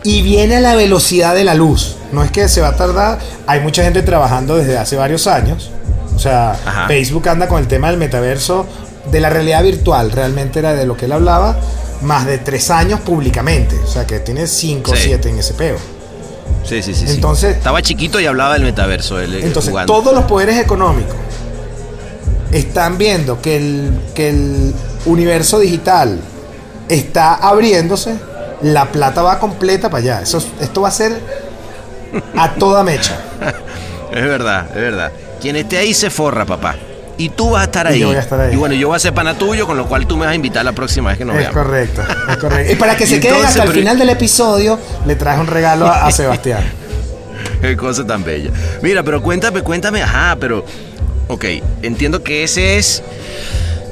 y 0.04 0.22
viene 0.24 0.56
a 0.58 0.60
la 0.60 0.76
velocidad 0.76 1.36
de 1.36 1.44
la 1.44 1.54
luz. 1.54 1.98
No 2.12 2.24
es 2.24 2.32
que 2.32 2.48
se 2.50 2.62
va 2.62 2.70
a 2.70 2.76
tardar. 2.76 3.20
Hay 3.48 3.60
mucha 3.62 3.84
gente 3.84 4.02
trabajando 4.02 4.58
desde 4.58 4.78
hace 4.78 4.96
varios 4.96 5.28
años. 5.28 5.70
O 6.16 6.20
sea, 6.20 6.52
Ajá. 6.66 6.88
Facebook 6.88 7.28
anda 7.30 7.48
con 7.48 7.60
el 7.60 7.68
tema 7.68 7.90
del 7.90 7.98
metaverso, 8.00 8.66
de 9.12 9.20
la 9.20 9.30
realidad 9.30 9.62
virtual. 9.64 10.12
Realmente 10.12 10.60
era 10.60 10.74
de 10.74 10.86
lo 10.88 10.98
que 10.98 11.06
él 11.06 11.12
hablaba. 11.12 11.58
Más 12.02 12.26
de 12.26 12.40
tres 12.40 12.72
años 12.72 13.00
públicamente. 13.02 13.76
O 13.84 13.88
sea, 13.88 14.08
que 14.08 14.20
tiene 14.20 14.48
cinco 14.48 14.92
o 14.92 14.96
Sí. 14.96 15.04
siete 15.06 15.30
en 15.30 15.38
ese 15.40 15.54
peo. 15.54 15.78
Sí, 16.64 16.82
sí, 16.82 16.96
sí. 16.96 17.06
sí. 17.08 17.14
Entonces- 17.14 17.56
Estaba 17.58 17.82
chiquito 17.84 18.20
y 18.20 18.26
hablaba 18.26 18.54
del 18.56 18.64
metaverso. 18.64 19.20
él, 19.20 19.36
eh, 19.36 19.42
Entonces, 19.44 19.70
jugando. 19.70 19.94
todos 19.94 20.14
los 20.16 20.26
poderes 20.26 20.58
económicos 20.58 21.16
están 22.52 22.98
viendo 22.98 23.42
que 23.42 23.58
el, 23.58 23.92
que 24.14 24.30
el 24.30 24.74
universo 25.06 25.60
digital 25.60 26.20
está 26.90 27.34
abriéndose, 27.36 28.16
la 28.62 28.86
plata 28.92 29.22
va 29.22 29.40
completa 29.40 29.90
para 29.90 30.02
allá. 30.04 30.22
Eso, 30.22 30.44
esto 30.60 30.82
va 30.82 30.90
a 30.90 30.92
ser 30.92 31.20
a 32.38 32.54
toda 32.56 32.84
mecha. 32.84 33.18
Es 34.14 34.24
verdad, 34.24 34.68
es 34.70 34.76
verdad. 34.82 35.12
Quien 35.42 35.58
esté 35.58 35.78
ahí 35.78 35.94
se 35.94 36.10
forra, 36.10 36.46
papá. 36.46 36.76
Y 37.18 37.30
tú 37.30 37.50
vas 37.50 37.64
a 37.64 37.66
estar 37.66 37.86
Y 37.88 37.96
ahí. 37.96 38.00
yo 38.00 38.08
voy 38.08 38.16
a 38.16 38.20
estar 38.20 38.40
ahí. 38.40 38.54
Y 38.54 38.56
bueno, 38.56 38.74
yo 38.76 38.88
voy 38.88 38.96
a 38.96 39.00
ser 39.00 39.14
pana 39.14 39.34
tuyo, 39.38 39.66
con 39.68 39.76
lo 39.76 39.88
cual 39.88 40.08
tú 40.08 40.16
me 40.16 40.26
vas 40.26 40.32
a 40.32 40.36
invitar 40.36 40.64
la 40.64 40.72
próxima 40.72 41.10
vez 41.10 41.18
que 41.18 41.26
nos 41.26 41.36
es 41.36 41.40
veamos. 41.42 41.58
correcto, 41.64 42.02
es 42.30 42.38
correcto. 42.42 42.72
Y 42.72 42.76
para 42.76 42.96
que 42.96 43.08
se 43.08 43.20
queden 43.20 43.44
hasta 43.44 43.64
el 43.64 43.70
pero- 43.70 43.80
final 43.80 44.00
del 44.00 44.10
episodio, 44.10 44.80
le 45.06 45.16
traje 45.18 45.42
un 45.42 45.48
regalo 45.48 45.86
a, 45.88 46.06
a 46.06 46.12
Sebastián. 46.14 46.64
Qué 47.60 47.76
cosa 47.76 48.06
tan 48.08 48.24
bella. 48.24 48.52
Mira, 48.82 49.04
pero 49.04 49.22
cuéntame, 49.22 49.62
cuéntame, 49.64 50.02
ajá, 50.02 50.38
pero. 50.40 50.64
Ok, 51.28 51.46
entiendo 51.82 52.24
que 52.24 52.44
ese 52.44 52.78
es 52.78 53.02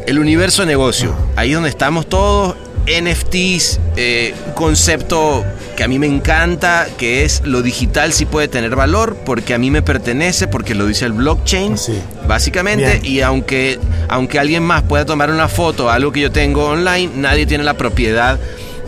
el 0.07 0.19
universo 0.19 0.61
de 0.61 0.67
negocio. 0.67 1.15
Ahí 1.35 1.49
es 1.49 1.55
donde 1.55 1.69
estamos 1.69 2.07
todos. 2.07 2.55
NFTs, 2.85 3.79
eh, 3.95 4.33
un 4.47 4.53
concepto 4.55 5.45
que 5.77 5.85
a 5.85 5.87
mí 5.87 5.99
me 5.99 6.05
encanta, 6.07 6.85
que 6.97 7.23
es 7.23 7.41
lo 7.45 7.61
digital 7.61 8.11
sí 8.11 8.25
puede 8.25 8.49
tener 8.49 8.75
valor 8.75 9.15
porque 9.25 9.53
a 9.53 9.57
mí 9.57 9.71
me 9.71 9.81
pertenece, 9.81 10.49
porque 10.49 10.75
lo 10.75 10.85
dice 10.85 11.05
el 11.05 11.13
blockchain, 11.13 11.77
Sí. 11.77 11.93
básicamente, 12.27 12.99
Bien. 12.99 13.05
y 13.05 13.21
aunque, 13.21 13.79
aunque 14.09 14.37
alguien 14.37 14.63
más 14.63 14.83
pueda 14.83 15.05
tomar 15.05 15.31
una 15.31 15.47
foto, 15.47 15.89
algo 15.89 16.11
que 16.11 16.19
yo 16.19 16.31
tengo 16.33 16.65
online, 16.65 17.09
nadie 17.15 17.45
tiene 17.45 17.63
la 17.63 17.75
propiedad 17.75 18.37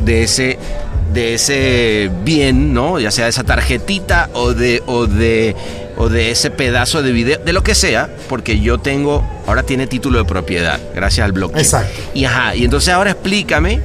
de 0.01 0.23
ese 0.23 0.59
de 1.15 1.33
ese 1.33 2.11
bien, 2.23 2.73
¿no? 2.73 2.99
Ya 2.99 3.09
sea 3.09 3.23
de 3.25 3.31
esa 3.31 3.43
tarjetita 3.43 4.29
o 4.33 4.53
de 4.53 4.83
o 4.85 5.07
de 5.07 5.55
o 5.97 6.09
de 6.09 6.29
ese 6.29 6.51
pedazo 6.51 7.01
de 7.01 7.11
video, 7.13 7.39
de 7.43 7.53
lo 7.53 7.63
que 7.63 7.73
sea, 7.73 8.09
porque 8.29 8.59
yo 8.59 8.77
tengo 8.79 9.23
ahora 9.47 9.63
tiene 9.63 9.87
título 9.87 10.19
de 10.19 10.25
propiedad 10.25 10.79
gracias 10.93 11.23
al 11.25 11.31
blockchain. 11.31 11.61
Exacto. 11.63 12.01
Y 12.13 12.25
ajá, 12.25 12.53
y 12.55 12.65
entonces 12.65 12.93
ahora 12.93 13.11
explícame 13.11 13.81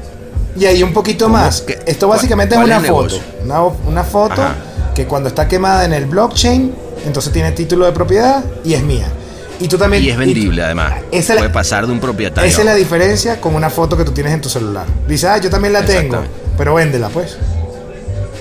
Y 0.59 0.67
ahí 0.67 0.83
un 0.83 0.93
poquito 0.93 1.29
más. 1.29 1.61
¿Qué- 1.63 1.79
Esto 1.87 2.09
básicamente 2.09 2.57
es 2.57 2.61
una 2.61 2.79
es 2.79 2.87
foto. 2.89 3.21
Una, 3.45 3.63
una 3.63 4.03
foto 4.05 4.43
Ajá. 4.43 4.57
que 4.95 5.07
cuando 5.07 5.29
está 5.29 5.47
quemada 5.47 5.85
en 5.85 5.93
el 5.93 6.07
blockchain, 6.07 6.75
entonces 7.07 7.33
tiene 7.33 7.53
título 7.53 7.87
de 7.87 7.93
propiedad 7.93 8.45
y 8.65 8.75
es 8.75 8.83
mía. 8.83 9.07
Y 9.61 9.69
tú 9.69 9.77
también. 9.79 10.03
y 10.03 10.09
es 10.09 10.17
vendible 10.17 10.63
además. 10.65 10.95
Esa 11.13 11.35
es 11.35 11.39
Puede 11.39 11.49
la, 11.51 11.53
pasar 11.53 11.87
de 11.87 11.93
un 11.93 12.01
propietario. 12.01 12.49
esa 12.51 12.61
es 12.61 12.65
la 12.67 12.75
diferencia 12.75 13.41
con 13.41 13.55
una 13.55 13.69
foto 13.71 13.97
que 13.97 14.05
tú 14.05 14.11
tienes 14.13 14.33
en 14.33 14.41
tu 14.41 14.49
celular. 14.49 14.87
Dice, 15.07 15.29
ah, 15.29 15.37
yo 15.39 15.49
también 15.51 15.75
la 15.75 15.85
tengo. 15.85 16.25
Pero 16.57 16.75
véndela 16.75 17.09
pues. 17.09 17.37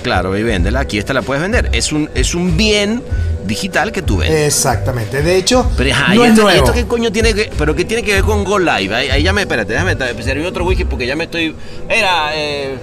Claro, 0.02 0.36
y 0.36 0.42
véndela, 0.42 0.80
aquí 0.80 0.98
esta 0.98 1.12
la 1.12 1.20
puedes 1.22 1.42
vender. 1.42 1.68
Es 1.72 1.92
un 1.92 2.08
es 2.14 2.34
un 2.34 2.56
bien 2.56 3.02
digital 3.44 3.92
que 3.92 4.00
tú 4.00 4.18
vendes. 4.18 4.46
Exactamente. 4.56 5.22
De 5.22 5.36
hecho, 5.36 5.70
Pero 5.76 5.92
ajá, 5.92 6.14
no 6.14 6.22
¿y 6.22 6.24
es 6.26 6.30
esto, 6.30 6.42
nuevo. 6.42 6.58
esto 6.58 6.72
qué 6.72 6.86
coño 6.86 7.12
tiene 7.12 7.34
que, 7.34 7.50
pero 7.58 7.74
qué 7.76 7.84
tiene 7.84 8.02
que 8.02 8.14
ver 8.14 8.22
con 8.24 8.42
Go 8.44 8.58
Live? 8.58 8.94
Ahí, 8.94 9.10
ahí 9.10 9.22
ya 9.22 9.32
me, 9.34 9.42
espérate, 9.42 9.72
déjame 9.74 9.96
servir 10.22 10.46
otro 10.46 10.64
whisky 10.64 10.84
porque 10.84 11.06
ya 11.06 11.16
me 11.16 11.24
estoy, 11.24 11.54
era, 11.88 12.30
eh, 12.34 12.76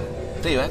sí, 0.44 0.50
ya, 0.54 0.68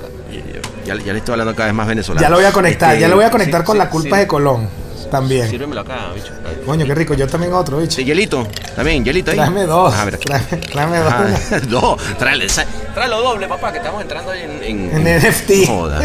ya- 0.95 1.03
ya 1.05 1.13
le 1.13 1.19
estoy 1.19 1.33
hablando 1.33 1.55
cada 1.57 1.67
vez 1.67 1.75
más 1.75 1.89
venezolano. 1.89 2.23
Ya 2.23 2.31
lo 2.31 2.37
voy 2.37 2.45
a 2.45 2.53
conectar, 2.53 2.91
Este, 2.91 3.01
ya 3.01 3.09
lo 3.09 3.17
voy 3.17 3.25
a 3.25 3.31
conectar 3.31 3.63
sí, 3.63 3.67
con 3.67 3.75
sí, 3.75 3.79
la 3.79 3.91
culpa 3.91 4.17
sí. 4.17 4.21
de 4.21 4.27
Colón 4.29 4.69
también. 5.11 5.49
Sírvemelo 5.49 5.81
acá, 5.83 6.13
bicho. 6.15 6.33
Coño, 6.65 6.85
qué 6.87 6.95
rico. 6.95 7.15
Yo 7.15 7.27
también 7.27 7.53
otro, 7.53 7.79
bicho. 7.79 7.97
Sí, 7.97 8.05
hielito, 8.05 8.47
también, 8.75 9.05
hielito 9.05 9.31
ahí. 9.31 9.37
Tráeme 9.37 9.65
dos. 9.65 9.93
Ajá, 9.93 10.05
mira. 10.05 10.19
Tráeme, 10.19 10.67
tráeme 10.67 10.99
dos. 10.99 11.13
Ajá, 11.13 11.61
dos, 11.69 12.01
tráele, 12.19 12.47
tráelo 12.95 13.23
doble, 13.23 13.49
papá, 13.49 13.73
que 13.73 13.79
estamos 13.79 14.03
entrando 14.03 14.31
ahí 14.33 14.43
en... 14.43 15.07
En 15.07 15.19
NFT. 15.19 15.67
Joda. 15.67 16.01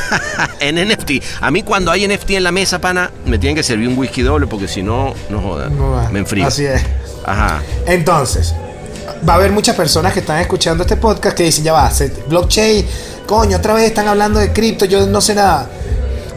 en 0.60 0.88
NFT. 0.88 1.10
A 1.40 1.50
mí 1.50 1.62
cuando 1.62 1.90
hay 1.90 2.06
NFT 2.06 2.30
en 2.30 2.44
la 2.44 2.52
mesa, 2.52 2.80
pana, 2.80 3.10
me 3.26 3.38
tienen 3.38 3.56
que 3.56 3.62
servir 3.62 3.88
un 3.88 3.96
whisky 3.98 4.22
doble 4.22 4.46
porque 4.46 4.68
si 4.68 4.82
no, 4.82 5.14
no 5.30 5.40
joda. 5.40 5.68
No 5.68 5.90
va. 5.92 6.10
me 6.10 6.18
enfrío. 6.20 6.46
Así 6.46 6.64
es. 6.64 6.82
Ajá. 7.24 7.62
Entonces, 7.86 8.54
va 9.26 9.34
a 9.34 9.36
haber 9.36 9.52
muchas 9.52 9.74
personas 9.76 10.12
que 10.12 10.20
están 10.20 10.38
escuchando 10.40 10.82
este 10.84 10.96
podcast 10.96 11.36
que 11.36 11.44
dicen, 11.44 11.64
ya 11.64 11.72
va, 11.72 11.90
se- 11.90 12.12
blockchain, 12.28 12.86
coño, 13.26 13.56
otra 13.56 13.74
vez 13.74 13.84
están 13.86 14.08
hablando 14.08 14.38
de 14.40 14.52
cripto, 14.52 14.84
yo 14.84 15.06
no 15.06 15.20
sé 15.20 15.34
nada. 15.34 15.68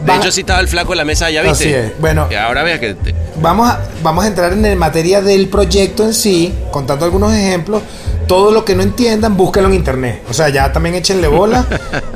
De 0.04 0.14
hecho, 0.16 0.30
sí 0.30 0.40
estaba 0.40 0.60
el 0.60 0.68
flaco 0.68 0.92
en 0.92 0.98
la 0.98 1.04
mesa, 1.04 1.30
¿ya 1.30 1.42
viste? 1.42 1.64
Así 1.64 1.74
es. 1.74 2.00
Bueno. 2.00 2.28
Y 2.30 2.34
ahora 2.34 2.62
vea 2.62 2.78
que... 2.78 2.94
te- 2.94 3.14
vamos, 3.40 3.68
a, 3.68 3.80
vamos 4.02 4.24
a 4.24 4.28
entrar 4.28 4.52
en 4.52 4.64
el 4.64 4.76
materia 4.76 5.20
del 5.20 5.48
proyecto 5.48 6.04
en 6.04 6.14
sí, 6.14 6.54
contando 6.70 7.04
algunos 7.04 7.32
ejemplos. 7.34 7.82
Todo 8.26 8.50
lo 8.50 8.62
que 8.64 8.74
no 8.74 8.82
entiendan, 8.82 9.36
búsquenlo 9.38 9.70
en 9.70 9.74
internet. 9.74 10.22
O 10.28 10.34
sea, 10.34 10.50
ya 10.50 10.70
también 10.70 10.94
échenle 10.94 11.28
bola 11.28 11.64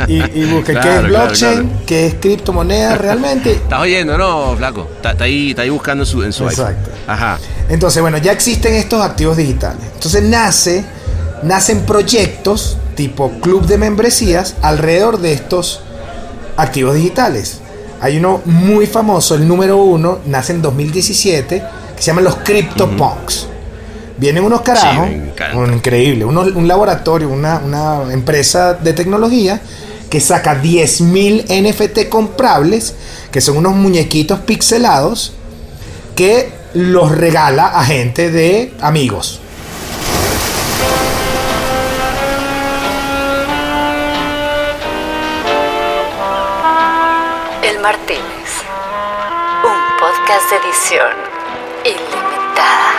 y, 0.07 0.18
y 0.39 0.45
busquen 0.53 0.78
qué 0.80 0.97
es 0.97 1.03
blockchain, 1.05 1.61
claro. 1.68 1.83
qué 1.87 2.07
es 2.07 2.14
criptomoneda 2.20 2.99
realmente. 2.99 3.53
¿Estás 3.53 3.80
oyendo, 3.80 4.18
no, 4.18 4.55
flaco? 4.57 4.89
Está, 4.97 5.12
está 5.12 5.24
ahí, 5.24 5.51
está 5.51 5.62
ahí 5.62 5.70
buscando 5.70 6.05
en 6.05 6.07
su, 6.07 6.22
en 6.22 6.33
su 6.35 6.47
iPhone. 6.47 6.66
Exacto. 6.68 6.91
Ajá. 7.07 7.39
Entonces, 7.70 8.03
bueno, 8.03 8.18
ya 8.18 8.30
existen 8.33 8.74
estos 8.74 9.03
activos 9.03 9.39
digitales. 9.39 9.80
Entonces 9.95 10.22
nace, 10.22 10.85
nacen 11.43 11.80
proyectos 11.80 12.76
tipo 12.95 13.30
club 13.41 13.64
de 13.66 13.78
membresías 13.78 14.55
alrededor 14.61 15.18
de 15.18 15.33
estos 15.33 15.80
activos 16.59 16.95
digitales. 16.95 17.61
Hay 18.03 18.18
uno 18.18 18.42
muy 18.44 18.86
famoso, 18.86 19.34
el 19.36 19.46
número 19.48 19.78
uno, 19.78 20.18
nace 20.26 20.53
en 20.53 20.61
2017, 20.61 21.62
que 21.96 22.03
se 22.03 22.07
llama 22.09 22.20
los 22.20 22.36
CryptoPunks. 22.36 23.46
Vienen 24.18 24.44
unos 24.44 24.61
carajos, 24.61 25.09
Sí, 25.09 25.57
un 25.57 25.72
increíble, 25.72 26.24
uno- 26.24 26.42
un 26.42 26.68
laboratorio, 26.68 27.28
una, 27.28 27.59
una 27.64 28.12
empresa 28.12 28.74
de 28.74 28.92
tecnología 28.92 29.61
que 30.11 30.20
saca 30.20 30.61
10.000 30.61 31.46
NFT 31.48 32.09
comprables, 32.09 32.94
que 33.30 33.40
son 33.40 33.57
unos 33.57 33.74
muñequitos 33.74 34.40
pixelados, 34.40 35.32
que 36.14 36.50
los 36.74 37.11
regala 37.12 37.66
a 37.68 37.84
gente 37.84 38.30
de 38.30 38.74
amigos. 38.80 39.40
Martínez. 47.83 48.62
Un 49.64 49.99
podcast 49.99 50.51
de 50.51 50.57
edición 50.57 51.16
ilimitada. 51.85 52.93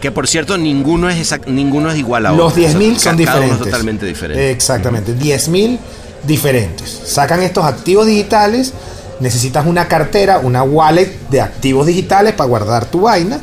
Que 0.00 0.10
por 0.10 0.26
cierto, 0.26 0.56
ninguno 0.56 1.10
es 1.10 1.16
exact- 1.18 1.46
ninguno 1.46 1.90
es 1.90 1.98
igual 1.98 2.24
a 2.26 2.32
otro. 2.32 2.44
Los 2.44 2.54
10.000 2.56 2.96
O 2.96 2.98
son 2.98 3.16
diferentes. 3.18 3.52
es 3.52 3.58
totalmente 3.58 4.06
diferente. 4.06 4.50
Exactamente, 4.50 5.14
10.000 5.14 5.78
diferentes. 6.26 6.88
Sacan 7.04 7.42
estos 7.42 7.64
activos 7.66 8.06
digitales, 8.06 8.72
necesitas 9.20 9.66
una 9.66 9.88
cartera, 9.88 10.38
una 10.38 10.62
wallet 10.62 11.28
de 11.28 11.42
activos 11.42 11.86
digitales 11.86 12.32
para 12.32 12.48
guardar 12.48 12.86
tu 12.86 13.02
vaina 13.02 13.40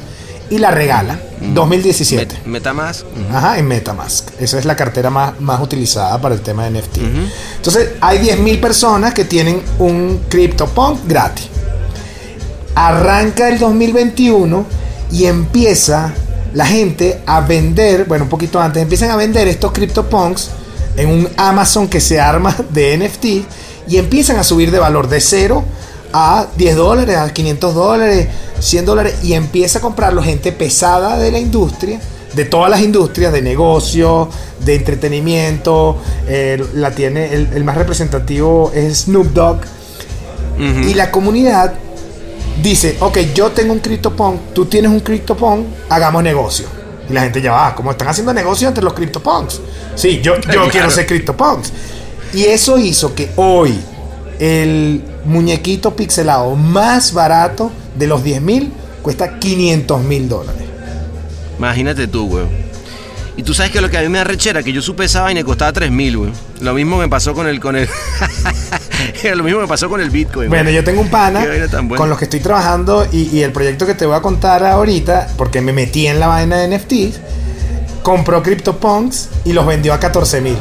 y 0.50 0.58
la 0.60 0.72
regalan. 0.72 1.20
2017. 1.54 2.36
Met- 2.38 2.46
Metamask. 2.46 3.06
Ajá, 3.34 3.58
en 3.60 3.68
Metamask. 3.68 4.30
Esa 4.40 4.58
es 4.60 4.66
la 4.66 4.76
cartera 4.76 5.10
más, 5.10 5.40
más 5.40 5.62
utilizada 5.62 6.20
para 6.20 6.34
el 6.36 6.42
tema 6.42 6.66
de 6.68 6.72
NFT. 6.80 6.98
Entonces, 7.58 7.90
hay 8.02 8.20
10.000 8.20 8.60
personas 8.60 9.14
que 9.14 9.26
tienen 9.26 9.62
un 9.80 10.22
CryptoPunk 10.30 11.08
gratis. 11.08 11.48
Arranca 12.76 13.50
el 13.50 13.58
2021 13.60 14.66
y 15.12 15.26
empieza 15.26 16.14
la 16.54 16.66
gente 16.66 17.22
a 17.26 17.42
vender, 17.42 18.06
bueno, 18.06 18.26
un 18.26 18.30
poquito 18.30 18.60
antes, 18.62 18.82
empiezan 18.82 19.10
a 19.12 19.16
vender 19.16 19.48
estos 19.48 19.72
CryptoPunks 19.72 20.50
en 20.96 21.10
un 21.10 21.30
Amazon 21.38 21.88
que 21.88 22.00
se 22.00 22.20
arma 22.20 22.56
de 22.70 22.98
NFT 22.98 23.26
y 23.88 23.98
empiezan 23.98 24.38
a 24.38 24.44
subir 24.44 24.72
de 24.72 24.80
valor 24.80 25.08
de 25.08 25.20
0 25.22 25.64
a 26.14 26.48
10 26.58 26.76
dólares, 26.76 27.18
a 27.18 27.32
500 27.32 27.74
dólares, 27.76 28.28
100 28.60 28.86
dólares 28.86 29.16
y 29.24 29.34
empieza 29.34 29.80
a 29.80 29.82
comprarlo 29.82 30.22
gente 30.24 30.52
pesada 30.52 31.18
de 31.18 31.32
la 31.32 31.40
industria, 31.40 32.00
de 32.34 32.46
todas 32.46 32.70
las 32.70 32.82
industrias, 32.82 33.32
de 33.34 33.42
negocio, 33.42 34.30
de 34.64 34.76
entretenimiento. 34.76 35.98
eh, 36.28 36.64
la 36.74 36.92
tiene, 36.92 37.34
el, 37.34 37.50
el 37.54 37.64
más 37.64 37.76
representativo 37.78 38.72
es 38.74 39.00
Snoop 39.06 39.28
Dogg. 39.34 39.60
Y 40.60 40.96
la 40.96 41.12
comunidad 41.12 41.74
dice, 42.64 42.98
ok, 43.00 43.20
yo 43.36 43.52
tengo 43.52 43.74
un 43.74 43.80
CryptoPunk, 43.80 44.54
tú 44.54 44.66
tienes 44.66 44.90
un 44.90 45.02
CryptoPunk, 45.02 45.66
hagamos 45.90 46.24
negocio. 46.24 46.66
Y 47.08 47.14
la 47.14 47.22
gente 47.22 47.42
ya 47.44 47.52
va, 47.52 47.76
como 47.76 47.92
están 47.92 48.08
haciendo 48.08 48.34
negocio 48.34 48.68
entre 48.68 48.84
los 48.84 48.94
CryptoPunks. 48.94 49.62
Sí, 49.96 50.20
yo, 50.22 50.36
yo 50.36 50.42
Claro. 50.50 50.70
quiero 50.72 50.90
ser 50.90 51.06
CryptoPunks. 51.06 51.72
Y 52.34 52.46
eso 52.46 52.78
hizo 52.80 53.14
que 53.14 53.30
hoy 53.36 53.80
el 54.40 55.04
muñequito 55.26 55.96
pixelado 55.96 56.56
más 56.56 57.14
barato 57.14 57.72
de 57.96 58.08
los 58.08 58.24
10 58.24 58.42
mil 58.42 58.72
cuesta 59.02 59.40
500 59.40 60.04
mil 60.04 60.30
dólares. 60.30 60.64
Imagínate 61.58 62.08
tú, 62.08 62.28
güey. 62.28 62.46
Y 63.36 63.44
tú 63.44 63.54
sabes 63.54 63.72
que 63.72 63.82
lo 63.82 63.90
que 63.90 63.98
a 63.98 64.02
mí 64.02 64.10
me 64.10 64.18
da 64.18 64.24
rechera, 64.24 64.64
que 64.64 64.74
yo 64.74 64.82
supe 64.82 65.06
esa 65.06 65.22
vaina 65.22 65.42
y 65.42 65.44
costaba 65.44 65.72
3000, 65.72 66.18
güey. 66.18 66.32
Lo 66.60 66.74
mismo 66.74 66.98
me 66.98 67.08
pasó 67.08 67.36
con 67.36 67.48
el. 67.48 67.60
Con 67.60 67.76
el 67.76 67.88
lo 69.36 69.44
mismo 69.44 69.62
me 69.62 69.68
pasó 69.68 69.90
con 69.90 70.02
el 70.02 70.10
Bitcoin. 70.10 70.50
Bueno, 70.50 70.72
yo 70.72 70.84
tengo 70.84 71.02
un 71.02 71.10
pana 71.10 71.46
con 71.96 72.10
los 72.10 72.18
que 72.18 72.26
estoy 72.26 72.40
trabajando 72.40 73.08
y, 73.12 73.30
y 73.36 73.44
el 73.44 73.52
proyecto 73.52 73.86
que 73.86 73.94
te 73.94 74.08
voy 74.08 74.16
a 74.16 74.22
contar 74.22 74.66
ahorita, 74.66 75.30
porque 75.38 75.62
me 75.62 75.72
metí 75.72 76.08
en 76.08 76.20
la 76.20 76.28
vaina 76.28 76.58
de 76.58 76.78
NFTs, 76.78 77.20
compró 78.02 78.42
CryptoPunks 78.42 79.30
y 79.46 79.54
los 79.54 79.68
vendió 79.68 79.94
a 79.94 80.00
14 80.00 80.42
mil. 80.42 80.58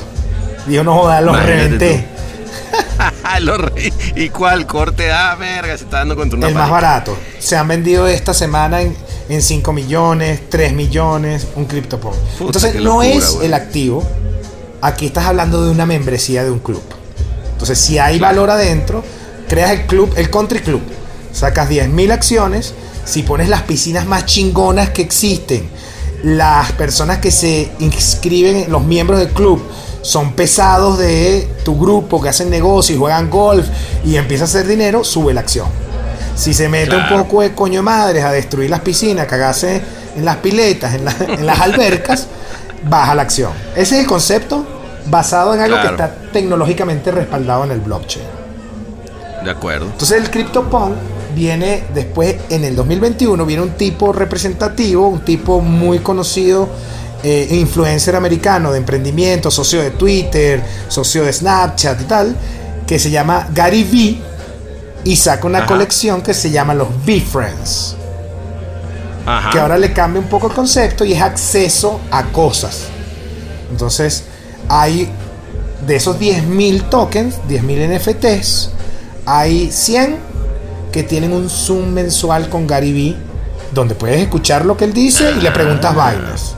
Dijo, 0.66 0.84
no 0.84 0.94
jodas, 0.94 1.22
los 1.22 1.34
Imagínate 1.34 1.64
reventé. 1.64 2.15
¿Y 4.16 4.28
cuál 4.30 4.66
corte? 4.66 5.10
Ah, 5.10 5.36
verga, 5.38 5.76
se 5.76 5.84
está 5.84 5.98
dando 5.98 6.16
contra 6.16 6.38
una 6.38 6.48
El 6.48 6.54
más 6.54 6.70
barato. 6.70 7.16
Se 7.38 7.56
han 7.56 7.68
vendido 7.68 8.06
esta 8.06 8.34
semana 8.34 8.82
en, 8.82 8.96
en 9.28 9.42
5 9.42 9.72
millones, 9.72 10.40
3 10.48 10.72
millones, 10.72 11.46
un 11.56 11.66
CryptoPunk. 11.66 12.14
Entonces 12.40 12.80
no 12.80 13.02
es 13.02 13.38
el 13.42 13.54
activo. 13.54 14.06
Aquí 14.80 15.06
estás 15.06 15.26
hablando 15.26 15.64
de 15.64 15.70
una 15.70 15.86
membresía 15.86 16.44
de 16.44 16.50
un 16.50 16.58
club. 16.58 16.82
Entonces 17.52 17.78
si 17.78 17.98
hay 17.98 18.18
valor 18.18 18.50
adentro, 18.50 19.02
creas 19.48 19.72
el 19.72 19.86
club, 19.86 20.12
el 20.16 20.30
country 20.30 20.60
club. 20.60 20.82
Sacas 21.32 21.68
10.000 21.68 22.12
acciones. 22.12 22.74
Si 23.04 23.22
pones 23.22 23.48
las 23.48 23.62
piscinas 23.62 24.06
más 24.06 24.26
chingonas 24.26 24.90
que 24.90 25.02
existen, 25.02 25.68
las 26.22 26.72
personas 26.72 27.18
que 27.18 27.30
se 27.30 27.70
inscriben, 27.78 28.70
los 28.70 28.82
miembros 28.84 29.20
del 29.20 29.28
club, 29.28 29.62
son 30.06 30.34
pesados 30.34 30.98
de 30.98 31.48
tu 31.64 31.76
grupo 31.78 32.22
que 32.22 32.28
hacen 32.28 32.48
negocio 32.48 32.94
y 32.94 32.98
juegan 32.98 33.28
golf 33.28 33.66
y 34.04 34.14
empieza 34.16 34.44
a 34.44 34.46
hacer 34.46 34.66
dinero, 34.66 35.02
sube 35.02 35.34
la 35.34 35.40
acción. 35.40 35.66
Si 36.36 36.54
se 36.54 36.68
mete 36.68 36.90
Claro. 36.90 37.16
un 37.16 37.22
poco 37.24 37.42
de 37.42 37.54
coño 37.54 37.80
de 37.80 37.82
madres 37.82 38.22
a 38.24 38.30
destruir 38.30 38.70
las 38.70 38.80
piscinas, 38.80 39.26
cagarse 39.26 39.82
en 40.16 40.24
las 40.24 40.36
piletas, 40.36 40.94
en, 40.94 41.04
la- 41.04 41.16
en 41.28 41.44
las 41.44 41.60
albercas, 41.60 42.28
baja 42.88 43.14
la 43.14 43.22
acción. 43.22 43.50
Ese 43.74 43.96
es 43.96 44.02
el 44.02 44.06
concepto 44.06 44.64
basado 45.10 45.54
en 45.54 45.60
algo 45.60 45.76
Claro. 45.80 45.96
que 45.96 46.02
está 46.04 46.14
tecnológicamente 46.32 47.10
respaldado 47.10 47.64
en 47.64 47.72
el 47.72 47.80
blockchain. 47.80 48.24
De 49.44 49.50
acuerdo. 49.50 49.86
Entonces 49.86 50.22
el 50.22 50.30
CryptoPunk 50.30 50.94
viene 51.34 51.84
después, 51.94 52.36
en 52.50 52.64
el 52.64 52.76
2021, 52.76 53.44
viene 53.44 53.62
un 53.62 53.70
tipo 53.70 54.12
representativo, 54.12 55.08
un 55.08 55.20
tipo 55.20 55.60
muy 55.60 55.98
conocido, 56.00 56.68
eh, 57.28 57.48
influencer 57.56 58.14
americano 58.14 58.70
de 58.70 58.78
emprendimiento, 58.78 59.50
socio 59.50 59.82
de 59.82 59.90
Twitter, 59.90 60.62
socio 60.88 61.24
de 61.24 61.32
Snapchat 61.32 62.00
y 62.00 62.04
tal, 62.04 62.36
que 62.86 63.00
se 63.00 63.10
llama 63.10 63.48
Gary 63.52 63.82
V 63.82 64.20
y 65.02 65.16
saca 65.16 65.44
una 65.48 65.58
Ajá. 65.58 65.66
colección 65.66 66.22
que 66.22 66.32
se 66.34 66.52
llama 66.52 66.72
los 66.74 66.86
V-Friends, 67.04 67.96
Ajá. 69.26 69.50
que 69.50 69.58
ahora 69.58 69.76
le 69.76 69.92
cambia 69.92 70.20
un 70.20 70.28
poco 70.28 70.46
el 70.46 70.52
concepto 70.52 71.04
y 71.04 71.14
es 71.14 71.20
acceso 71.22 72.00
a 72.12 72.24
cosas. 72.26 72.84
Entonces, 73.72 74.22
hay 74.68 75.08
de 75.84 75.96
esos 75.96 76.18
10.000 76.20 76.88
tokens, 76.88 77.36
10.000 77.48 77.98
NFTs, 77.98 78.70
hay 79.26 79.72
100 79.72 80.16
que 80.92 81.02
tienen 81.02 81.32
un 81.32 81.50
Zoom 81.50 81.88
mensual 81.92 82.48
con 82.48 82.66
Gary 82.68 82.92
Vee, 82.92 83.16
donde 83.74 83.96
puedes 83.96 84.20
escuchar 84.20 84.64
lo 84.64 84.76
que 84.76 84.84
él 84.84 84.92
dice 84.92 85.32
y 85.36 85.40
le 85.40 85.50
preguntas 85.50 85.90
Ah. 85.92 85.96
vainas. 85.96 86.54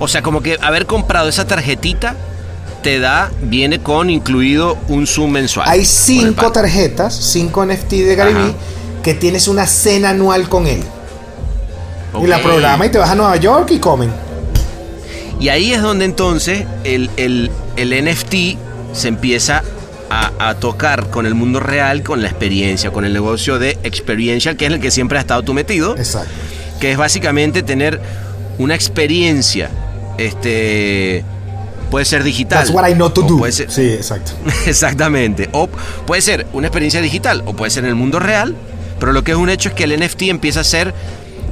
O 0.00 0.08
sea, 0.08 0.22
como 0.22 0.42
que 0.42 0.58
haber 0.60 0.86
comprado 0.86 1.28
esa 1.28 1.46
tarjetita 1.46 2.14
te 2.82 2.98
da, 2.98 3.30
viene 3.42 3.78
con 3.80 4.10
incluido 4.10 4.76
un 4.88 5.06
Zoom 5.06 5.30
mensual. 5.32 5.66
Hay 5.68 5.78
Con 5.78 5.80
el 5.80 5.86
5 5.86 6.34
pack. 6.42 6.52
tarjetas, 6.52 7.14
5 7.14 7.64
NFT 7.66 7.90
de. 7.90 8.16
Vee, 8.16 8.54
que 9.02 9.14
tienes 9.14 9.48
una 9.48 9.66
cena 9.66 10.10
anual 10.10 10.48
con 10.48 10.66
él. 10.66 10.82
Y 12.22 12.26
la 12.26 12.40
programa 12.40 12.86
y 12.86 12.90
te 12.90 12.98
vas 12.98 13.10
a 13.10 13.14
Nueva 13.14 13.36
York 13.36 13.70
y 13.72 13.78
comen. 13.78 14.10
Y 15.40 15.48
ahí 15.48 15.72
es 15.72 15.82
donde 15.82 16.04
entonces 16.04 16.64
el, 16.84 17.10
el- 17.16 17.50
el 17.76 18.04
NFT 18.04 18.56
se 18.92 19.08
empieza 19.08 19.62
a, 20.10 20.30
a 20.50 20.54
tocar 20.54 21.10
con 21.10 21.26
el 21.26 21.34
mundo 21.34 21.58
real, 21.58 22.02
con 22.04 22.22
la 22.22 22.28
experiencia, 22.28 22.92
con 22.92 23.04
el 23.04 23.12
negocio 23.12 23.58
de 23.58 23.76
experiential, 23.82 24.56
que 24.56 24.66
es 24.66 24.72
el 24.72 24.80
que 24.80 24.90
siempre 24.92 25.18
has 25.18 25.24
estado 25.24 25.42
tú 25.42 25.52
metido, 25.54 25.96
Exacto. 25.96 26.30
que 26.80 26.92
es 26.92 26.96
básicamente 26.98 27.62
tener 27.64 28.00
una 28.58 28.76
experiencia, 28.76 29.70
este, 30.18 31.24
puede 31.90 32.04
ser 32.04 32.22
digital. 32.22 32.60
That's 32.60 32.74
what 32.74 32.88
I 32.88 32.94
know 32.94 33.10
to 33.10 33.22
do. 33.22 33.38
puede 33.38 33.52
ser- 33.52 33.70
Sí, 33.70 33.88
exacto. 33.92 34.32
Exactamente. 34.66 35.48
O 35.52 35.68
puede 36.06 36.22
ser 36.22 36.46
una 36.52 36.66
experiencia 36.68 37.00
digital 37.00 37.42
o 37.46 37.54
puede 37.54 37.70
ser 37.70 37.84
en 37.84 37.90
el 37.90 37.96
mundo 37.96 38.18
real, 38.18 38.54
pero 38.98 39.12
lo 39.12 39.22
que 39.24 39.32
es 39.32 39.36
un 39.38 39.48
hecho 39.50 39.68
es 39.70 39.74
que 39.74 39.84
el 39.84 39.98
NFT 39.98 40.22
empieza 40.22 40.60
a 40.60 40.64
ser 40.64 40.94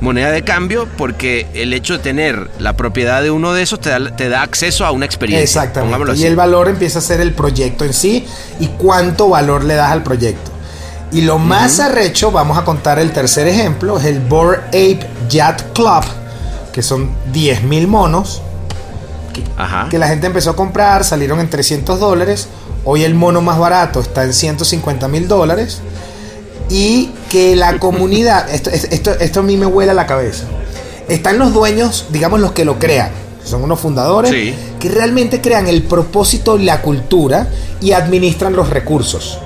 moneda 0.01 0.33
de 0.33 0.43
cambio 0.43 0.89
porque 0.99 1.47
el 1.55 1.73
hecho 1.73 1.93
de 1.93 2.01
tener 2.01 2.51
la 2.59 2.73
propiedad 2.73 3.23
de 3.23 3.31
uno 3.31 3.53
de 3.53 3.63
esos 3.63 3.81
te 3.81 3.91
da, 3.91 4.17
te 4.17 4.29
da 4.29 4.43
acceso 4.43 4.85
a 4.85 4.91
una 4.91 5.07
experiencia. 5.07 5.63
Exactamente. 5.63 6.17
Y 6.17 6.25
el 6.25 6.35
valor 6.35 6.69
empieza 6.69 6.99
a 6.99 7.03
ser 7.03 7.21
el 7.21 7.33
proyecto 7.33 7.85
en 7.85 7.93
sí 7.93 8.27
y 8.59 8.67
cuánto 8.67 9.29
valor 9.29 9.63
le 9.63 9.75
das 9.75 9.93
al 9.93 10.03
proyecto. 10.03 10.51
Y 11.13 11.21
lo 11.21 11.39
más 11.39 11.79
arrecho, 11.79 12.33
vamos 12.33 12.59
a 12.59 12.65
contar 12.65 12.99
el 12.99 13.13
tercer 13.13 13.47
ejemplo, 13.47 13.99
es 13.99 14.07
el 14.07 14.19
Bored 14.19 14.61
Ape 14.69 15.07
Yacht 15.29 15.73
Club, 15.75 16.03
que 16.73 16.83
son 16.83 17.11
10.000 17.33 17.87
monos 17.87 18.43
Ajá. 19.57 19.89
que 19.91 19.99
la 19.99 20.09
gente 20.09 20.27
empezó 20.27 20.51
a 20.51 20.57
comprar, 20.57 21.05
salieron 21.05 21.41
en 21.41 21.49
300 21.51 21.99
dólares. 22.01 22.49
Hoy 22.85 23.05
el 23.05 23.15
mono 23.15 23.41
más 23.43 23.59
barato 23.59 24.01
está 24.01 24.25
en 24.25 24.33
150 24.33 25.07
mil 25.09 25.29
dólares. 25.29 25.81
Y 26.69 27.11
que 27.31 27.55
la 27.57 27.79
comunidad, 27.79 28.49
esto, 28.53 28.71
esto, 28.71 29.13
esto 29.19 29.41
a 29.41 29.43
mí 29.43 29.57
me 29.57 29.67
huele 29.67 29.91
a 29.93 29.95
la 29.95 30.07
cabeza. 30.07 30.45
Están 31.09 31.39
los 31.39 31.53
dueños, 31.53 32.07
digamos 32.11 32.41
los 32.41 32.53
que 32.53 32.65
lo 32.65 32.79
crean, 32.79 33.11
que 33.43 33.49
son 33.49 33.63
unos 33.63 33.81
fundadores, 33.81 34.31
Sí. 34.31 34.55
que 34.79 34.89
realmente 34.89 35.41
crean 35.41 35.67
el 35.67 35.83
propósito 35.83 36.59
y 36.59 36.65
la 36.65 36.81
cultura 36.83 37.49
y 37.81 37.93
administran 37.93 38.55
los 38.55 38.71
recursos. 38.71 39.39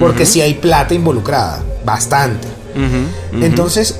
Porque 0.00 0.24
si 0.24 0.40
hay 0.40 0.54
plata 0.54 0.94
involucrada, 0.94 1.62
bastante. 1.84 2.48
Entonces, 3.40 3.96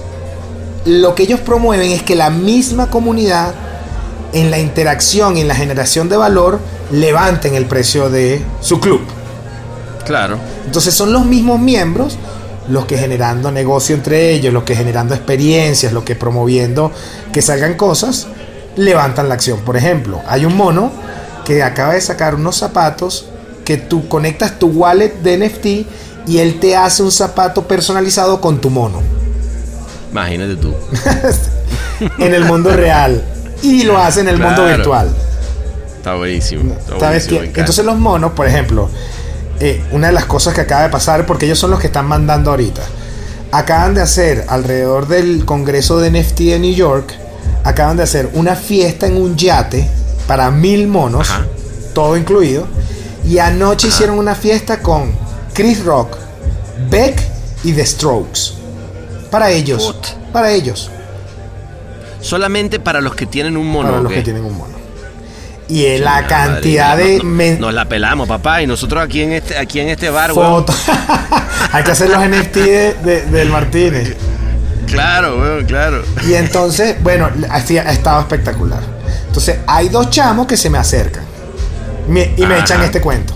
lo 0.86 1.14
que 1.14 1.24
ellos 1.24 1.40
promueven 1.40 1.90
es 1.90 2.02
que 2.02 2.16
la 2.16 2.30
misma 2.30 2.88
comunidad, 2.90 3.54
en 4.32 4.50
la 4.50 4.58
interacción 4.58 5.36
y 5.36 5.40
en 5.40 5.48
la 5.48 5.54
generación 5.54 6.08
de 6.08 6.16
valor, 6.16 6.58
levanten 6.90 7.54
el 7.54 7.66
precio 7.66 8.10
de 8.10 8.42
su 8.60 8.80
club. 8.80 9.00
Claro. 10.04 10.38
Entonces 10.66 10.94
son 10.94 11.12
los 11.12 11.24
mismos 11.24 11.60
miembros 11.60 12.18
los 12.68 12.86
que 12.86 12.96
generando 12.96 13.50
negocio 13.50 13.94
entre 13.94 14.30
ellos, 14.30 14.52
los 14.52 14.62
que 14.62 14.76
generando 14.76 15.14
experiencias, 15.14 15.92
los 15.92 16.04
que 16.04 16.14
promoviendo 16.14 16.92
que 17.32 17.42
salgan 17.42 17.74
cosas, 17.74 18.28
levantan 18.76 19.28
la 19.28 19.34
acción. 19.34 19.60
Por 19.60 19.76
ejemplo, 19.76 20.20
hay 20.26 20.44
un 20.44 20.56
mono 20.56 20.92
que 21.44 21.62
acaba 21.62 21.94
de 21.94 22.00
sacar 22.00 22.34
unos 22.34 22.56
zapatos 22.56 23.26
que 23.64 23.76
tú 23.76 24.08
conectas 24.08 24.58
tu 24.58 24.68
wallet 24.68 25.12
de 25.22 25.38
NFT 25.38 25.66
y 26.28 26.38
él 26.38 26.60
te 26.60 26.76
hace 26.76 27.02
un 27.02 27.10
zapato 27.10 27.66
personalizado 27.66 28.40
con 28.40 28.60
tu 28.60 28.70
mono 28.70 29.00
Imagínate 30.12 30.56
tú. 30.56 30.74
en 32.18 32.34
el 32.34 32.44
mundo 32.44 32.70
real 32.76 33.22
y 33.62 33.84
lo 33.84 33.98
hace 33.98 34.20
en 34.20 34.28
el 34.28 34.38
mundo 34.38 34.64
virtual. 34.64 35.14
Está 35.96 36.14
buenísimo. 36.14 36.74
Entonces 37.54 37.84
los 37.84 37.96
monos, 37.96 38.32
por 38.32 38.46
ejemplo, 38.46 38.88
eh, 39.60 39.82
una 39.92 40.08
de 40.08 40.12
las 40.12 40.24
cosas 40.24 40.54
que 40.54 40.62
acaba 40.62 40.82
de 40.82 40.88
pasar, 40.88 41.26
porque 41.26 41.46
ellos 41.46 41.58
son 41.58 41.70
los 41.70 41.78
que 41.78 41.86
están 41.86 42.06
mandando 42.06 42.50
ahorita, 42.50 42.82
acaban 43.52 43.94
de 43.94 44.00
hacer 44.00 44.44
alrededor 44.48 45.06
del 45.06 45.44
Congreso 45.44 46.00
de 46.00 46.10
NFT 46.10 46.40
de 46.40 46.58
New 46.58 46.74
York, 46.74 47.14
acaban 47.62 47.96
de 47.96 48.02
hacer 48.02 48.30
una 48.32 48.56
fiesta 48.56 49.06
en 49.06 49.16
un 49.16 49.36
yate 49.36 49.88
para 50.26 50.50
mil 50.50 50.88
monos, 50.88 51.30
Ajá. 51.30 51.46
todo 51.94 52.16
incluido, 52.16 52.66
y 53.24 53.38
anoche 53.38 53.88
hicieron 53.88 54.18
una 54.18 54.34
fiesta 54.34 54.80
con 54.80 55.12
Chris 55.52 55.84
Rock, 55.84 56.16
Beck 56.90 57.22
y 57.62 57.72
The 57.72 57.86
Strokes. 57.86 58.54
Para 59.30 59.50
ellos, 59.50 59.84
Put. 59.84 60.32
para 60.32 60.50
ellos. 60.50 60.90
Solamente 62.22 62.80
para 62.80 63.00
los 63.00 63.14
que 63.14 63.26
tienen 63.26 63.56
un 63.56 63.66
mono. 63.70 63.90
para 63.90 64.02
los 64.02 64.12
que 64.12 64.22
tienen 64.22 64.44
un 64.44 64.56
mono. 64.56 64.72
Y 65.68 65.98
la 65.98 66.26
cantidad 66.26 66.96
de... 66.96 67.20
no- 67.22 67.58
Nos 67.66 67.74
la 67.74 67.86
pelamos, 67.88 68.28
papá. 68.28 68.62
Y 68.62 68.66
nosotros 68.66 69.02
aquí 69.02 69.22
en 69.22 69.32
este, 69.32 69.56
aquí 69.58 69.80
en 69.80 69.88
este 69.88 70.08
bar, 70.10 70.32
fotos. 70.32 70.76
Hay 71.72 71.82
que 71.84 71.90
hacer 71.92 72.10
los 72.10 72.18
NFT 72.26 72.54
de- 72.56 72.94
de- 72.94 73.22
del 73.26 73.48
Martínez. 73.50 74.16
Claro, 74.86 75.60
claro. 75.66 76.02
Y 76.28 76.34
entonces, 76.34 76.96
bueno, 77.02 77.30
así 77.50 77.78
ha 77.78 77.90
estado 77.90 78.20
espectacular. 78.20 78.80
Entonces, 79.26 79.56
hay 79.66 79.88
dos 79.88 80.10
chamos 80.10 80.46
que 80.46 80.58
se 80.58 80.68
me 80.68 80.76
acercan 80.76 81.24
me- 82.08 82.32
y 82.36 82.42
me 82.44 82.54
Ajá. 82.56 82.64
echan 82.64 82.82
este 82.82 83.00
cuento. 83.00 83.32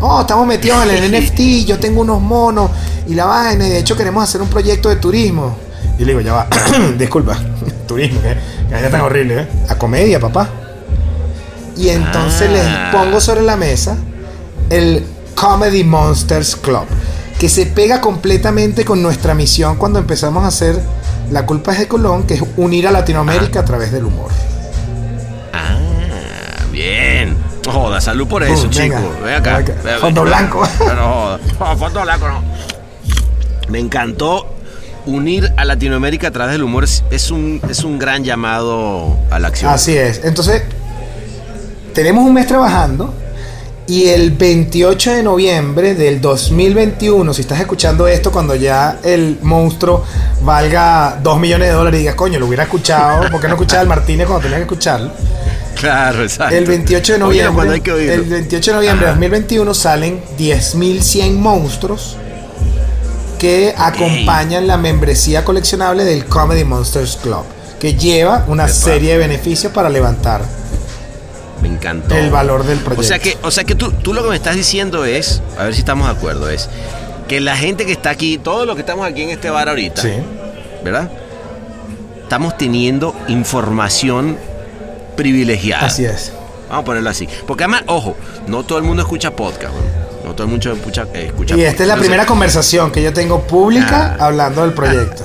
Oh, 0.00 0.20
estamos 0.20 0.46
metidos 0.46 0.86
en 0.86 1.02
el 1.02 1.10
NFT, 1.24 1.66
yo 1.66 1.78
tengo 1.80 2.02
unos 2.02 2.20
monos 2.22 2.70
y 3.08 3.14
la 3.14 3.24
vaina, 3.24 3.66
y 3.66 3.70
de 3.70 3.78
hecho 3.78 3.96
queremos 3.96 4.22
hacer 4.22 4.40
un 4.40 4.48
proyecto 4.48 4.88
de 4.88 4.96
turismo. 4.96 5.58
Y 5.98 6.04
le 6.04 6.12
digo, 6.12 6.20
ya 6.20 6.32
va, 6.32 6.46
disculpa, 6.98 7.36
turismo, 7.88 8.20
que 8.22 8.36
que 8.68 8.74
vaina 8.74 8.88
tan 8.90 9.00
horrible, 9.00 9.42
¿eh? 9.42 9.48
A 9.68 9.74
comedia, 9.76 10.20
papá. 10.20 10.48
Y 11.76 11.88
entonces 11.90 12.48
Ah. 12.50 12.52
les 12.52 12.92
pongo 12.94 13.20
sobre 13.20 13.42
la 13.42 13.56
mesa 13.56 13.96
el 14.70 15.04
Comedy 15.34 15.84
Monsters 15.84 16.56
Club, 16.56 16.84
que 17.38 17.48
se 17.48 17.66
pega 17.66 18.00
completamente 18.00 18.84
con 18.84 19.00
nuestra 19.02 19.34
misión 19.34 19.76
cuando 19.76 19.98
empezamos 19.98 20.44
a 20.44 20.48
hacer 20.48 20.78
La 21.30 21.44
culpa 21.46 21.72
es 21.72 21.78
de 21.80 21.88
Colón, 21.88 22.22
que 22.24 22.34
es 22.34 22.42
unir 22.56 22.88
a 22.88 22.90
Latinoamérica 22.90 23.60
a 23.60 23.64
través 23.64 23.92
del 23.92 24.04
humor. 24.06 24.30
Ah, 25.52 25.76
bien. 26.72 27.36
Joda, 27.70 28.00
salud 28.00 28.26
por 28.26 28.42
eso, 28.42 28.66
Uh, 28.66 28.70
chico. 28.70 28.94
venga. 28.94 29.00
Ven 29.22 29.34
acá. 29.34 29.74
Fondo 30.00 30.22
blanco. 30.22 30.60
No 30.80 30.86
joda. 30.86 31.38
No, 31.60 31.76
fondo 31.76 32.00
blanco 32.02 32.28
no. 32.28 32.42
Me 33.68 33.78
encantó 33.78 34.54
unir 35.08 35.52
a 35.56 35.64
Latinoamérica 35.64 36.28
a 36.28 36.30
través 36.30 36.52
del 36.52 36.62
humor. 36.62 36.84
Es- 36.84 37.02
Es 37.10 37.30
un, 37.30 37.60
es 37.68 37.84
un 37.84 37.98
gran 37.98 38.24
llamado 38.24 39.16
a 39.30 39.38
la 39.38 39.48
acción. 39.48 39.72
Así 39.72 39.96
es. 39.96 40.20
Entonces, 40.24 40.62
tenemos 41.94 42.24
un 42.24 42.34
mes 42.34 42.46
trabajando 42.46 43.12
y 43.86 44.08
el 44.08 44.32
28 44.32 45.12
de 45.12 45.22
noviembre 45.22 45.94
del 45.94 46.20
2021, 46.20 47.32
si 47.32 47.40
estás 47.40 47.58
escuchando 47.60 48.06
esto 48.06 48.30
cuando 48.30 48.54
ya 48.54 48.98
el 49.02 49.38
monstruo 49.42 50.04
valga 50.42 51.18
2 51.22 51.40
millones 51.40 51.68
de 51.68 51.74
dólares 51.74 51.98
y 51.98 52.02
digas, 52.02 52.14
coño, 52.14 52.38
lo 52.38 52.46
hubiera 52.46 52.64
escuchado, 52.64 53.30
¿por 53.30 53.40
qué 53.40 53.48
no 53.48 53.54
escuchaba 53.54 53.80
al 53.80 53.88
Martínez 53.88 54.26
cuando 54.26 54.42
tenía 54.42 54.58
que 54.58 54.64
escucharlo? 54.64 55.10
Claro, 55.74 56.22
exacto. 56.22 56.54
El 56.54 56.66
28 56.66 57.14
de 57.18 57.22
Oye, 57.22 57.40
cuando 57.46 57.72
hay 57.72 57.80
noviembre, 57.80 58.06
que 58.06 58.14
el 58.14 58.22
28 58.24 58.70
de 58.72 58.76
noviembre 58.76 59.06
de 59.06 59.10
Ajá. 59.12 59.20
2021 59.20 59.74
salen 59.74 60.20
10.100 60.38 61.32
monstruos 61.38 62.16
que 63.38 63.74
acompañan 63.76 64.66
la 64.66 64.76
membresía 64.76 65.44
coleccionable 65.44 66.04
del 66.04 66.26
Comedy 66.26 66.64
Monsters 66.64 67.16
Club, 67.16 67.44
que 67.80 67.94
lleva 67.94 68.44
una 68.48 68.64
Epa. 68.64 68.72
serie 68.72 69.12
de 69.12 69.18
beneficios 69.18 69.72
para 69.72 69.88
levantar 69.88 70.42
Me 71.62 71.68
encantó. 71.68 72.14
el 72.16 72.30
valor 72.30 72.64
del 72.64 72.78
proyecto. 72.78 73.00
O 73.00 73.04
sea 73.04 73.18
que, 73.18 73.38
o 73.42 73.50
sea 73.50 73.64
que 73.64 73.74
tú, 73.74 73.92
tú 73.92 74.12
lo 74.12 74.22
que 74.22 74.30
me 74.30 74.36
estás 74.36 74.56
diciendo 74.56 75.04
es, 75.04 75.40
a 75.58 75.64
ver 75.64 75.74
si 75.74 75.80
estamos 75.80 76.06
de 76.08 76.12
acuerdo, 76.14 76.50
es 76.50 76.68
que 77.28 77.40
la 77.40 77.56
gente 77.56 77.86
que 77.86 77.92
está 77.92 78.10
aquí, 78.10 78.38
todos 78.38 78.66
los 78.66 78.74
que 78.74 78.80
estamos 78.80 79.06
aquí 79.06 79.22
en 79.22 79.30
este 79.30 79.50
bar 79.50 79.68
ahorita, 79.68 80.02
Sí. 80.02 80.12
¿verdad? 80.84 81.10
Estamos 82.22 82.56
teniendo 82.58 83.14
información 83.28 84.36
privilegiada. 85.16 85.86
Así 85.86 86.04
es. 86.04 86.32
Vamos 86.68 86.82
a 86.82 86.84
ponerlo 86.84 87.08
así. 87.10 87.26
Porque 87.46 87.64
además, 87.64 87.82
ojo, 87.86 88.16
no 88.46 88.62
todo 88.64 88.78
el 88.78 88.84
mundo 88.84 89.02
escucha 89.02 89.30
podcast. 89.30 89.72
No 89.74 89.80
escucha, 90.32 91.06
eh, 91.14 91.32
Y 91.56 91.62
esta 91.62 91.82
es 91.82 91.88
la 91.88 91.96
primera 91.96 92.26
conversación 92.26 92.90
que 92.90 93.02
yo 93.02 93.12
tengo 93.12 93.42
pública 93.42 94.16
Ah. 94.18 94.26
hablando 94.26 94.62
del 94.62 94.72
proyecto. 94.72 95.24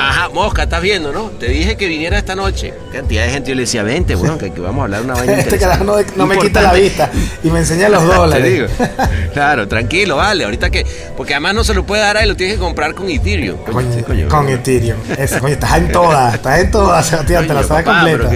Ajá, 0.00 0.28
Mosca, 0.28 0.62
estás 0.62 0.80
viendo, 0.80 1.10
¿no? 1.10 1.24
Te 1.40 1.46
dije 1.48 1.76
que 1.76 1.88
viniera 1.88 2.16
esta 2.18 2.36
noche. 2.36 2.72
Cantidad 2.92 3.24
de 3.24 3.30
gente 3.32 3.48
yo 3.50 3.56
le 3.56 3.62
decía, 3.62 3.82
vente, 3.82 4.14
weón, 4.14 4.38
que, 4.38 4.52
que 4.52 4.60
vamos 4.60 4.82
a 4.82 4.84
hablar 4.84 5.02
una 5.02 5.14
vaina 5.14 5.32
Este 5.40 5.58
carajo 5.58 5.82
no, 5.82 6.26
me 6.26 6.38
quita 6.38 6.62
la 6.62 6.72
vista 6.72 7.10
y 7.42 7.50
me 7.50 7.58
enseña 7.58 7.88
los 7.88 8.02
Te 8.08 8.14
dólares. 8.14 8.52
digo. 8.52 8.66
Claro, 9.34 9.66
tranquilo, 9.66 10.14
vale. 10.14 10.44
Ahorita 10.44 10.70
que. 10.70 10.86
Porque 11.16 11.34
además 11.34 11.54
no 11.56 11.64
se 11.64 11.74
lo 11.74 11.84
puede 11.84 12.02
dar 12.02 12.16
a 12.16 12.22
él, 12.22 12.28
lo 12.28 12.36
tienes 12.36 12.54
que 12.56 12.60
comprar 12.60 12.94
con 12.94 13.10
Ethereum. 13.10 13.58
Coño, 13.58 13.72
Coño, 13.74 13.92
sí, 13.92 14.02
coño. 14.04 14.28
con 14.28 14.48
Ethereum. 14.48 14.98
Eso, 15.18 15.40
coño, 15.40 15.54
estás 15.54 15.76
en 15.78 15.90
todas, 15.90 16.34
estás 16.34 16.60
en 16.60 16.70
todas, 16.70 17.04
Sebastián, 17.06 17.46
te 17.48 17.54
la 17.54 17.62
sabes 17.64 17.84
completa. 17.84 18.30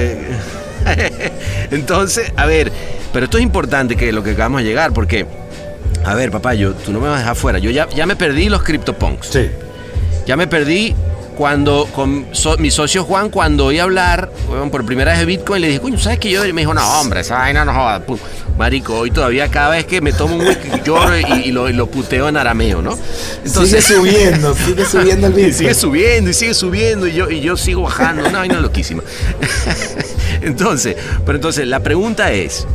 Entonces, 1.70 2.32
a 2.36 2.46
ver, 2.46 2.72
pero 3.12 3.26
esto 3.26 3.36
es 3.38 3.42
importante 3.44 3.94
que 3.96 4.10
lo 4.12 4.24
que 4.24 4.32
acabamos 4.32 4.62
de 4.62 4.68
llegar, 4.68 4.92
porque, 4.92 5.26
a 6.04 6.14
ver, 6.14 6.30
papá, 6.30 6.54
yo, 6.54 6.72
tú 6.74 6.92
no 6.92 7.00
me 7.00 7.08
vas 7.08 7.16
a 7.16 7.18
dejar 7.20 7.36
fuera. 7.36 7.58
Yo 7.58 7.70
ya, 7.70 7.88
ya 7.90 8.06
me 8.06 8.16
perdí 8.16 8.48
los 8.48 8.62
CryptoPunks. 8.62 9.28
Sí. 9.28 9.50
Ya 10.26 10.36
me 10.36 10.46
perdí 10.46 10.94
cuando 11.36 11.88
con 11.94 12.26
so- 12.32 12.58
mi 12.58 12.70
socio 12.70 13.04
Juan, 13.04 13.30
cuando 13.30 13.66
oí 13.66 13.78
hablar 13.78 14.30
weón, 14.50 14.70
por 14.70 14.84
primera 14.84 15.12
vez 15.12 15.20
de 15.20 15.26
Bitcoin, 15.26 15.60
le 15.62 15.68
dije, 15.68 15.80
coño, 15.80 15.98
¿sabes 15.98 16.18
qué 16.18 16.30
yo? 16.30 16.44
Y 16.44 16.52
me 16.52 16.60
dijo, 16.62 16.74
no, 16.74 17.00
hombre, 17.00 17.20
esa 17.20 17.38
vaina 17.38 17.64
no 17.64 17.72
joda. 17.72 18.00
Pum. 18.00 18.18
Marico, 18.58 18.98
hoy 18.98 19.10
todavía 19.10 19.48
cada 19.48 19.70
vez 19.70 19.86
que 19.86 20.00
me 20.02 20.12
tomo 20.12 20.36
un 20.36 20.46
whisky 20.46 20.68
lloro 20.84 21.18
y, 21.18 21.24
y 21.46 21.52
lo, 21.52 21.70
y 21.70 21.72
lo 21.72 21.86
puteo 21.86 22.28
en 22.28 22.36
arameo, 22.36 22.82
¿no? 22.82 22.98
sigue 23.44 23.80
subiendo, 23.80 24.54
sigue 24.66 24.84
subiendo 24.84 25.26
el 25.28 25.32
Bitcoin. 25.32 25.54
sigue 25.54 25.74
subiendo 25.74 26.30
y 26.30 26.34
sigue 26.34 26.54
subiendo 26.54 27.06
y 27.06 27.14
yo, 27.14 27.30
y 27.30 27.40
yo 27.40 27.56
sigo 27.56 27.82
bajando, 27.82 28.28
una 28.28 28.40
vaina 28.40 28.60
loquísima. 28.60 29.02
entonces, 30.42 30.96
pero 31.24 31.36
entonces 31.36 31.66
la 31.66 31.80
pregunta 31.80 32.30
es, 32.32 32.66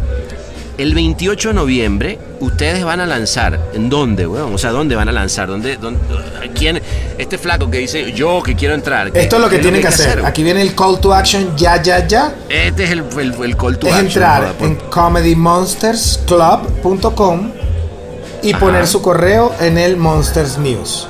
el 0.78 0.94
28 0.94 1.50
de 1.50 1.54
noviembre, 1.56 2.20
ustedes 2.40 2.84
van 2.84 3.00
a 3.00 3.06
lanzar, 3.06 3.60
¿en 3.74 3.90
dónde, 3.90 4.28
weón? 4.28 4.54
O 4.54 4.58
sea, 4.58 4.72
¿dónde 4.72 4.96
van 4.96 5.10
a 5.10 5.12
lanzar? 5.12 5.48
¿Dónde, 5.48 5.78
dónde- 5.78 6.00
¿Quién? 6.54 6.82
Este 7.18 7.38
flaco 7.38 7.70
que 7.70 7.80
dice, 7.80 8.12
yo 8.14 8.42
que 8.44 8.56
quiero 8.56 8.74
entrar. 8.76 9.12
¿qué- 9.12 9.22
Esto 9.22 9.38
es 9.38 9.42
lo 9.42 9.50
que 9.50 9.60
tienen 9.60 9.82
que 9.82 9.88
hacer. 9.88 10.24
Aquí 10.26 10.44
viene 10.44 10.62
el 10.62 10.76
call 10.76 11.00
to 11.00 11.14
action 11.14 11.56
ya, 11.58 11.82
ya, 11.82 12.06
ya. 12.08 12.34
Este 12.50 12.84
es 12.86 12.92
el, 12.92 13.04
el, 13.20 13.34
el 13.44 13.58
call 13.58 13.78
to 13.80 13.88
es 13.88 13.94
action, 13.94 14.08
entrar 14.24 14.56
en 14.60 14.76
comedymonstersclub.com 14.90 17.52
y 18.44 18.52
Ajá. 18.52 18.60
poner 18.60 18.88
su 18.88 19.02
correo 19.02 19.54
en 19.60 19.78
el 19.78 19.98
Monsters 19.98 20.58
News. 20.58 21.08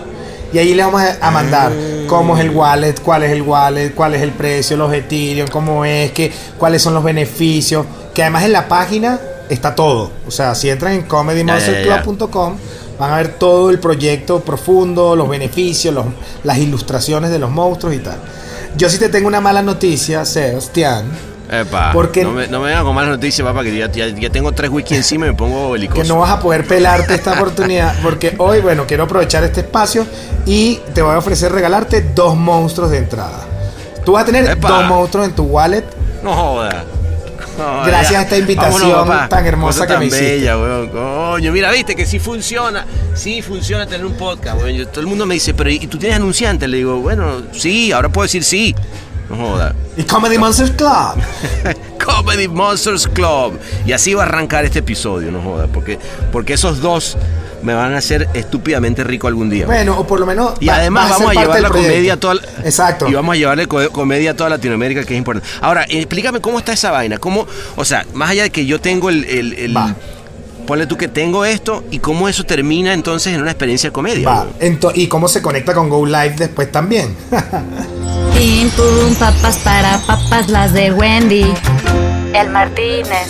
Y 0.54 0.60
ahí 0.60 0.74
le 0.74 0.84
vamos 0.84 1.02
a 1.02 1.18
a 1.22 1.30
mandar 1.32 1.72
Ah. 1.74 2.06
cómo 2.08 2.38
es 2.38 2.44
el 2.46 2.52
wallet, 2.52 2.96
cuál 3.02 3.24
es 3.24 3.32
el 3.32 3.42
wallet, 3.42 3.94
cuál 3.94 4.16
es 4.16 4.22
el 4.22 4.32
precio, 4.32 4.78
los 4.78 4.94
Ethereum, 4.94 5.50
cómo 5.50 5.84
es, 5.84 6.12
que, 6.14 6.32
cuáles 6.58 6.82
son 6.82 6.94
los 6.94 7.04
beneficios. 7.04 7.86
Que 8.14 8.22
además 8.24 8.46
en 8.46 8.54
la 8.54 8.68
página 8.70 9.20
está 9.50 9.76
todo. 9.76 10.12
O 10.28 10.32
sea, 10.32 10.56
si 10.56 10.70
entran 10.70 10.94
en 10.94 11.04
comedymonstersclub.com 11.04 12.56
van 13.00 13.14
a 13.14 13.18
ver 13.18 13.30
todo 13.38 13.70
el 13.70 13.80
proyecto 13.80 14.40
profundo, 14.42 15.16
los 15.16 15.30
beneficios, 15.30 15.94
los- 15.94 16.06
las 16.44 16.58
ilustraciones 16.58 17.30
de 17.30 17.40
los 17.40 17.50
monstruos 17.52 17.94
y 17.96 18.00
tal. 18.00 18.18
Yo 18.76 18.90
sí 18.90 18.98
te 18.98 19.10
tengo 19.10 19.28
una 19.28 19.40
mala 19.42 19.62
noticia, 19.62 20.26
Sebastián. 20.26 21.06
Epa, 21.50 21.92
Porque- 21.94 22.24
no, 22.24 22.32
me, 22.32 22.48
no 22.48 22.60
me 22.60 22.68
vengan 22.68 22.84
con 22.84 22.94
malas 22.94 23.12
noticias, 23.12 23.48
papá, 23.48 23.64
que 23.64 23.78
ya, 23.78 23.90
ya- 23.92 24.08
ya 24.10 24.30
tengo 24.30 24.52
tres 24.52 24.70
whisky 24.70 24.96
encima 24.96 25.28
y 25.28 25.30
me 25.30 25.36
pongo 25.36 25.68
que 25.68 25.72
belicoso. 25.74 26.04
no 26.14 26.20
vas 26.20 26.32
a 26.32 26.40
poder 26.42 26.68
pelarte 26.68 27.14
esta 27.16 27.34
oportunidad 27.34 27.96
porque 28.04 28.36
hoy, 28.40 28.60
bueno, 28.60 28.86
quiero 28.86 29.04
aprovechar 29.06 29.44
este 29.46 29.62
espacio 29.62 30.06
y 30.46 30.80
te 30.94 31.02
voy 31.02 31.14
a 31.16 31.20
ofrecer 31.20 31.52
regalarte 31.54 32.02
dos 32.14 32.36
monstruos 32.36 32.92
de 32.92 32.98
entrada. 32.98 33.46
Tú 34.04 34.14
vas 34.14 34.24
a 34.24 34.26
tener 34.26 34.46
Epa. 34.50 34.68
dos 34.70 34.86
monstruos 34.88 35.26
en 35.28 35.36
tu 35.36 35.44
wallet 35.44 35.86
No 36.24 36.34
joda. 36.34 36.84
Gracias 37.86 38.16
a 38.20 38.22
esta 38.24 38.38
invitación 38.38 39.08
tan 39.30 39.46
hermosa 39.46 39.88
que 39.88 39.94
tan 39.94 40.00
me 40.00 40.06
hiciste. 40.08 40.26
bella, 40.38 40.58
weón. 40.58 40.90
Coño, 40.90 41.52
mira, 41.52 41.72
viste 41.72 41.96
que 41.96 42.06
sí 42.06 42.20
funciona. 42.20 42.86
Sí 43.16 43.42
funciona 43.42 43.86
tener 43.86 44.06
un 44.06 44.14
podcast, 44.14 44.62
weón. 44.62 44.76
Yo- 44.76 44.88
todo 44.88 45.02
el 45.02 45.08
mundo 45.08 45.26
me 45.26 45.34
dice, 45.36 45.54
pero 45.54 45.70
¿y 45.70 45.88
tú 45.88 45.98
tienes 45.98 46.18
anunciante? 46.18 46.68
Le 46.68 46.78
digo, 46.78 47.00
bueno, 47.00 47.42
sí, 47.54 47.92
ahora 47.92 48.10
puedo 48.10 48.24
decir 48.24 48.44
sí. 48.44 48.76
No 49.30 49.36
joda. 49.36 49.76
Y 49.98 50.04
Comedy 50.04 50.38
Monsters 50.38 50.72
Club. 50.72 51.22
Comedy 52.16 52.48
Monsters 52.48 53.08
Club. 53.08 53.60
Y 53.86 53.92
así 53.92 54.14
va 54.14 54.24
a 54.24 54.26
arrancar 54.26 54.66
este 54.66 54.80
episodio, 54.80 55.32
no 55.32 55.42
joda. 55.42 55.68
Porque, 55.68 56.00
porque 56.32 56.54
esos 56.54 56.80
dos 56.82 57.18
me 57.64 57.74
van 57.74 57.94
a 57.94 57.98
hacer 57.98 58.30
estúpidamente 58.34 59.04
rico 59.04 59.28
algún 59.28 59.50
día. 59.50 59.66
Bueno, 59.66 59.98
o 60.00 60.08
por 60.08 60.20
lo 60.20 60.26
menos. 60.26 60.54
Y 60.60 60.68
va- 60.68 60.76
además 60.78 61.10
vamos 61.10 61.32
a 61.36 61.40
llevar 61.42 61.60
la 61.62 61.70
comedia 61.70 62.14
a 62.14 62.18
toda 62.18 62.36
la- 62.36 62.42
Exacto. 62.64 63.08
Y 63.10 63.14
vamos 63.14 63.34
a 63.34 63.38
llevarle 63.38 63.68
co- 63.68 63.90
comedia 63.92 64.32
a 64.32 64.34
toda 64.36 64.50
Latinoamérica, 64.52 65.04
que 65.04 65.14
es 65.14 65.18
importante. 65.18 65.50
Ahora, 65.62 65.86
explícame 65.90 66.40
cómo 66.40 66.60
está 66.60 66.74
esa 66.74 66.92
vaina. 66.92 67.18
¿Cómo, 67.18 67.46
o 67.76 67.84
sea, 67.86 68.06
más 68.14 68.30
allá 68.30 68.44
de 68.44 68.50
que 68.52 68.66
yo 68.66 68.80
tengo 68.80 69.10
el... 69.10 69.26
el- 69.26 69.54
el- 69.54 69.76
Va. 69.76 69.94
ponle 70.68 70.86
tú 70.86 70.98
que 70.98 71.08
tengo 71.08 71.46
esto 71.46 71.84
y 71.92 72.00
cómo 72.00 72.28
eso 72.30 72.44
termina 72.44 72.94
entonces 72.94 73.34
en 73.34 73.42
una 73.42 73.52
experiencia 73.52 73.90
de 73.90 73.94
comedia. 73.94 74.28
Va. 74.30 74.48
y 74.96 75.08
cómo 75.08 75.28
se 75.28 75.42
conecta 75.42 75.74
con 75.74 75.90
Go 75.90 76.06
Live 76.06 76.36
después 76.38 76.72
también. 76.72 77.16
Pim 78.38 78.70
pum, 78.72 79.16
papas 79.16 79.58
para 79.58 79.98
papas, 80.06 80.48
las 80.50 80.72
de 80.74 80.92
Wendy. 80.92 81.54
El 82.34 82.50
Martínez. 82.50 83.28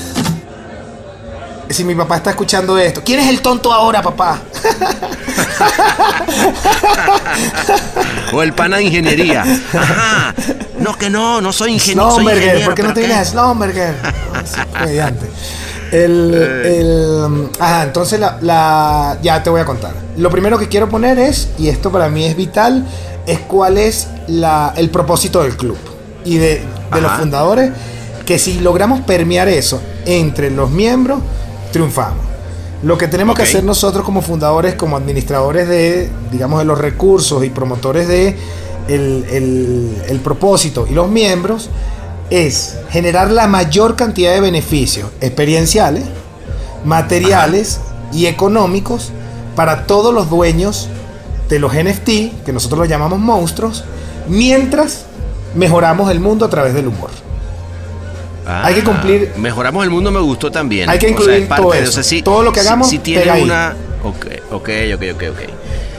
si 1.69 1.83
mi 1.83 1.95
papá 1.95 2.17
está 2.17 2.31
escuchando 2.31 2.77
esto, 2.77 3.01
¿quién 3.05 3.19
es 3.19 3.27
el 3.29 3.41
tonto 3.41 3.71
ahora, 3.71 4.01
papá? 4.01 4.39
O 8.33 8.43
el 8.43 8.51
pana 8.53 8.77
de 8.77 8.83
ingeniería. 8.83 9.43
Ajá. 9.73 10.33
No, 10.79 10.93
que 10.95 11.09
no, 11.09 11.39
no 11.39 11.53
soy, 11.53 11.73
ingen 11.73 11.97
soy 11.97 12.11
Slumberger, 12.15 12.43
ingeniero. 12.43 12.65
¿por 12.65 12.75
qué 12.75 12.83
no 12.83 12.89
te 12.93 13.01
¿qué? 13.01 13.07
vienes 13.07 13.27
a 13.27 13.31
Slumberger? 13.31 13.95
Ah, 14.33 14.41
sí, 14.45 14.59
comediante. 14.77 15.25
El, 15.91 16.31
Eh. 16.35 16.79
el- 16.79 17.49
ajá, 17.59 17.83
entonces 17.83 18.19
la, 18.19 18.37
la- 18.41 19.17
ya 19.21 19.41
te 19.41 19.49
voy 19.49 19.61
a 19.61 19.65
contar. 19.65 19.93
Lo 20.17 20.29
primero 20.29 20.57
que 20.59 20.67
quiero 20.67 20.89
poner 20.89 21.17
es, 21.19 21.49
y 21.57 21.69
esto 21.69 21.89
para 21.91 22.09
mí 22.09 22.25
es 22.25 22.35
vital, 22.35 22.85
es 23.27 23.39
cuál 23.41 23.77
es 23.77 24.07
la, 24.27 24.73
el 24.77 24.89
propósito 24.89 25.43
del 25.43 25.55
club 25.55 25.77
y 26.25 26.37
de, 26.37 26.61
de 26.93 27.01
los 27.01 27.11
fundadores, 27.19 27.71
que 28.25 28.39
si 28.39 28.59
logramos 28.59 29.01
permear 29.01 29.47
eso 29.47 29.79
entre 30.05 30.49
los 30.49 30.69
miembros, 30.71 31.19
triunfamos. 31.71 32.25
Lo 32.83 32.97
que 32.97 33.07
tenemos 33.07 33.35
que 33.35 33.43
hacer 33.43 33.63
nosotros 33.63 34.03
como 34.05 34.21
fundadores, 34.21 34.75
como 34.75 34.97
administradores 34.97 35.67
de, 35.67 36.09
digamos, 36.31 36.59
de 36.59 36.65
los 36.65 36.77
recursos 36.79 37.43
y 37.43 37.49
promotores 37.49 38.07
de 38.07 38.35
el, 38.87 39.25
el- 39.31 40.01
el 40.07 40.19
propósito 40.19 40.85
y 40.89 40.93
los 40.93 41.09
miembros, 41.09 41.69
es 42.29 42.77
generar 42.89 43.31
la 43.31 43.47
mayor 43.47 43.95
cantidad 43.95 44.33
de 44.33 44.41
beneficios 44.41 45.09
experienciales, 45.21 46.03
materiales 46.85 47.79
y 48.13 48.25
económicos 48.27 49.11
para 49.55 49.85
todos 49.87 50.13
los 50.13 50.29
dueños 50.29 50.89
de 51.49 51.59
los 51.59 51.73
NFT, 51.73 52.43
que 52.45 52.51
nosotros 52.53 52.79
los 52.79 52.89
llamamos 52.89 53.19
monstruos, 53.19 53.83
mientras 54.27 55.05
mejoramos 55.55 56.11
el 56.11 56.19
mundo 56.19 56.45
a 56.45 56.49
través 56.49 56.73
del 56.73 56.87
humor. 56.87 57.09
Ah, 58.45 58.61
Hay 58.65 58.75
que 58.75 58.83
cumplir- 58.83 59.31
Mejoramos 59.37 59.83
el 59.83 59.89
mundo, 59.89 60.09
me 60.11 60.21
gustó 60.21 60.49
también. 60.51 60.89
Hay 60.89 60.99
que 60.99 61.07
O 61.07 61.09
sea, 61.09 61.17
incluir 61.17 61.41
es 61.43 61.47
parte 61.49 61.63
todo 61.63 61.71
de- 61.73 61.83
eso. 61.83 62.01
sí- 62.03 62.21
Todo 62.21 62.43
lo 62.43 62.53
que 62.53 62.61
hagamos, 62.61 62.89
Sí, 62.89 62.99
tiene 62.99 63.21
pega 63.23 63.35
una. 63.35 63.75
Ok, 64.03 64.25
ok, 64.51 64.69
ok, 64.95 65.03
ok, 65.15 65.23
ok. 65.31 65.39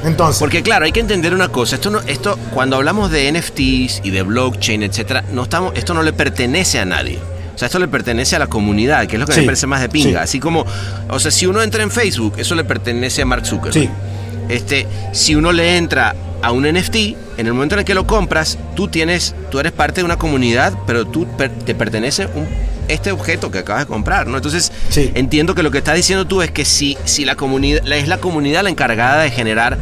Entonces, 0.04 0.38
Porque 0.38 0.62
claro, 0.62 0.84
hay 0.84 0.92
que 0.92 1.00
entender 1.00 1.34
una 1.34 1.48
cosa, 1.48 1.74
esto 1.74 1.90
no, 1.90 1.98
esto 2.06 2.38
cuando 2.54 2.76
hablamos 2.76 3.10
de 3.10 3.28
NFTs 3.28 4.00
y 4.04 4.10
de 4.10 4.22
blockchain, 4.22 4.82
etcétera, 4.84 5.24
no 5.32 5.42
estamos, 5.42 5.72
esto 5.74 5.92
no 5.92 6.02
le 6.02 6.12
pertenece 6.12 6.78
a 6.78 6.84
nadie. 6.84 7.18
O 7.54 7.58
sea, 7.58 7.66
esto 7.66 7.80
le 7.80 7.88
pertenece 7.88 8.36
a 8.36 8.38
la 8.38 8.46
comunidad, 8.46 9.06
que 9.08 9.16
es 9.16 9.20
lo 9.20 9.26
que 9.26 9.32
Sí, 9.32 9.40
me 9.40 9.46
parece 9.46 9.66
más 9.66 9.80
de 9.80 9.88
pinga. 9.88 10.10
sí. 10.20 10.24
Así 10.24 10.40
como, 10.40 10.64
o 11.10 11.18
sea, 11.18 11.32
si 11.32 11.46
uno 11.46 11.60
entra 11.60 11.82
en 11.82 11.90
Facebook, 11.90 12.34
eso 12.38 12.54
le 12.54 12.62
pertenece 12.64 13.20
a 13.22 13.26
Mark 13.26 13.44
Zuckerberg. 13.44 13.74
Sí. 13.74 13.90
Este, 14.48 14.86
si 15.12 15.34
uno 15.34 15.52
le 15.52 15.76
entra 15.76 16.14
a 16.42 16.52
un 16.52 16.64
NFT, 16.64 16.96
en 17.36 17.46
el 17.46 17.52
momento 17.52 17.74
en 17.74 17.80
el 17.80 17.84
que 17.84 17.94
lo 17.94 18.06
compras, 18.06 18.58
tú 18.76 18.88
tienes, 18.88 19.34
tú 19.50 19.58
eres 19.60 19.72
parte 19.72 20.00
de 20.00 20.04
una 20.04 20.16
comunidad, 20.18 20.72
pero 20.86 21.06
tú 21.06 21.26
per- 21.36 21.50
te 21.50 21.74
pertenece 21.74 22.26
un, 22.34 22.46
este 22.88 23.10
objeto 23.12 23.50
que 23.50 23.58
acabas 23.58 23.82
de 23.82 23.86
comprar, 23.86 24.26
¿no? 24.28 24.36
Entonces, 24.36 24.72
Sí. 24.88 25.10
entiendo 25.14 25.54
que 25.54 25.62
lo 25.62 25.70
que 25.70 25.78
estás 25.78 25.96
diciendo 25.96 26.26
tú 26.26 26.40
es 26.42 26.50
que 26.50 26.64
si, 26.64 26.96
si 27.04 27.24
la 27.24 27.34
comunidad, 27.34 27.86
es 27.92 28.08
la 28.08 28.18
comunidad 28.18 28.62
la 28.62 28.70
encargada 28.70 29.22
de 29.22 29.30
generar 29.30 29.78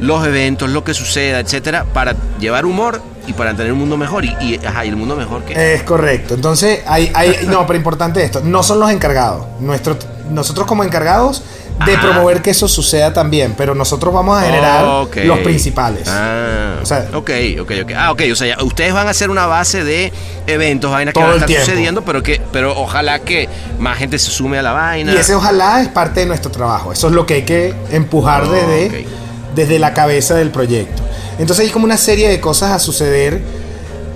los 0.00 0.26
eventos, 0.26 0.70
lo 0.70 0.82
que 0.84 0.94
suceda, 0.94 1.40
etcétera, 1.40 1.84
para 1.92 2.14
llevar 2.40 2.66
humor 2.66 3.00
y 3.26 3.32
para 3.32 3.54
tener 3.54 3.72
un 3.72 3.78
mundo 3.80 3.96
mejor. 3.96 4.24
Y, 4.24 4.28
y, 4.40 4.60
ajá, 4.64 4.84
¿y 4.84 4.88
el 4.88 4.96
mundo 4.96 5.14
mejor 5.16 5.42
que 5.44 5.74
Es 5.74 5.82
correcto. 5.82 6.34
Entonces, 6.34 6.80
hay, 6.86 7.10
hay, 7.14 7.46
no, 7.48 7.66
pero 7.66 7.76
importante 7.76 8.22
esto, 8.24 8.40
no 8.42 8.62
son 8.62 8.80
los 8.80 8.90
encargados. 8.90 9.46
Nuestro, 9.60 9.96
nosotros 10.30 10.66
como 10.66 10.84
encargados 10.84 11.42
de 11.86 11.94
Ajá. 11.94 12.02
promover 12.10 12.42
que 12.42 12.50
eso 12.50 12.66
suceda 12.66 13.12
también, 13.12 13.54
pero 13.56 13.74
nosotros 13.74 14.12
vamos 14.12 14.36
a 14.36 14.44
generar 14.44 14.84
Ok. 14.84 15.18
los 15.24 15.38
principales. 15.40 16.08
Ah, 16.08 16.76
O 16.82 16.86
sea- 16.86 17.08
ok, 17.14 17.30
ok, 17.60 17.72
ok. 17.84 17.92
Ah, 17.96 18.10
ok, 18.12 18.22
o 18.32 18.34
sea, 18.34 18.56
ustedes 18.62 18.92
van 18.92 19.06
a 19.06 19.10
hacer 19.10 19.30
una 19.30 19.46
base 19.46 19.84
de 19.84 20.12
eventos, 20.46 20.90
vainas 20.90 21.14
que 21.14 21.20
van 21.20 21.30
a 21.30 21.34
estar 21.36 21.50
sucediendo, 21.60 22.02
pero 22.02 22.22
que, 22.22 22.40
pero 22.52 22.76
ojalá 22.76 23.20
que 23.20 23.48
más 23.78 23.96
gente 23.98 24.18
se 24.18 24.30
sume 24.30 24.58
a 24.58 24.62
la 24.62 24.72
vaina. 24.72 25.12
Y 25.12 25.16
ese 25.16 25.34
ojalá 25.36 25.80
es 25.80 25.88
parte 25.88 26.20
de 26.20 26.26
nuestro 26.26 26.50
trabajo. 26.50 26.92
Eso 26.92 27.06
es 27.08 27.12
lo 27.12 27.26
que 27.26 27.34
hay 27.34 27.42
que 27.42 27.74
empujar 27.92 28.44
Oh, 28.44 28.50
desde, 28.50 29.06
desde 29.54 29.78
la 29.78 29.94
cabeza 29.94 30.34
del 30.34 30.50
proyecto. 30.50 31.02
Entonces 31.38 31.66
hay 31.66 31.70
como 31.70 31.84
una 31.84 31.96
serie 31.96 32.28
de 32.28 32.40
cosas 32.40 32.72
a 32.72 32.80
suceder 32.80 33.40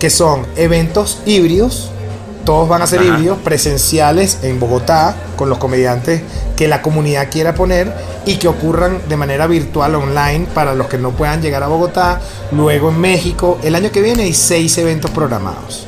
que 0.01 0.11
son 0.11 0.47
eventos 0.57 1.21
híbridos. 1.27 1.92
Todos 2.45 2.69
van 2.69 2.83
a 2.83 2.87
ser 2.87 3.01
Ajá. 3.01 3.09
híbridos, 3.11 3.39
presenciales 3.39 4.41
en 4.43 4.59
Bogotá, 4.59 5.15
con 5.37 5.49
los 5.49 5.59
comediantes 5.59 6.23
que 6.57 6.67
la 6.69 6.83
comunidad 6.83 7.29
quiera 7.31 7.55
poner 7.55 7.93
y 8.27 8.37
que 8.37 8.49
ocurran 8.49 8.99
de 9.09 9.17
manera 9.17 9.47
virtual 9.47 9.95
online 9.95 10.47
para 10.55 10.75
los 10.75 10.87
que 10.89 10.99
no 10.99 11.11
puedan 11.13 11.41
llegar 11.41 11.63
a 11.63 11.69
Bogotá. 11.69 12.21
Luego 12.51 12.91
en 12.91 13.01
México. 13.01 13.59
El 13.63 13.75
año 13.75 13.91
que 13.93 14.01
viene 14.03 14.25
hay 14.25 14.35
seis 14.35 14.77
eventos 14.79 15.11
programados. 15.13 15.87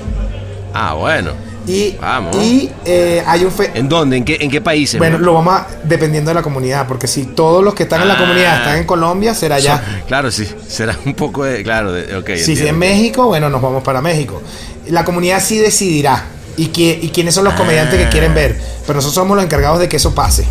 Ah, 0.73 0.95
bueno. 0.95 1.33
Y, 1.67 1.93
Vamos. 1.99 2.37
y 2.37 2.71
eh, 2.85 3.23
hay 3.27 3.43
un 3.43 3.51
fe- 3.51 3.71
¿En 3.75 3.89
dónde? 3.89 4.19
¿En 4.19 4.25
qué, 4.25 4.37
en 4.39 4.51
qué 4.51 4.61
países? 4.61 4.99
bueno, 4.99 5.17
man? 5.17 5.25
lo 5.25 5.33
vamos 5.33 5.55
a, 5.55 5.67
dependiendo 5.85 6.29
de 6.31 6.35
la 6.35 6.43
comunidad, 6.43 6.87
porque 6.87 7.07
si 7.07 7.25
todos 7.25 7.65
los 7.65 7.73
que 7.75 7.85
están 7.85 8.03
en 8.03 8.09
la 8.09 8.15
Ah. 8.15 8.19
comunidad 8.19 8.59
están 8.59 8.77
en 8.79 8.85
Colombia, 8.85 9.35
será. 9.35 9.59
So- 9.59 9.81
claro, 10.07 10.31
sí. 10.31 10.47
Será 10.69 10.95
un 11.07 11.15
poco 11.15 11.45
de. 11.45 11.63
Claro, 11.63 11.91
de, 11.93 12.17
ok. 12.17 12.31
si 12.37 12.53
es 12.53 12.61
en 12.61 12.79
México, 12.79 13.27
bueno, 13.29 13.49
nos 13.49 13.63
vamos 13.63 13.83
para 13.83 14.03
México. 14.03 14.43
La 14.89 15.05
comunidad 15.07 15.41
sí 15.43 15.57
decidirá 15.57 16.23
y, 16.57 16.69
qui- 16.69 16.99
y 17.03 17.09
quiénes 17.11 17.35
son 17.35 17.45
los 17.45 17.55
comediantes 17.55 17.99
que 17.99 18.07
Ah. 18.07 18.11
quieren 18.11 18.35
ver. 18.35 18.59
Pero 18.87 18.95
nosotros 18.95 19.15
somos 19.15 19.37
los 19.37 19.45
encargados 19.45 19.79
de 19.81 19.89
que 19.89 19.97
eso 19.97 20.15
pase. 20.15 20.45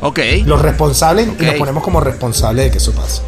Ok. 0.00 0.18
Los 0.46 0.62
responsables 0.62 1.28
y 1.38 1.44
nos 1.44 1.54
ponemos 1.56 1.82
como 1.82 2.00
responsables 2.00 2.64
de 2.66 2.70
que 2.70 2.78
eso 2.78 2.92
pase. 2.92 3.20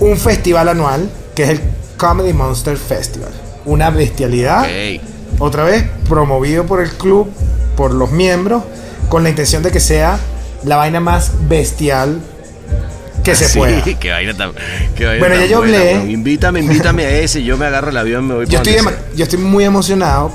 Un 0.00 0.16
festival 0.16 0.68
anual 0.68 1.08
que 1.34 1.44
es 1.44 1.48
el 1.50 1.60
Comedy 1.96 2.32
Monster 2.32 2.76
Festival. 2.76 3.30
Una 3.64 3.90
bestialidad. 3.90 4.62
Ok. 4.64 5.02
Otra 5.38 5.64
vez, 5.64 5.84
promovido 6.08 6.66
por 6.66 6.80
el 6.82 6.90
club, 6.90 7.30
por 7.76 7.94
los 7.94 8.10
miembros, 8.10 8.64
con 9.08 9.22
la 9.22 9.30
intención 9.30 9.62
de 9.62 9.70
que 9.70 9.80
sea 9.80 10.18
la 10.64 10.76
vaina 10.76 11.00
más 11.00 11.32
bestial 11.48 12.20
que 13.24 13.34
se 13.36 13.48
Sí, 13.48 13.58
pueda. 13.58 13.82
qué 14.00 14.10
vaina 14.10 14.36
tan. 14.36 14.52
vaina 14.52 15.18
Bueno, 15.20 15.34
tan 15.36 15.40
ya 15.44 15.46
yo 15.46 15.58
hablé. 15.58 15.92
Invítame, 16.10 16.60
invítame 16.60 17.04
a 17.06 17.10
ese. 17.20 17.42
Yo 17.44 17.56
me 17.56 17.66
agarro 17.66 17.90
el 17.90 17.96
avión, 17.96 18.26
me 18.26 18.34
voy 18.34 18.46
Yo 18.46 18.58
para 18.58 18.70
estoy, 18.72 18.92
yo 19.14 19.22
estoy 19.24 19.38
muy 19.38 19.64
emocionado 19.64 20.32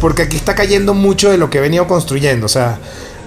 porque 0.00 0.22
aquí 0.22 0.36
está 0.36 0.54
cayendo 0.54 0.94
mucho 0.94 1.30
de 1.30 1.38
lo 1.38 1.50
que 1.50 1.58
he 1.58 1.60
venido 1.60 1.86
construyendo. 1.86 2.46
O 2.46 2.48
sea, 2.48 2.78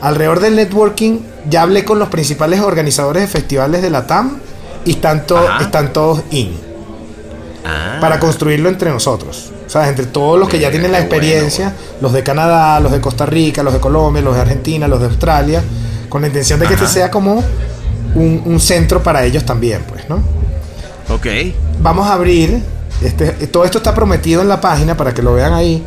alrededor 0.02 0.40
del 0.40 0.56
networking 0.56 1.20
ya 1.50 1.62
hablé 1.64 1.84
con 1.86 2.00
los 2.00 2.10
principales 2.10 2.60
organizadores 2.62 3.24
de 3.24 3.28
festivales 3.28 3.82
de 3.82 3.90
la 3.90 4.06
TAM 4.08 4.40
y 4.86 4.92
están, 4.92 5.26
to- 5.26 5.38
Ajá. 5.38 5.64
están 5.64 5.94
todos 5.94 6.22
in 6.32 6.66
Ah, 7.66 7.98
para 8.00 8.20
construirlo 8.20 8.70
entre 8.70 8.90
nosotros. 8.92 9.52
O 9.66 9.70
sea, 9.70 9.90
entre 9.90 10.06
todos 10.06 10.40
los 10.40 10.48
que 10.48 10.58
ya 10.60 10.70
tienen 10.72 10.92
la 10.94 11.00
bueno, 11.00 11.14
experiencia, 11.14 11.74
los 12.00 12.14
de 12.14 12.24
Canadá, 12.24 12.80
los 12.80 12.94
de 12.94 13.02
Costa 13.02 13.26
Rica, 13.26 13.62
los 13.64 13.74
de 13.74 13.80
Colombia, 13.82 14.22
los 14.22 14.36
de 14.36 14.42
Argentina, 14.42 14.88
los 14.88 15.02
de 15.02 15.08
Australia, 15.08 15.62
con 16.08 16.22
la 16.22 16.28
intención 16.28 16.60
de 16.62 16.68
que 16.68 16.76
este 16.76 16.88
sea 16.88 17.12
como 17.12 17.44
un, 18.16 18.42
un 18.46 18.60
centro 18.62 19.04
para 19.04 19.26
ellos 19.26 19.44
también, 19.44 19.82
pues, 19.90 20.08
¿no? 20.08 20.22
Ok. 21.14 21.26
vamos 21.82 22.08
a 22.08 22.14
abrir, 22.14 22.62
este, 23.02 23.32
todo 23.48 23.66
esto 23.66 23.80
está 23.80 23.94
prometido 23.94 24.42
en 24.42 24.48
la 24.48 24.62
página 24.62 24.96
para 24.96 25.14
que 25.14 25.22
lo 25.22 25.34
vean 25.34 25.52
ahí. 25.54 25.84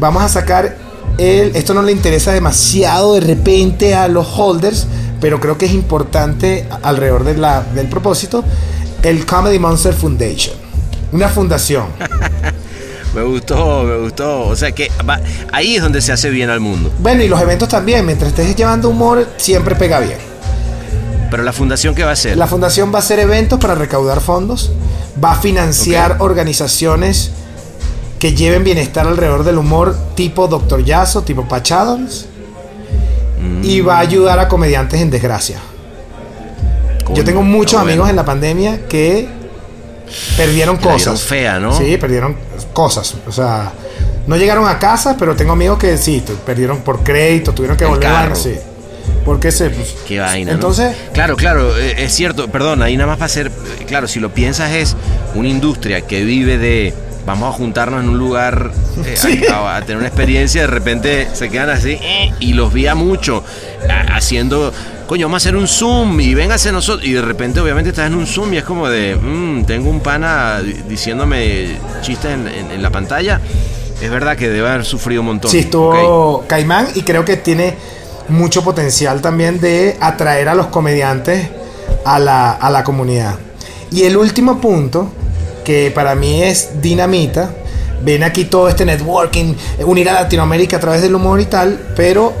Vamos 0.00 0.22
a 0.22 0.28
sacar 0.28 0.76
el, 1.18 1.54
esto 1.56 1.74
no 1.74 1.82
le 1.82 1.92
interesa 1.92 2.32
demasiado 2.32 3.14
de 3.14 3.20
repente 3.20 3.94
a 3.94 4.06
los 4.08 4.26
holders, 4.36 4.86
pero 5.20 5.40
creo 5.40 5.58
que 5.58 5.66
es 5.66 5.72
importante 5.72 6.66
alrededor 6.82 7.24
de 7.24 7.36
la, 7.36 7.62
del 7.74 7.88
propósito, 7.88 8.44
el 9.02 9.26
Comedy 9.26 9.58
Monster 9.58 9.92
Foundation, 9.94 10.54
una 11.12 11.28
fundación. 11.28 11.86
Me 13.14 13.22
gustó, 13.22 13.84
me 13.84 13.96
gustó. 13.96 14.42
O 14.42 14.54
sea 14.54 14.70
que 14.72 14.92
va- 15.08 15.18
ahí 15.50 15.76
es 15.76 15.82
donde 15.82 16.02
se 16.02 16.12
hace 16.12 16.28
bien 16.28 16.50
al 16.50 16.60
mundo. 16.60 16.92
Bueno, 17.00 17.22
y 17.22 17.28
los 17.28 17.40
eventos 17.40 17.66
también, 17.68 18.04
mientras 18.04 18.28
estés 18.30 18.54
llevando 18.54 18.90
humor, 18.90 19.26
siempre 19.38 19.74
pega 19.74 19.98
bien. 19.98 20.18
Pero 21.30 21.42
la 21.42 21.54
fundación, 21.54 21.94
¿qué 21.94 22.04
va 22.04 22.10
a 22.10 22.12
hacer? 22.12 22.36
La 22.36 22.46
fundación 22.46 22.92
va 22.92 22.96
a 22.96 22.98
hacer 23.00 23.18
eventos 23.18 23.58
para 23.58 23.74
recaudar 23.74 24.20
fondos, 24.20 24.70
va 25.24 25.32
a 25.32 25.36
financiar 25.36 26.16
organizaciones 26.20 27.30
que 28.18 28.34
lleven 28.34 28.64
bienestar 28.64 29.06
alrededor 29.06 29.44
del 29.44 29.58
humor 29.58 29.96
tipo 30.14 30.48
Dr. 30.48 30.84
Yasso, 30.84 31.22
tipo 31.22 31.46
Patch 31.46 31.72
Adams. 31.72 32.26
Y 33.62 33.80
va 33.80 33.96
a 33.96 34.00
ayudar 34.00 34.38
a 34.40 34.48
comediantes 34.48 35.00
en 35.00 35.10
desgracia. 35.10 35.58
Yo 37.14 37.24
tengo 37.24 37.42
muchos 37.42 37.80
amigos 37.80 37.98
bueno. 38.00 38.10
en 38.10 38.16
la 38.16 38.24
pandemia 38.24 38.80
que 38.88 39.28
perdieron 40.36 40.76
Que 40.76 40.88
cosas. 40.88 41.22
fea, 41.22 41.58
¿no? 41.58 41.76
Sí, 41.76 41.96
perdieron 41.96 42.36
cosas. 42.72 43.14
O 43.26 43.32
sea, 43.32 43.72
no 44.26 44.36
llegaron 44.36 44.66
a 44.68 44.78
casa, 44.78 45.16
pero 45.18 45.34
tengo 45.36 45.52
amigos 45.52 45.78
que 45.78 45.96
sí, 45.96 46.22
perdieron 46.44 46.78
por 46.78 47.02
crédito, 47.02 47.52
tuvieron 47.52 47.76
que 47.76 47.84
El 47.84 47.90
volver. 47.90 48.08
carro. 48.08 48.34
Sí. 48.36 48.54
Porque 49.24 49.50
se. 49.52 49.70
pues, 49.70 49.94
Qué 50.06 50.18
vaina. 50.20 50.50
¿no? 50.50 50.54
Entonces, 50.56 50.94
Claro, 51.12 51.36
claro, 51.36 51.78
eh, 51.78 51.94
es 52.04 52.12
cierto, 52.14 52.48
perdón, 52.48 52.82
ahí 52.82 52.96
nada 52.96 53.06
más 53.08 53.16
para 53.18 53.26
hacer, 53.26 53.46
eh, 53.48 53.84
claro, 53.86 54.06
si 54.08 54.20
lo 54.20 54.32
piensas 54.34 54.72
es 54.72 54.96
una 55.34 55.48
industria 55.48 56.02
que 56.02 56.24
vive 56.24 56.58
de 56.58 56.92
vamos 57.28 57.54
a 57.54 57.56
juntarnos 57.58 58.02
en 58.02 58.08
un 58.08 58.18
lugar 58.18 58.70
eh, 59.04 59.14
Sí. 59.16 59.42
a, 59.52 59.76
a 59.76 59.80
tener 59.82 59.98
una 59.98 60.06
experiencia, 60.06 60.62
de 60.62 60.66
repente 60.66 61.28
se 61.34 61.50
quedan 61.50 61.68
así 61.68 61.98
eh, 62.00 62.32
y 62.40 62.54
los 62.54 62.72
vía 62.72 62.94
mucho 62.94 63.44
a- 63.88 64.16
haciendo, 64.16 64.72
coño, 65.06 65.26
vamos 65.26 65.42
a 65.42 65.44
hacer 65.44 65.54
un 65.56 65.68
Zoom 65.68 66.18
y 66.20 66.32
véngase 66.34 66.72
nosotros 66.72 67.06
y 67.06 67.12
de 67.12 67.20
repente 67.20 67.60
obviamente 67.60 67.90
estás 67.90 68.06
en 68.06 68.14
un 68.14 68.26
Zoom 68.26 68.54
y 68.54 68.56
es 68.56 68.64
como 68.64 68.88
de, 68.88 69.14
"Mm, 69.16 69.64
tengo 69.66 69.90
un 69.90 70.00
pana 70.00 70.60
di- 70.62 70.72
diciéndome 70.88 71.76
chistes 72.00 72.32
en, 72.32 72.48
en- 72.48 72.70
en 72.70 72.82
la 72.82 72.88
pantalla. 72.90 73.40
Es 74.00 74.10
verdad 74.10 74.34
que 74.36 74.48
debe 74.48 74.66
haber 74.68 74.84
sufrido 74.86 75.20
un 75.20 75.26
montón. 75.26 75.50
Sí, 75.50 75.58
estuvo 75.58 76.44
Caimán 76.46 76.88
y 76.94 77.02
creo 77.02 77.24
que 77.26 77.36
tiene 77.36 77.74
mucho 78.28 78.64
potencial 78.64 79.20
también 79.20 79.60
de 79.60 79.96
atraer 80.00 80.48
a 80.48 80.54
los 80.54 80.68
comediantes 80.68 81.48
a 82.06 82.18
la, 82.18 82.52
a 82.52 82.70
la 82.70 82.84
comunidad. 82.84 83.34
Y 83.90 84.04
el 84.04 84.16
último 84.16 84.60
punto, 84.60 85.12
que 85.68 85.90
para 85.94 86.14
mí 86.14 86.42
es 86.42 86.80
dinamita, 86.80 87.50
ven 88.02 88.22
aquí 88.22 88.46
todo 88.46 88.70
este 88.70 88.86
networking, 88.86 89.52
unir 89.84 90.08
a 90.08 90.14
Latinoamérica 90.14 90.78
a 90.78 90.80
través 90.80 91.02
del 91.02 91.14
humor 91.14 91.40
y 91.42 91.44
tal, 91.44 91.78
pero 91.94 92.32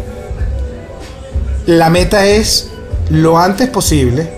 la 1.66 1.90
meta 1.90 2.24
es 2.24 2.70
lo 3.10 3.36
antes 3.38 3.68
posible. 3.68 4.30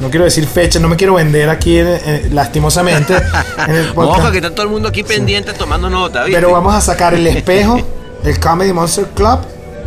No 0.00 0.08
quiero 0.08 0.24
decir 0.24 0.46
fecha, 0.46 0.78
no 0.78 0.88
me 0.88 0.96
quiero 0.96 1.12
vender 1.16 1.50
aquí 1.50 1.76
en- 1.78 1.88
en- 1.88 2.34
lastimosamente. 2.34 3.14
en 3.68 3.74
el 3.74 3.92
podcast. 3.92 4.20
Ojo 4.22 4.30
que 4.30 4.38
está 4.38 4.50
todo 4.50 4.62
el 4.62 4.70
mundo 4.72 4.88
aquí 4.88 5.02
pendiente 5.02 5.52
tomando 5.52 5.90
nota, 5.90 6.24
¿viste? 6.24 6.40
Pero 6.40 6.50
vamos 6.52 6.74
a 6.74 6.80
sacar 6.80 7.12
el 7.12 7.26
espejo, 7.26 7.78
el 8.24 8.40
Comedy 8.40 8.72
Monster 8.72 9.04
Club, 9.14 9.40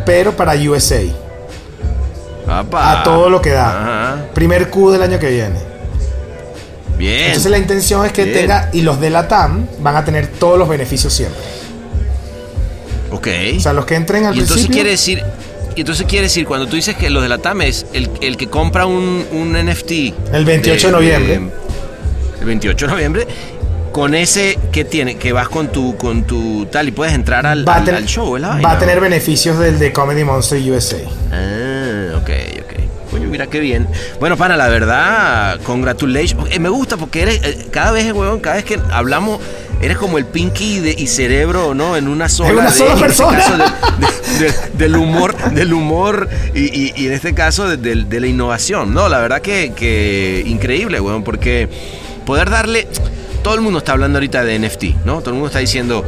pero 0.06 0.38
para 0.38 0.54
USA. 0.54 1.02
A 2.48 3.02
todo 3.04 3.28
lo 3.28 3.42
que 3.42 3.50
da. 3.52 3.70
Ajá. 3.70 4.26
Primer 4.36 4.70
Q 4.70 4.92
del 4.92 5.02
año 5.02 5.18
que 5.18 5.32
viene. 5.32 5.71
Bien. 7.02 7.26
Entonces 7.28 7.50
la 7.52 7.58
intención 7.58 8.06
es 8.06 8.12
que 8.12 8.26
Bien. 8.26 8.38
tenga, 8.42 8.70
y 8.74 8.82
los 8.82 9.00
de 9.02 9.10
la 9.10 9.28
TAM 9.28 9.66
van 9.80 9.96
a 9.96 10.06
tener 10.06 10.28
todos 10.28 10.58
los 10.60 10.70
beneficios 10.70 11.12
siempre. 11.12 11.42
Ok. 13.12 13.28
O 13.58 13.60
sea, 13.60 13.74
los 13.74 13.86
que 13.86 13.96
entren 13.96 14.26
al 14.26 14.36
y 14.36 14.40
entonces 14.40 14.68
principio. 14.68 14.76
quiere 14.76 14.90
decir. 14.92 15.24
Y 15.76 15.82
entonces 15.82 16.06
quiere 16.06 16.24
decir, 16.26 16.46
cuando 16.46 16.68
tú 16.68 16.76
dices 16.76 16.96
que 16.96 17.10
los 17.10 17.24
de 17.24 17.30
la 17.30 17.38
TAM 17.38 17.62
es 17.62 17.86
el, 17.94 18.10
el 18.22 18.38
que 18.38 18.48
compra 18.48 18.86
un, 18.86 19.26
un 19.32 19.54
NFT. 19.54 19.92
El 20.34 20.46
28 20.46 20.88
de 20.88 20.92
noviembre. 20.94 21.42
el 22.40 22.46
28 22.46 22.86
de 22.86 22.92
noviembre. 22.92 23.28
Con 23.92 24.16
ese 24.16 24.58
que 24.72 24.86
tiene, 24.86 25.16
que 25.18 25.34
vas 25.34 25.50
con 25.50 25.70
tu, 25.70 25.98
con 25.98 26.24
tu 26.24 26.66
tal 26.68 26.88
y 26.88 26.92
puedes 26.92 27.14
entrar 27.14 27.46
al, 27.46 27.68
va, 27.68 27.76
al- 27.76 27.84
tener, 27.86 28.02
al 28.02 28.06
show, 28.08 28.38
¿es 28.38 28.42
la 28.42 28.58
va 28.62 28.72
a 28.72 28.80
tener 28.80 29.02
beneficios 29.02 29.60
del 29.60 29.80
de 29.80 29.92
Comedy 29.92 30.24
Monster 30.24 30.62
USA. 30.72 30.98
Ah, 31.32 31.71
mira 33.32 33.48
qué 33.48 33.60
bien. 33.60 33.88
Bueno, 34.20 34.38
pana, 34.38 34.56
la 34.58 34.68
verdad, 34.70 35.60
congratulations. 35.64 36.52
Eh, 36.52 36.60
me 36.60 36.70
gusta 36.70 36.98
porque 36.98 37.22
eres, 37.24 37.42
eh, 37.44 37.68
cada 37.72 37.92
vez, 37.92 38.12
weón, 38.14 38.40
cada 38.40 38.58
vez 38.58 38.66
que 38.66 38.80
hablamos, 38.92 39.40
eres 39.82 39.98
como 39.98 40.18
el 40.20 40.26
Pinky 40.26 40.80
de- 40.80 40.96
y 40.98 41.08
cerebro, 41.08 41.74
¿no? 41.74 41.96
En 41.98 42.08
una 42.08 42.30
sola. 42.30 42.50
En 42.50 42.58
una 42.58 42.70
de- 42.70 42.78
sola 42.78 42.90
en 42.92 42.96
este 42.98 43.06
persona. 43.08 43.38
caso 43.40 43.58
de- 43.58 44.46
de- 44.46 44.52
de- 44.52 44.54
del 44.78 44.96
humor, 44.98 45.36
del 45.54 45.74
humor 45.74 46.30
y, 46.54 46.60
y- 46.66 46.94
y 46.96 47.08
en 47.08 47.14
este 47.14 47.34
caso 47.34 47.68
de, 47.68 48.20
la 48.20 48.28
innovación, 48.28 48.94
¿no? 48.94 49.10
La 49.10 49.20
verdad 49.20 49.42
que, 49.42 49.74
que 49.76 50.44
increíble, 50.46 51.00
weón, 51.00 51.24
porque 51.24 51.68
poder 52.26 52.50
darle. 52.50 52.88
Todo 53.44 53.56
el 53.56 53.62
mundo 53.62 53.80
está 53.80 53.94
hablando 53.94 54.18
ahorita 54.20 54.44
de 54.44 54.60
NFT, 54.60 54.84
¿no? 55.04 55.20
Todo 55.22 55.30
el 55.32 55.34
mundo 55.36 55.48
está 55.48 55.60
diciendo. 55.60 56.06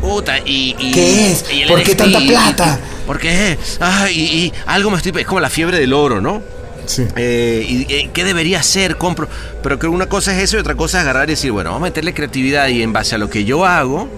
Puta, 0.00 0.38
y, 0.38 0.76
y- 0.78 0.92
¿Qué 0.92 1.32
es? 1.32 1.44
y 1.52 1.64
¿Por 1.66 1.78
qué 1.82 1.90
NFT, 1.92 1.96
tanta 1.98 2.20
plata? 2.20 2.78
¿Por 3.04 3.18
qué? 3.18 3.58
Ay, 3.80 4.14
y, 4.14 4.22
y 4.44 4.52
algo 4.66 4.90
me 4.90 4.98
estoy. 4.98 5.10
Es 5.20 5.26
como 5.26 5.40
la 5.40 5.50
fiebre 5.50 5.80
del 5.80 5.92
oro, 5.92 6.20
¿no? 6.20 6.40
Eh, 7.16 7.66
y, 7.68 7.92
eh, 7.92 8.10
¿Qué 8.12 8.24
debería 8.24 8.60
hacer? 8.60 8.96
Compro. 8.96 9.28
Pero 9.62 9.78
que 9.78 9.86
una 9.86 10.06
cosa 10.06 10.36
es 10.36 10.44
eso 10.44 10.56
y 10.56 10.60
otra 10.60 10.74
cosa 10.74 10.98
es 10.98 11.02
agarrar 11.02 11.28
y 11.28 11.32
decir, 11.32 11.52
bueno, 11.52 11.70
vamos 11.70 11.86
a 11.86 11.90
meterle 11.90 12.14
creatividad 12.14 12.68
y 12.68 12.82
en 12.82 12.92
base 12.92 13.14
a 13.14 13.18
lo 13.18 13.28
que 13.28 13.44
yo 13.44 13.64
hago, 13.66 14.08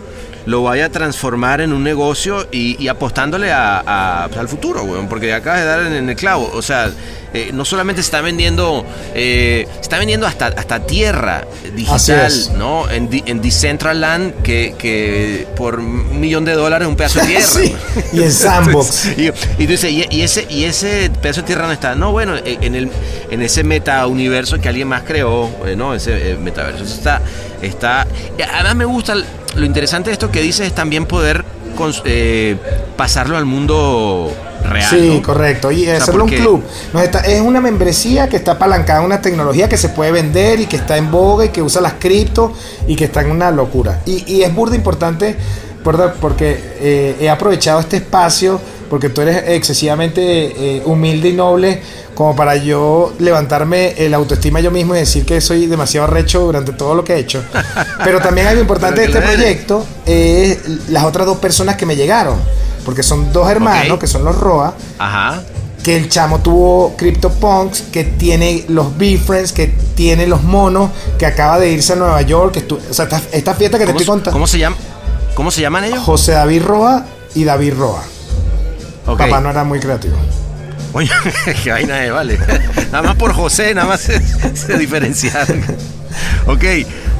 lo 0.47 0.63
vaya 0.63 0.87
a 0.87 0.89
transformar 0.89 1.61
en 1.61 1.73
un 1.73 1.85
negocio 1.85 2.47
y, 2.51 2.83
y 2.83 2.89
apostándole 2.89 3.53
a, 3.53 3.83
a- 4.25 4.29
pues, 4.29 4.39
al 4.41 4.49
futuro, 4.49 4.83
weón. 4.85 5.09
Porque 5.09 5.33
acabas 5.35 5.61
de 5.61 5.67
dar 5.67 5.81
en, 5.87 6.09
el 6.09 6.17
clavo. 6.17 6.51
O 6.55 6.63
sea, 6.63 6.91
eh, 7.33 7.51
no 7.53 7.65
solamente 7.65 8.03
se 8.03 8.07
está 8.07 8.21
vendiendo, 8.21 8.85
eh, 9.15 9.67
está 9.81 9.99
vendiendo 9.99 10.27
hasta, 10.27 10.47
hasta 10.49 10.81
tierra 10.87 11.45
digital. 11.75 12.33
¿no? 12.57 12.91
En, 12.91 13.09
en 13.27 13.41
Decentraland, 13.41 14.43
que, 14.43 14.75
que 14.79 15.47
por 15.57 15.79
un 15.79 16.19
millón 16.21 16.45
de 16.45 16.53
dólares 16.55 16.87
es 16.87 16.91
un 16.91 16.97
pedazo 16.97 17.21
de 17.21 17.27
tierra. 17.27 17.47
Sí. 17.47 17.77
Y 18.13 18.23
en 18.23 18.33
Sandbox. 18.33 19.07
Y, 19.19 19.27
y 19.29 19.33
tú 19.33 19.73
dices, 19.73 19.91
¿y, 19.91 20.07
y 20.11 20.23
ese, 20.23 20.47
y 20.49 20.65
ese 20.65 21.11
pedazo 21.23 21.43
de 21.43 21.47
tierra 21.47 21.67
no 21.67 21.73
está? 21.73 21.95
No, 21.95 22.13
bueno, 22.13 22.37
eh, 22.37 22.59
en, 22.61 22.75
el, 22.75 22.91
en 23.31 23.43
ese 23.43 23.63
meta 23.63 24.07
universo 24.07 24.59
que 24.61 24.69
alguien 24.69 24.89
más 24.89 25.03
creó, 25.03 25.49
eh, 25.67 25.77
¿no? 25.77 25.95
Ese 25.95 26.33
eh, 26.33 26.37
metaverso. 26.37 26.85
Eso 26.85 26.95
está, 26.95 27.21
está. 27.63 28.07
Además, 28.55 28.77
me 28.77 28.85
gusta 28.85 29.15
lo 29.57 29.65
interesante 29.65 30.11
de 30.11 30.13
esto 30.15 30.31
que 30.31 30.41
dices 30.41 30.67
es 30.69 30.75
también 30.75 31.07
poder 31.07 31.45
eh, 32.05 32.57
pasarlo 32.97 33.37
al 33.37 33.47
mundo 33.47 34.33
real. 34.69 34.87
Sí, 34.91 35.15
¿no? 35.17 35.23
correcto. 35.23 35.73
Y 35.73 35.85
sea, 35.85 35.97
hacerlo 35.97 36.25
un 36.25 36.31
club. 36.31 36.63
Nos 36.93 37.03
está- 37.03 37.21
es 37.21 37.41
una 37.41 37.61
membresía 37.61 38.29
que 38.29 38.37
está 38.37 38.53
apalancada 38.53 39.01
en 39.01 39.07
una 39.07 39.21
tecnología 39.23 39.69
que 39.69 39.77
se 39.79 39.89
puede 39.89 40.13
vender 40.13 40.61
y 40.61 40.67
que 40.67 40.77
está 40.77 40.97
en 40.99 41.11
boga 41.11 41.47
y 41.47 41.49
que 41.49 41.63
usa 41.63 41.81
las 41.81 41.95
cripto 41.95 42.53
y 42.87 42.97
que 42.97 43.05
está 43.05 43.23
en 43.23 43.31
una 43.31 43.51
locura. 43.51 44.01
Y, 44.05 44.31
y 44.31 44.43
es 44.43 44.55
burda 44.55 44.77
importante 44.77 45.37
¿verdad? 45.85 46.15
porque 46.21 46.59
eh, 46.81 47.17
he 47.21 47.29
aprovechado 47.31 47.81
este 47.81 47.97
espacio 47.99 48.61
porque 48.89 49.09
tú 49.09 49.21
eres 49.21 49.45
excesivamente 49.49 50.23
eh, 50.23 50.83
humilde 50.85 51.29
y 51.29 51.33
noble 51.33 51.81
como 52.15 52.35
para 52.37 52.57
yo 52.57 53.13
levantarme 53.19 53.95
el 54.05 54.13
autoestima 54.15 54.61
yo 54.61 54.71
mismo 54.71 54.95
y 54.95 54.99
decir 54.99 55.25
que 55.25 55.41
soy 55.41 55.67
demasiado 55.67 56.07
recho 56.09 56.41
durante 56.41 56.73
todo 56.73 56.95
lo 56.95 57.03
que 57.05 57.15
he 57.15 57.19
hecho. 57.19 57.43
Pero 58.05 58.21
también 58.21 58.47
algo 58.49 58.61
importante 58.61 59.01
de 59.01 59.07
este 59.07 59.21
proyecto 59.23 59.87
es 60.05 60.59
las 60.91 61.05
otras 61.05 61.25
dos 61.27 61.39
personas 61.39 61.77
que 61.77 61.87
me 61.87 61.97
llegaron. 61.97 62.37
Porque 62.85 63.03
son 63.03 63.33
dos 63.33 63.49
hermanos, 63.51 63.99
que 63.99 64.07
son 64.07 64.25
los 64.25 64.37
Roa, 64.37 64.75
Ajá. 64.99 65.43
que 65.83 65.97
el 65.97 66.09
chamo 66.09 66.41
tuvo 66.41 66.95
CryptoPunks, 66.97 67.83
que 67.93 68.05
tiene 68.05 68.65
los 68.69 68.97
B-Friends, 68.99 69.53
que 69.53 69.69
tiene 69.95 70.27
los 70.27 70.43
monos, 70.43 70.91
que 71.19 71.27
acaba 71.27 71.59
de 71.59 71.71
irse 71.71 71.93
a 71.93 71.97
Nueva 71.97 72.21
York. 72.23 72.53
Que 72.55 72.67
estu- 72.67 72.79
o 72.91 72.93
sea, 72.95 73.05
esta, 73.05 73.23
esta 73.33 73.55
fiesta 73.55 73.79
que 73.79 73.85
te 73.85 73.93
¿Cómo, 73.93 74.01
estoy 74.01 74.13
contando. 74.15 74.33
¿Cómo 74.33 74.47
se 74.47 74.59
llama? 74.59 74.77
¿Cómo 75.35 75.51
se 75.51 75.61
llaman 75.61 75.85
ellos? 75.85 76.01
José 76.01 76.33
David 76.33 76.63
Roa 76.63 77.07
y 77.35 77.45
David 77.45 77.75
Roa. 77.75 78.03
Papá 79.05 79.41
no 79.41 79.51
era 79.51 79.65
muy 79.65 79.81
creativo. 79.81 80.17
Oye, 80.93 81.11
qué 81.63 81.71
vaina 81.71 82.05
es, 82.05 82.13
vale. 82.13 82.39
Nada 82.93 83.03
más 83.03 83.17
por 83.17 83.33
José, 83.33 83.75
nada 83.75 83.87
más 83.87 84.01
se, 84.01 84.21
se 84.57 84.77
diferenciaron. 84.77 85.65
Ok, 86.47 86.65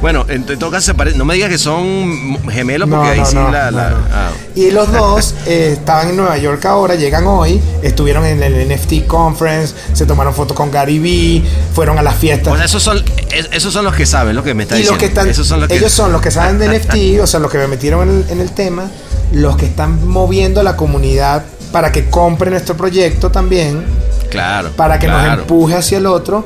bueno, 0.01 0.25
en, 0.27 0.43
todo 0.45 0.71
caso 0.71 0.87
se 0.87 0.93
pare- 0.95 1.13
No 1.13 1.25
me 1.25 1.35
digas 1.35 1.49
que 1.49 1.57
son 1.57 2.37
gemelos 2.49 2.89
porque 2.89 3.09
ahí 3.09 3.21
sí 3.25 3.35
la. 3.35 3.69
la- 3.71 3.95
ah. 4.11 4.29
Y 4.55 4.71
los 4.71 4.91
dos 4.91 5.35
eh, 5.45 5.69
estaban 5.73 6.09
en 6.09 6.17
Nueva 6.17 6.37
York 6.37 6.65
ahora, 6.65 6.95
llegan 6.95 7.25
hoy, 7.27 7.61
estuvieron 7.83 8.25
en 8.25 8.41
el 8.43 8.67
NFT 8.67 9.05
Conference, 9.07 9.73
se 9.93 10.05
tomaron 10.05 10.33
fotos 10.33 10.57
con 10.57 10.71
Gary 10.71 10.99
Vee, 10.99 11.43
fueron 11.73 11.97
a 11.97 12.01
las 12.01 12.15
fiestas. 12.15 12.51
O 12.53 12.55
sea, 12.57 12.65
esos 12.65 12.81
son, 12.83 13.03
es- 13.31 13.47
esos 13.51 13.71
son 13.71 13.85
los 13.85 13.95
que 13.95 14.05
saben 14.05 14.35
lo 14.35 14.43
que 14.43 14.53
me 14.53 14.63
está 14.63 14.75
y 14.75 14.79
los 14.83 14.89
diciendo. 14.91 14.99
que 14.99 15.05
están, 15.05 15.29
esos 15.29 15.47
son 15.47 15.59
los 15.61 15.69
que, 15.69 15.75
ellos 15.77 15.91
son 15.91 16.11
los 16.11 16.21
que 16.21 16.31
saben 16.31 16.57
de 16.59 16.67
NFT, 16.79 17.21
o 17.21 17.27
sea, 17.27 17.39
los 17.39 17.51
que 17.51 17.57
me 17.59 17.67
metieron 17.67 18.09
en 18.09 18.23
el, 18.23 18.29
en 18.31 18.41
el 18.41 18.51
tema, 18.51 18.89
los 19.31 19.55
que 19.55 19.65
están 19.67 20.07
moviendo 20.07 20.61
la 20.63 20.75
comunidad 20.75 21.43
para 21.71 21.91
que 21.91 22.09
compre 22.09 22.49
nuestro 22.49 22.75
proyecto 22.75 23.31
también, 23.31 23.85
Claro. 24.29 24.71
para 24.75 24.99
que 24.99 25.07
nos 25.07 25.25
empuje 25.39 25.75
hacia 25.75 25.99
el 25.99 26.05
otro, 26.07 26.45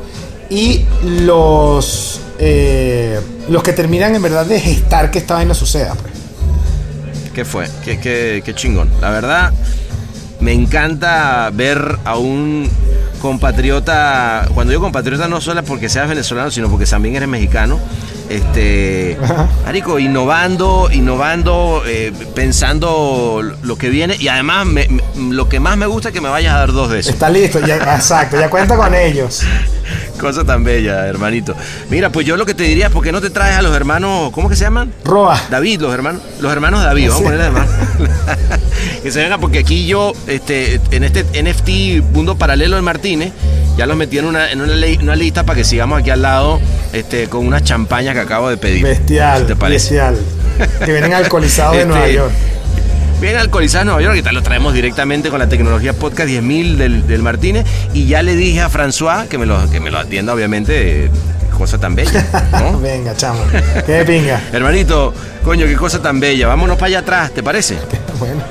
y 0.49 0.85
los, 1.25 2.19
eh, 2.37 3.19
los 3.49 3.63
que 3.63 3.73
terminan 3.73 4.15
en 4.15 4.21
verdad 4.21 4.45
de 4.45 4.59
gestar 4.59 5.11
que 5.11 5.19
esta 5.19 5.35
vaina 5.35 5.53
suceda. 5.53 5.93
Pues. 5.95 6.13
¿Qué 7.33 7.45
fue? 7.45 7.67
¿Qué, 7.83 7.99
qué, 7.99 8.41
qué 8.45 8.53
chingón. 8.55 8.89
La 9.01 9.09
verdad, 9.09 9.51
me 10.39 10.53
encanta 10.53 11.49
ver 11.53 11.97
a 12.05 12.17
un 12.17 12.69
compatriota. 13.21 14.47
Cuando 14.53 14.71
digo 14.71 14.81
compatriota, 14.83 15.27
no 15.27 15.41
solo 15.41 15.63
porque 15.63 15.89
seas 15.89 16.07
venezolano, 16.07 16.49
sino 16.51 16.69
porque 16.69 16.85
también 16.85 17.15
eres 17.15 17.27
mexicano. 17.29 17.79
Este. 18.29 19.17
Marico, 19.65 19.99
innovando, 19.99 20.89
innovando, 20.91 21.83
eh, 21.85 22.11
pensando 22.33 23.41
lo 23.61 23.77
que 23.77 23.89
viene. 23.89 24.15
Y 24.19 24.27
además, 24.29 24.65
me- 24.65 24.87
me- 24.87 25.03
lo 25.33 25.47
que 25.49 25.59
más 25.59 25.77
me 25.77 25.85
gusta 25.85 26.09
es 26.09 26.13
que 26.13 26.21
me 26.21 26.29
vayas 26.29 26.53
a 26.55 26.59
dar 26.59 26.71
dos 26.71 26.89
de 26.89 26.99
esos. 26.99 27.13
Está 27.13 27.29
listo, 27.29 27.59
ya, 27.59 27.75
exacto, 27.95 28.39
ya 28.39 28.49
cuenta 28.49 28.75
con 28.77 28.93
ellos. 28.95 29.41
Cosa 30.19 30.43
tan 30.43 30.63
bella, 30.63 31.05
hermanito. 31.07 31.55
Mira, 31.89 32.09
pues 32.11 32.25
yo 32.25 32.38
lo 32.38 32.45
que 32.45 32.53
te 32.53 32.63
diría, 32.63 32.89
¿por 32.89 33.03
qué 33.03 33.11
no 33.11 33.21
te 33.21 33.29
traes 33.29 33.57
a 33.57 33.61
los 33.61 33.75
hermanos, 33.75 34.31
¿cómo 34.31 34.49
que 34.49 34.55
se 34.55 34.63
llaman? 34.63 34.91
Roa. 35.03 35.39
David, 35.49 35.81
los 35.81 35.93
hermanos, 35.93 36.21
los 36.39 36.51
hermanos 36.51 36.83
David, 36.83 37.09
vamos 37.09 37.21
a 37.21 37.23
ponerle 37.23 37.43
además. 37.45 37.69
que 39.03 39.11
se 39.11 39.19
vengan, 39.21 39.39
porque 39.39 39.59
aquí 39.59 39.86
yo, 39.86 40.13
este, 40.27 40.79
en 40.91 41.03
este 41.03 41.23
NFT 41.43 42.03
Mundo 42.13 42.38
Paralelo 42.38 42.75
de 42.75 42.81
Martínez, 42.81 43.31
ya 43.77 43.86
los 43.86 43.97
metí 43.97 44.17
en 44.17 44.25
una, 44.25 44.51
en 44.51 44.61
una, 44.61 44.73
ley- 44.73 44.97
una 45.01 45.15
lista 45.15 45.43
para 45.43 45.57
que 45.57 45.63
sigamos 45.65 45.99
aquí 45.99 46.09
al 46.09 46.21
lado 46.21 46.59
este, 46.93 47.27
con 47.27 47.45
unas 47.45 47.63
champañas 47.63 48.13
que 48.13 48.21
acabo 48.21 48.49
de 48.49 48.57
pedir. 48.57 48.83
Bestial, 48.83 49.41
¿Qué 49.41 49.47
te 49.47 49.55
parece? 49.55 49.95
bestial. 49.95 50.17
Que 50.86 50.91
vienen 50.93 51.13
alcoholizados 51.13 51.73
de 51.75 51.81
Este, 51.81 51.91
Nueva 51.93 52.07
York. 52.09 52.31
Bien 53.20 53.38
alcoholizados 53.38 53.84
en 53.84 53.88
Nueva 53.88 54.01
York, 54.01 54.11
ahorita 54.11 54.32
los 54.34 54.43
traemos 54.43 54.74
directamente 54.74 55.30
con 55.30 55.39
la 55.39 55.47
tecnología 55.47 55.93
podcast 55.93 56.30
10.000 56.30 56.76
del, 56.76 57.07
del 57.07 57.22
Martínez. 57.22 57.66
Y 57.93 58.07
ya 58.07 58.22
le 58.22 58.36
dije 58.36 58.61
a 58.61 58.70
François 58.70 59.28
que 59.28 59.38
me 59.38 59.45
lo, 59.45 59.70
que 59.70 59.80
me 59.80 59.89
lo 59.89 59.99
atienda, 59.99 60.34
obviamente, 60.34 61.05
eh, 61.05 61.09
cosa 61.57 61.78
tan 61.78 61.95
bella. 61.95 62.26
¿no? 62.51 62.80
Venga, 62.82 63.16
chamo. 63.16 63.39
Qué 63.86 64.03
pinga. 64.05 64.41
Hermanito, 64.51 65.13
coño, 65.43 65.66
qué 65.66 65.76
cosa 65.76 66.01
tan 66.01 66.20
bella. 66.20 66.47
Vámonos 66.47 66.78
para 66.78 66.88
allá 66.88 66.99
atrás, 66.99 67.32
¿te 67.32 67.41
parece? 67.41 67.78
Bueno, 68.18 68.41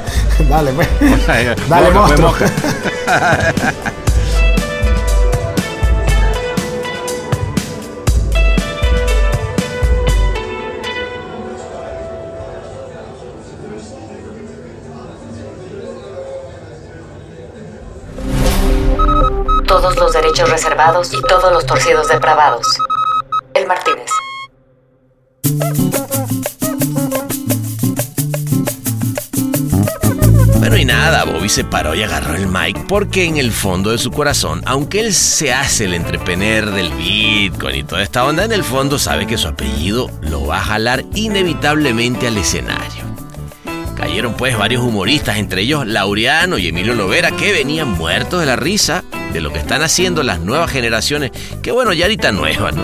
dale, 0.51 0.73
pues. 0.73 0.87
Dale, 1.27 1.91
pues, 1.91 1.95
monstruo. 1.95 2.35
Reservados 20.55 21.13
y 21.13 21.21
todos 21.23 21.53
los 21.53 21.67
torcidos 21.67 22.07
depravados. 22.07 22.65
El 23.55 23.67
Martínez. 23.67 24.09
Bueno, 30.61 30.77
y 30.77 30.85
nada, 30.85 31.25
Bobby 31.25 31.49
se 31.49 31.65
paró 31.65 31.97
y 31.97 32.05
agarró 32.05 32.37
el 32.37 32.47
mic 32.47 32.87
porque 32.87 33.25
en 33.25 33.37
el 33.37 33.51
fondo 33.51 33.91
de 33.91 33.99
su 33.99 34.13
corazón, 34.13 34.63
aunque 34.65 35.01
él 35.01 35.13
se 35.13 35.53
hace 35.53 35.87
el 35.87 35.95
entrepener 35.95 36.71
del 36.71 36.93
Bitcoin 36.93 37.75
y 37.75 37.83
toda 37.83 38.05
esta 38.05 38.25
onda, 38.25 38.45
en 38.45 38.53
el 38.53 38.63
fondo 38.63 39.01
sabe 39.01 39.27
que 39.27 39.37
su 39.37 39.49
apellido 39.49 40.09
lo 40.21 40.47
va 40.47 40.59
a 40.59 40.65
jalar 40.65 41.05
inevitablemente 41.15 42.29
al 42.29 42.37
escenario. 42.37 43.14
Cayeron 44.05 44.35
pues 44.35 44.59
varios 44.59 44.83
humoristas, 44.83 45.39
entre 45.39 45.63
ellos 45.63 45.87
Laureano 45.87 46.59
y 46.59 46.69
Emilio 46.69 46.95
Lovera, 46.95 47.31
que 47.31 47.53
venían 47.53 47.89
muertos 47.89 48.39
de 48.39 48.45
la 48.45 48.55
risa 48.55 49.03
de 49.33 49.41
lo 49.41 49.51
que 49.51 49.59
están 49.59 49.81
haciendo 49.81 50.23
las 50.23 50.41
nuevas 50.41 50.71
generaciones, 50.71 51.31
que 51.63 51.73
bueno, 51.73 51.95
ya 51.95 52.05
ahorita 52.05 52.31
nuevas, 52.31 52.77
¿no? 52.77 52.83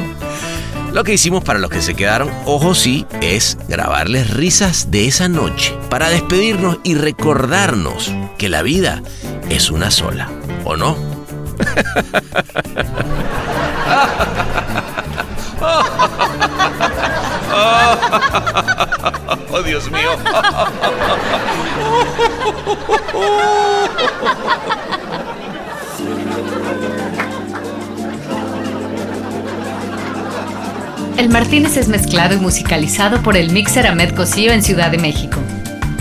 Lo 0.94 1.04
que 1.04 1.12
hicimos 1.12 1.44
para 1.44 1.58
los 1.58 1.68
que 1.68 1.82
se 1.82 1.94
quedaron, 1.94 2.30
ojo 2.46 2.74
sí, 2.74 3.04
es 3.20 3.58
grabarles 3.68 4.30
risas 4.30 4.90
de 4.90 5.08
esa 5.08 5.28
noche 5.28 5.76
para 5.90 6.08
despedirnos 6.08 6.78
y 6.84 6.94
recordarnos 6.94 8.10
que 8.38 8.48
la 8.48 8.62
vida 8.62 9.02
es 9.50 9.70
una 9.70 9.90
sola, 9.90 10.30
¿o 10.64 10.78
no? 10.78 10.96
Oh, 19.52 19.62
Dios 19.62 19.90
mío. 19.90 20.10
El 31.18 31.28
Martínez 31.28 31.76
es 31.76 31.88
mezclado 31.88 32.34
y 32.34 32.38
musicalizado 32.38 33.20
por 33.22 33.36
el 33.36 33.50
mixer 33.50 33.86
Ahmed 33.86 34.14
Cosío 34.14 34.52
en 34.52 34.62
Ciudad 34.62 34.90
de 34.90 34.98
México. 34.98 35.38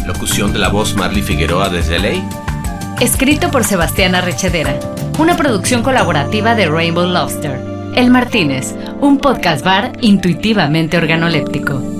Locución 0.05 0.53
de 0.53 0.59
la 0.59 0.69
voz 0.69 0.95
Marley 0.95 1.23
Figueroa 1.23 1.69
desde 1.69 1.99
LA. 1.99 2.23
Escrito 3.01 3.51
por 3.51 3.63
Sebastián 3.63 4.15
Arrechedera. 4.15 4.79
Una 5.17 5.35
producción 5.35 5.83
colaborativa 5.83 6.55
de 6.55 6.67
Rainbow 6.67 7.05
Lobster. 7.05 7.78
El 7.95 8.11
Martínez, 8.11 8.75
un 9.01 9.17
podcast 9.17 9.65
bar 9.65 9.93
intuitivamente 10.01 10.97
organoléptico. 10.97 11.98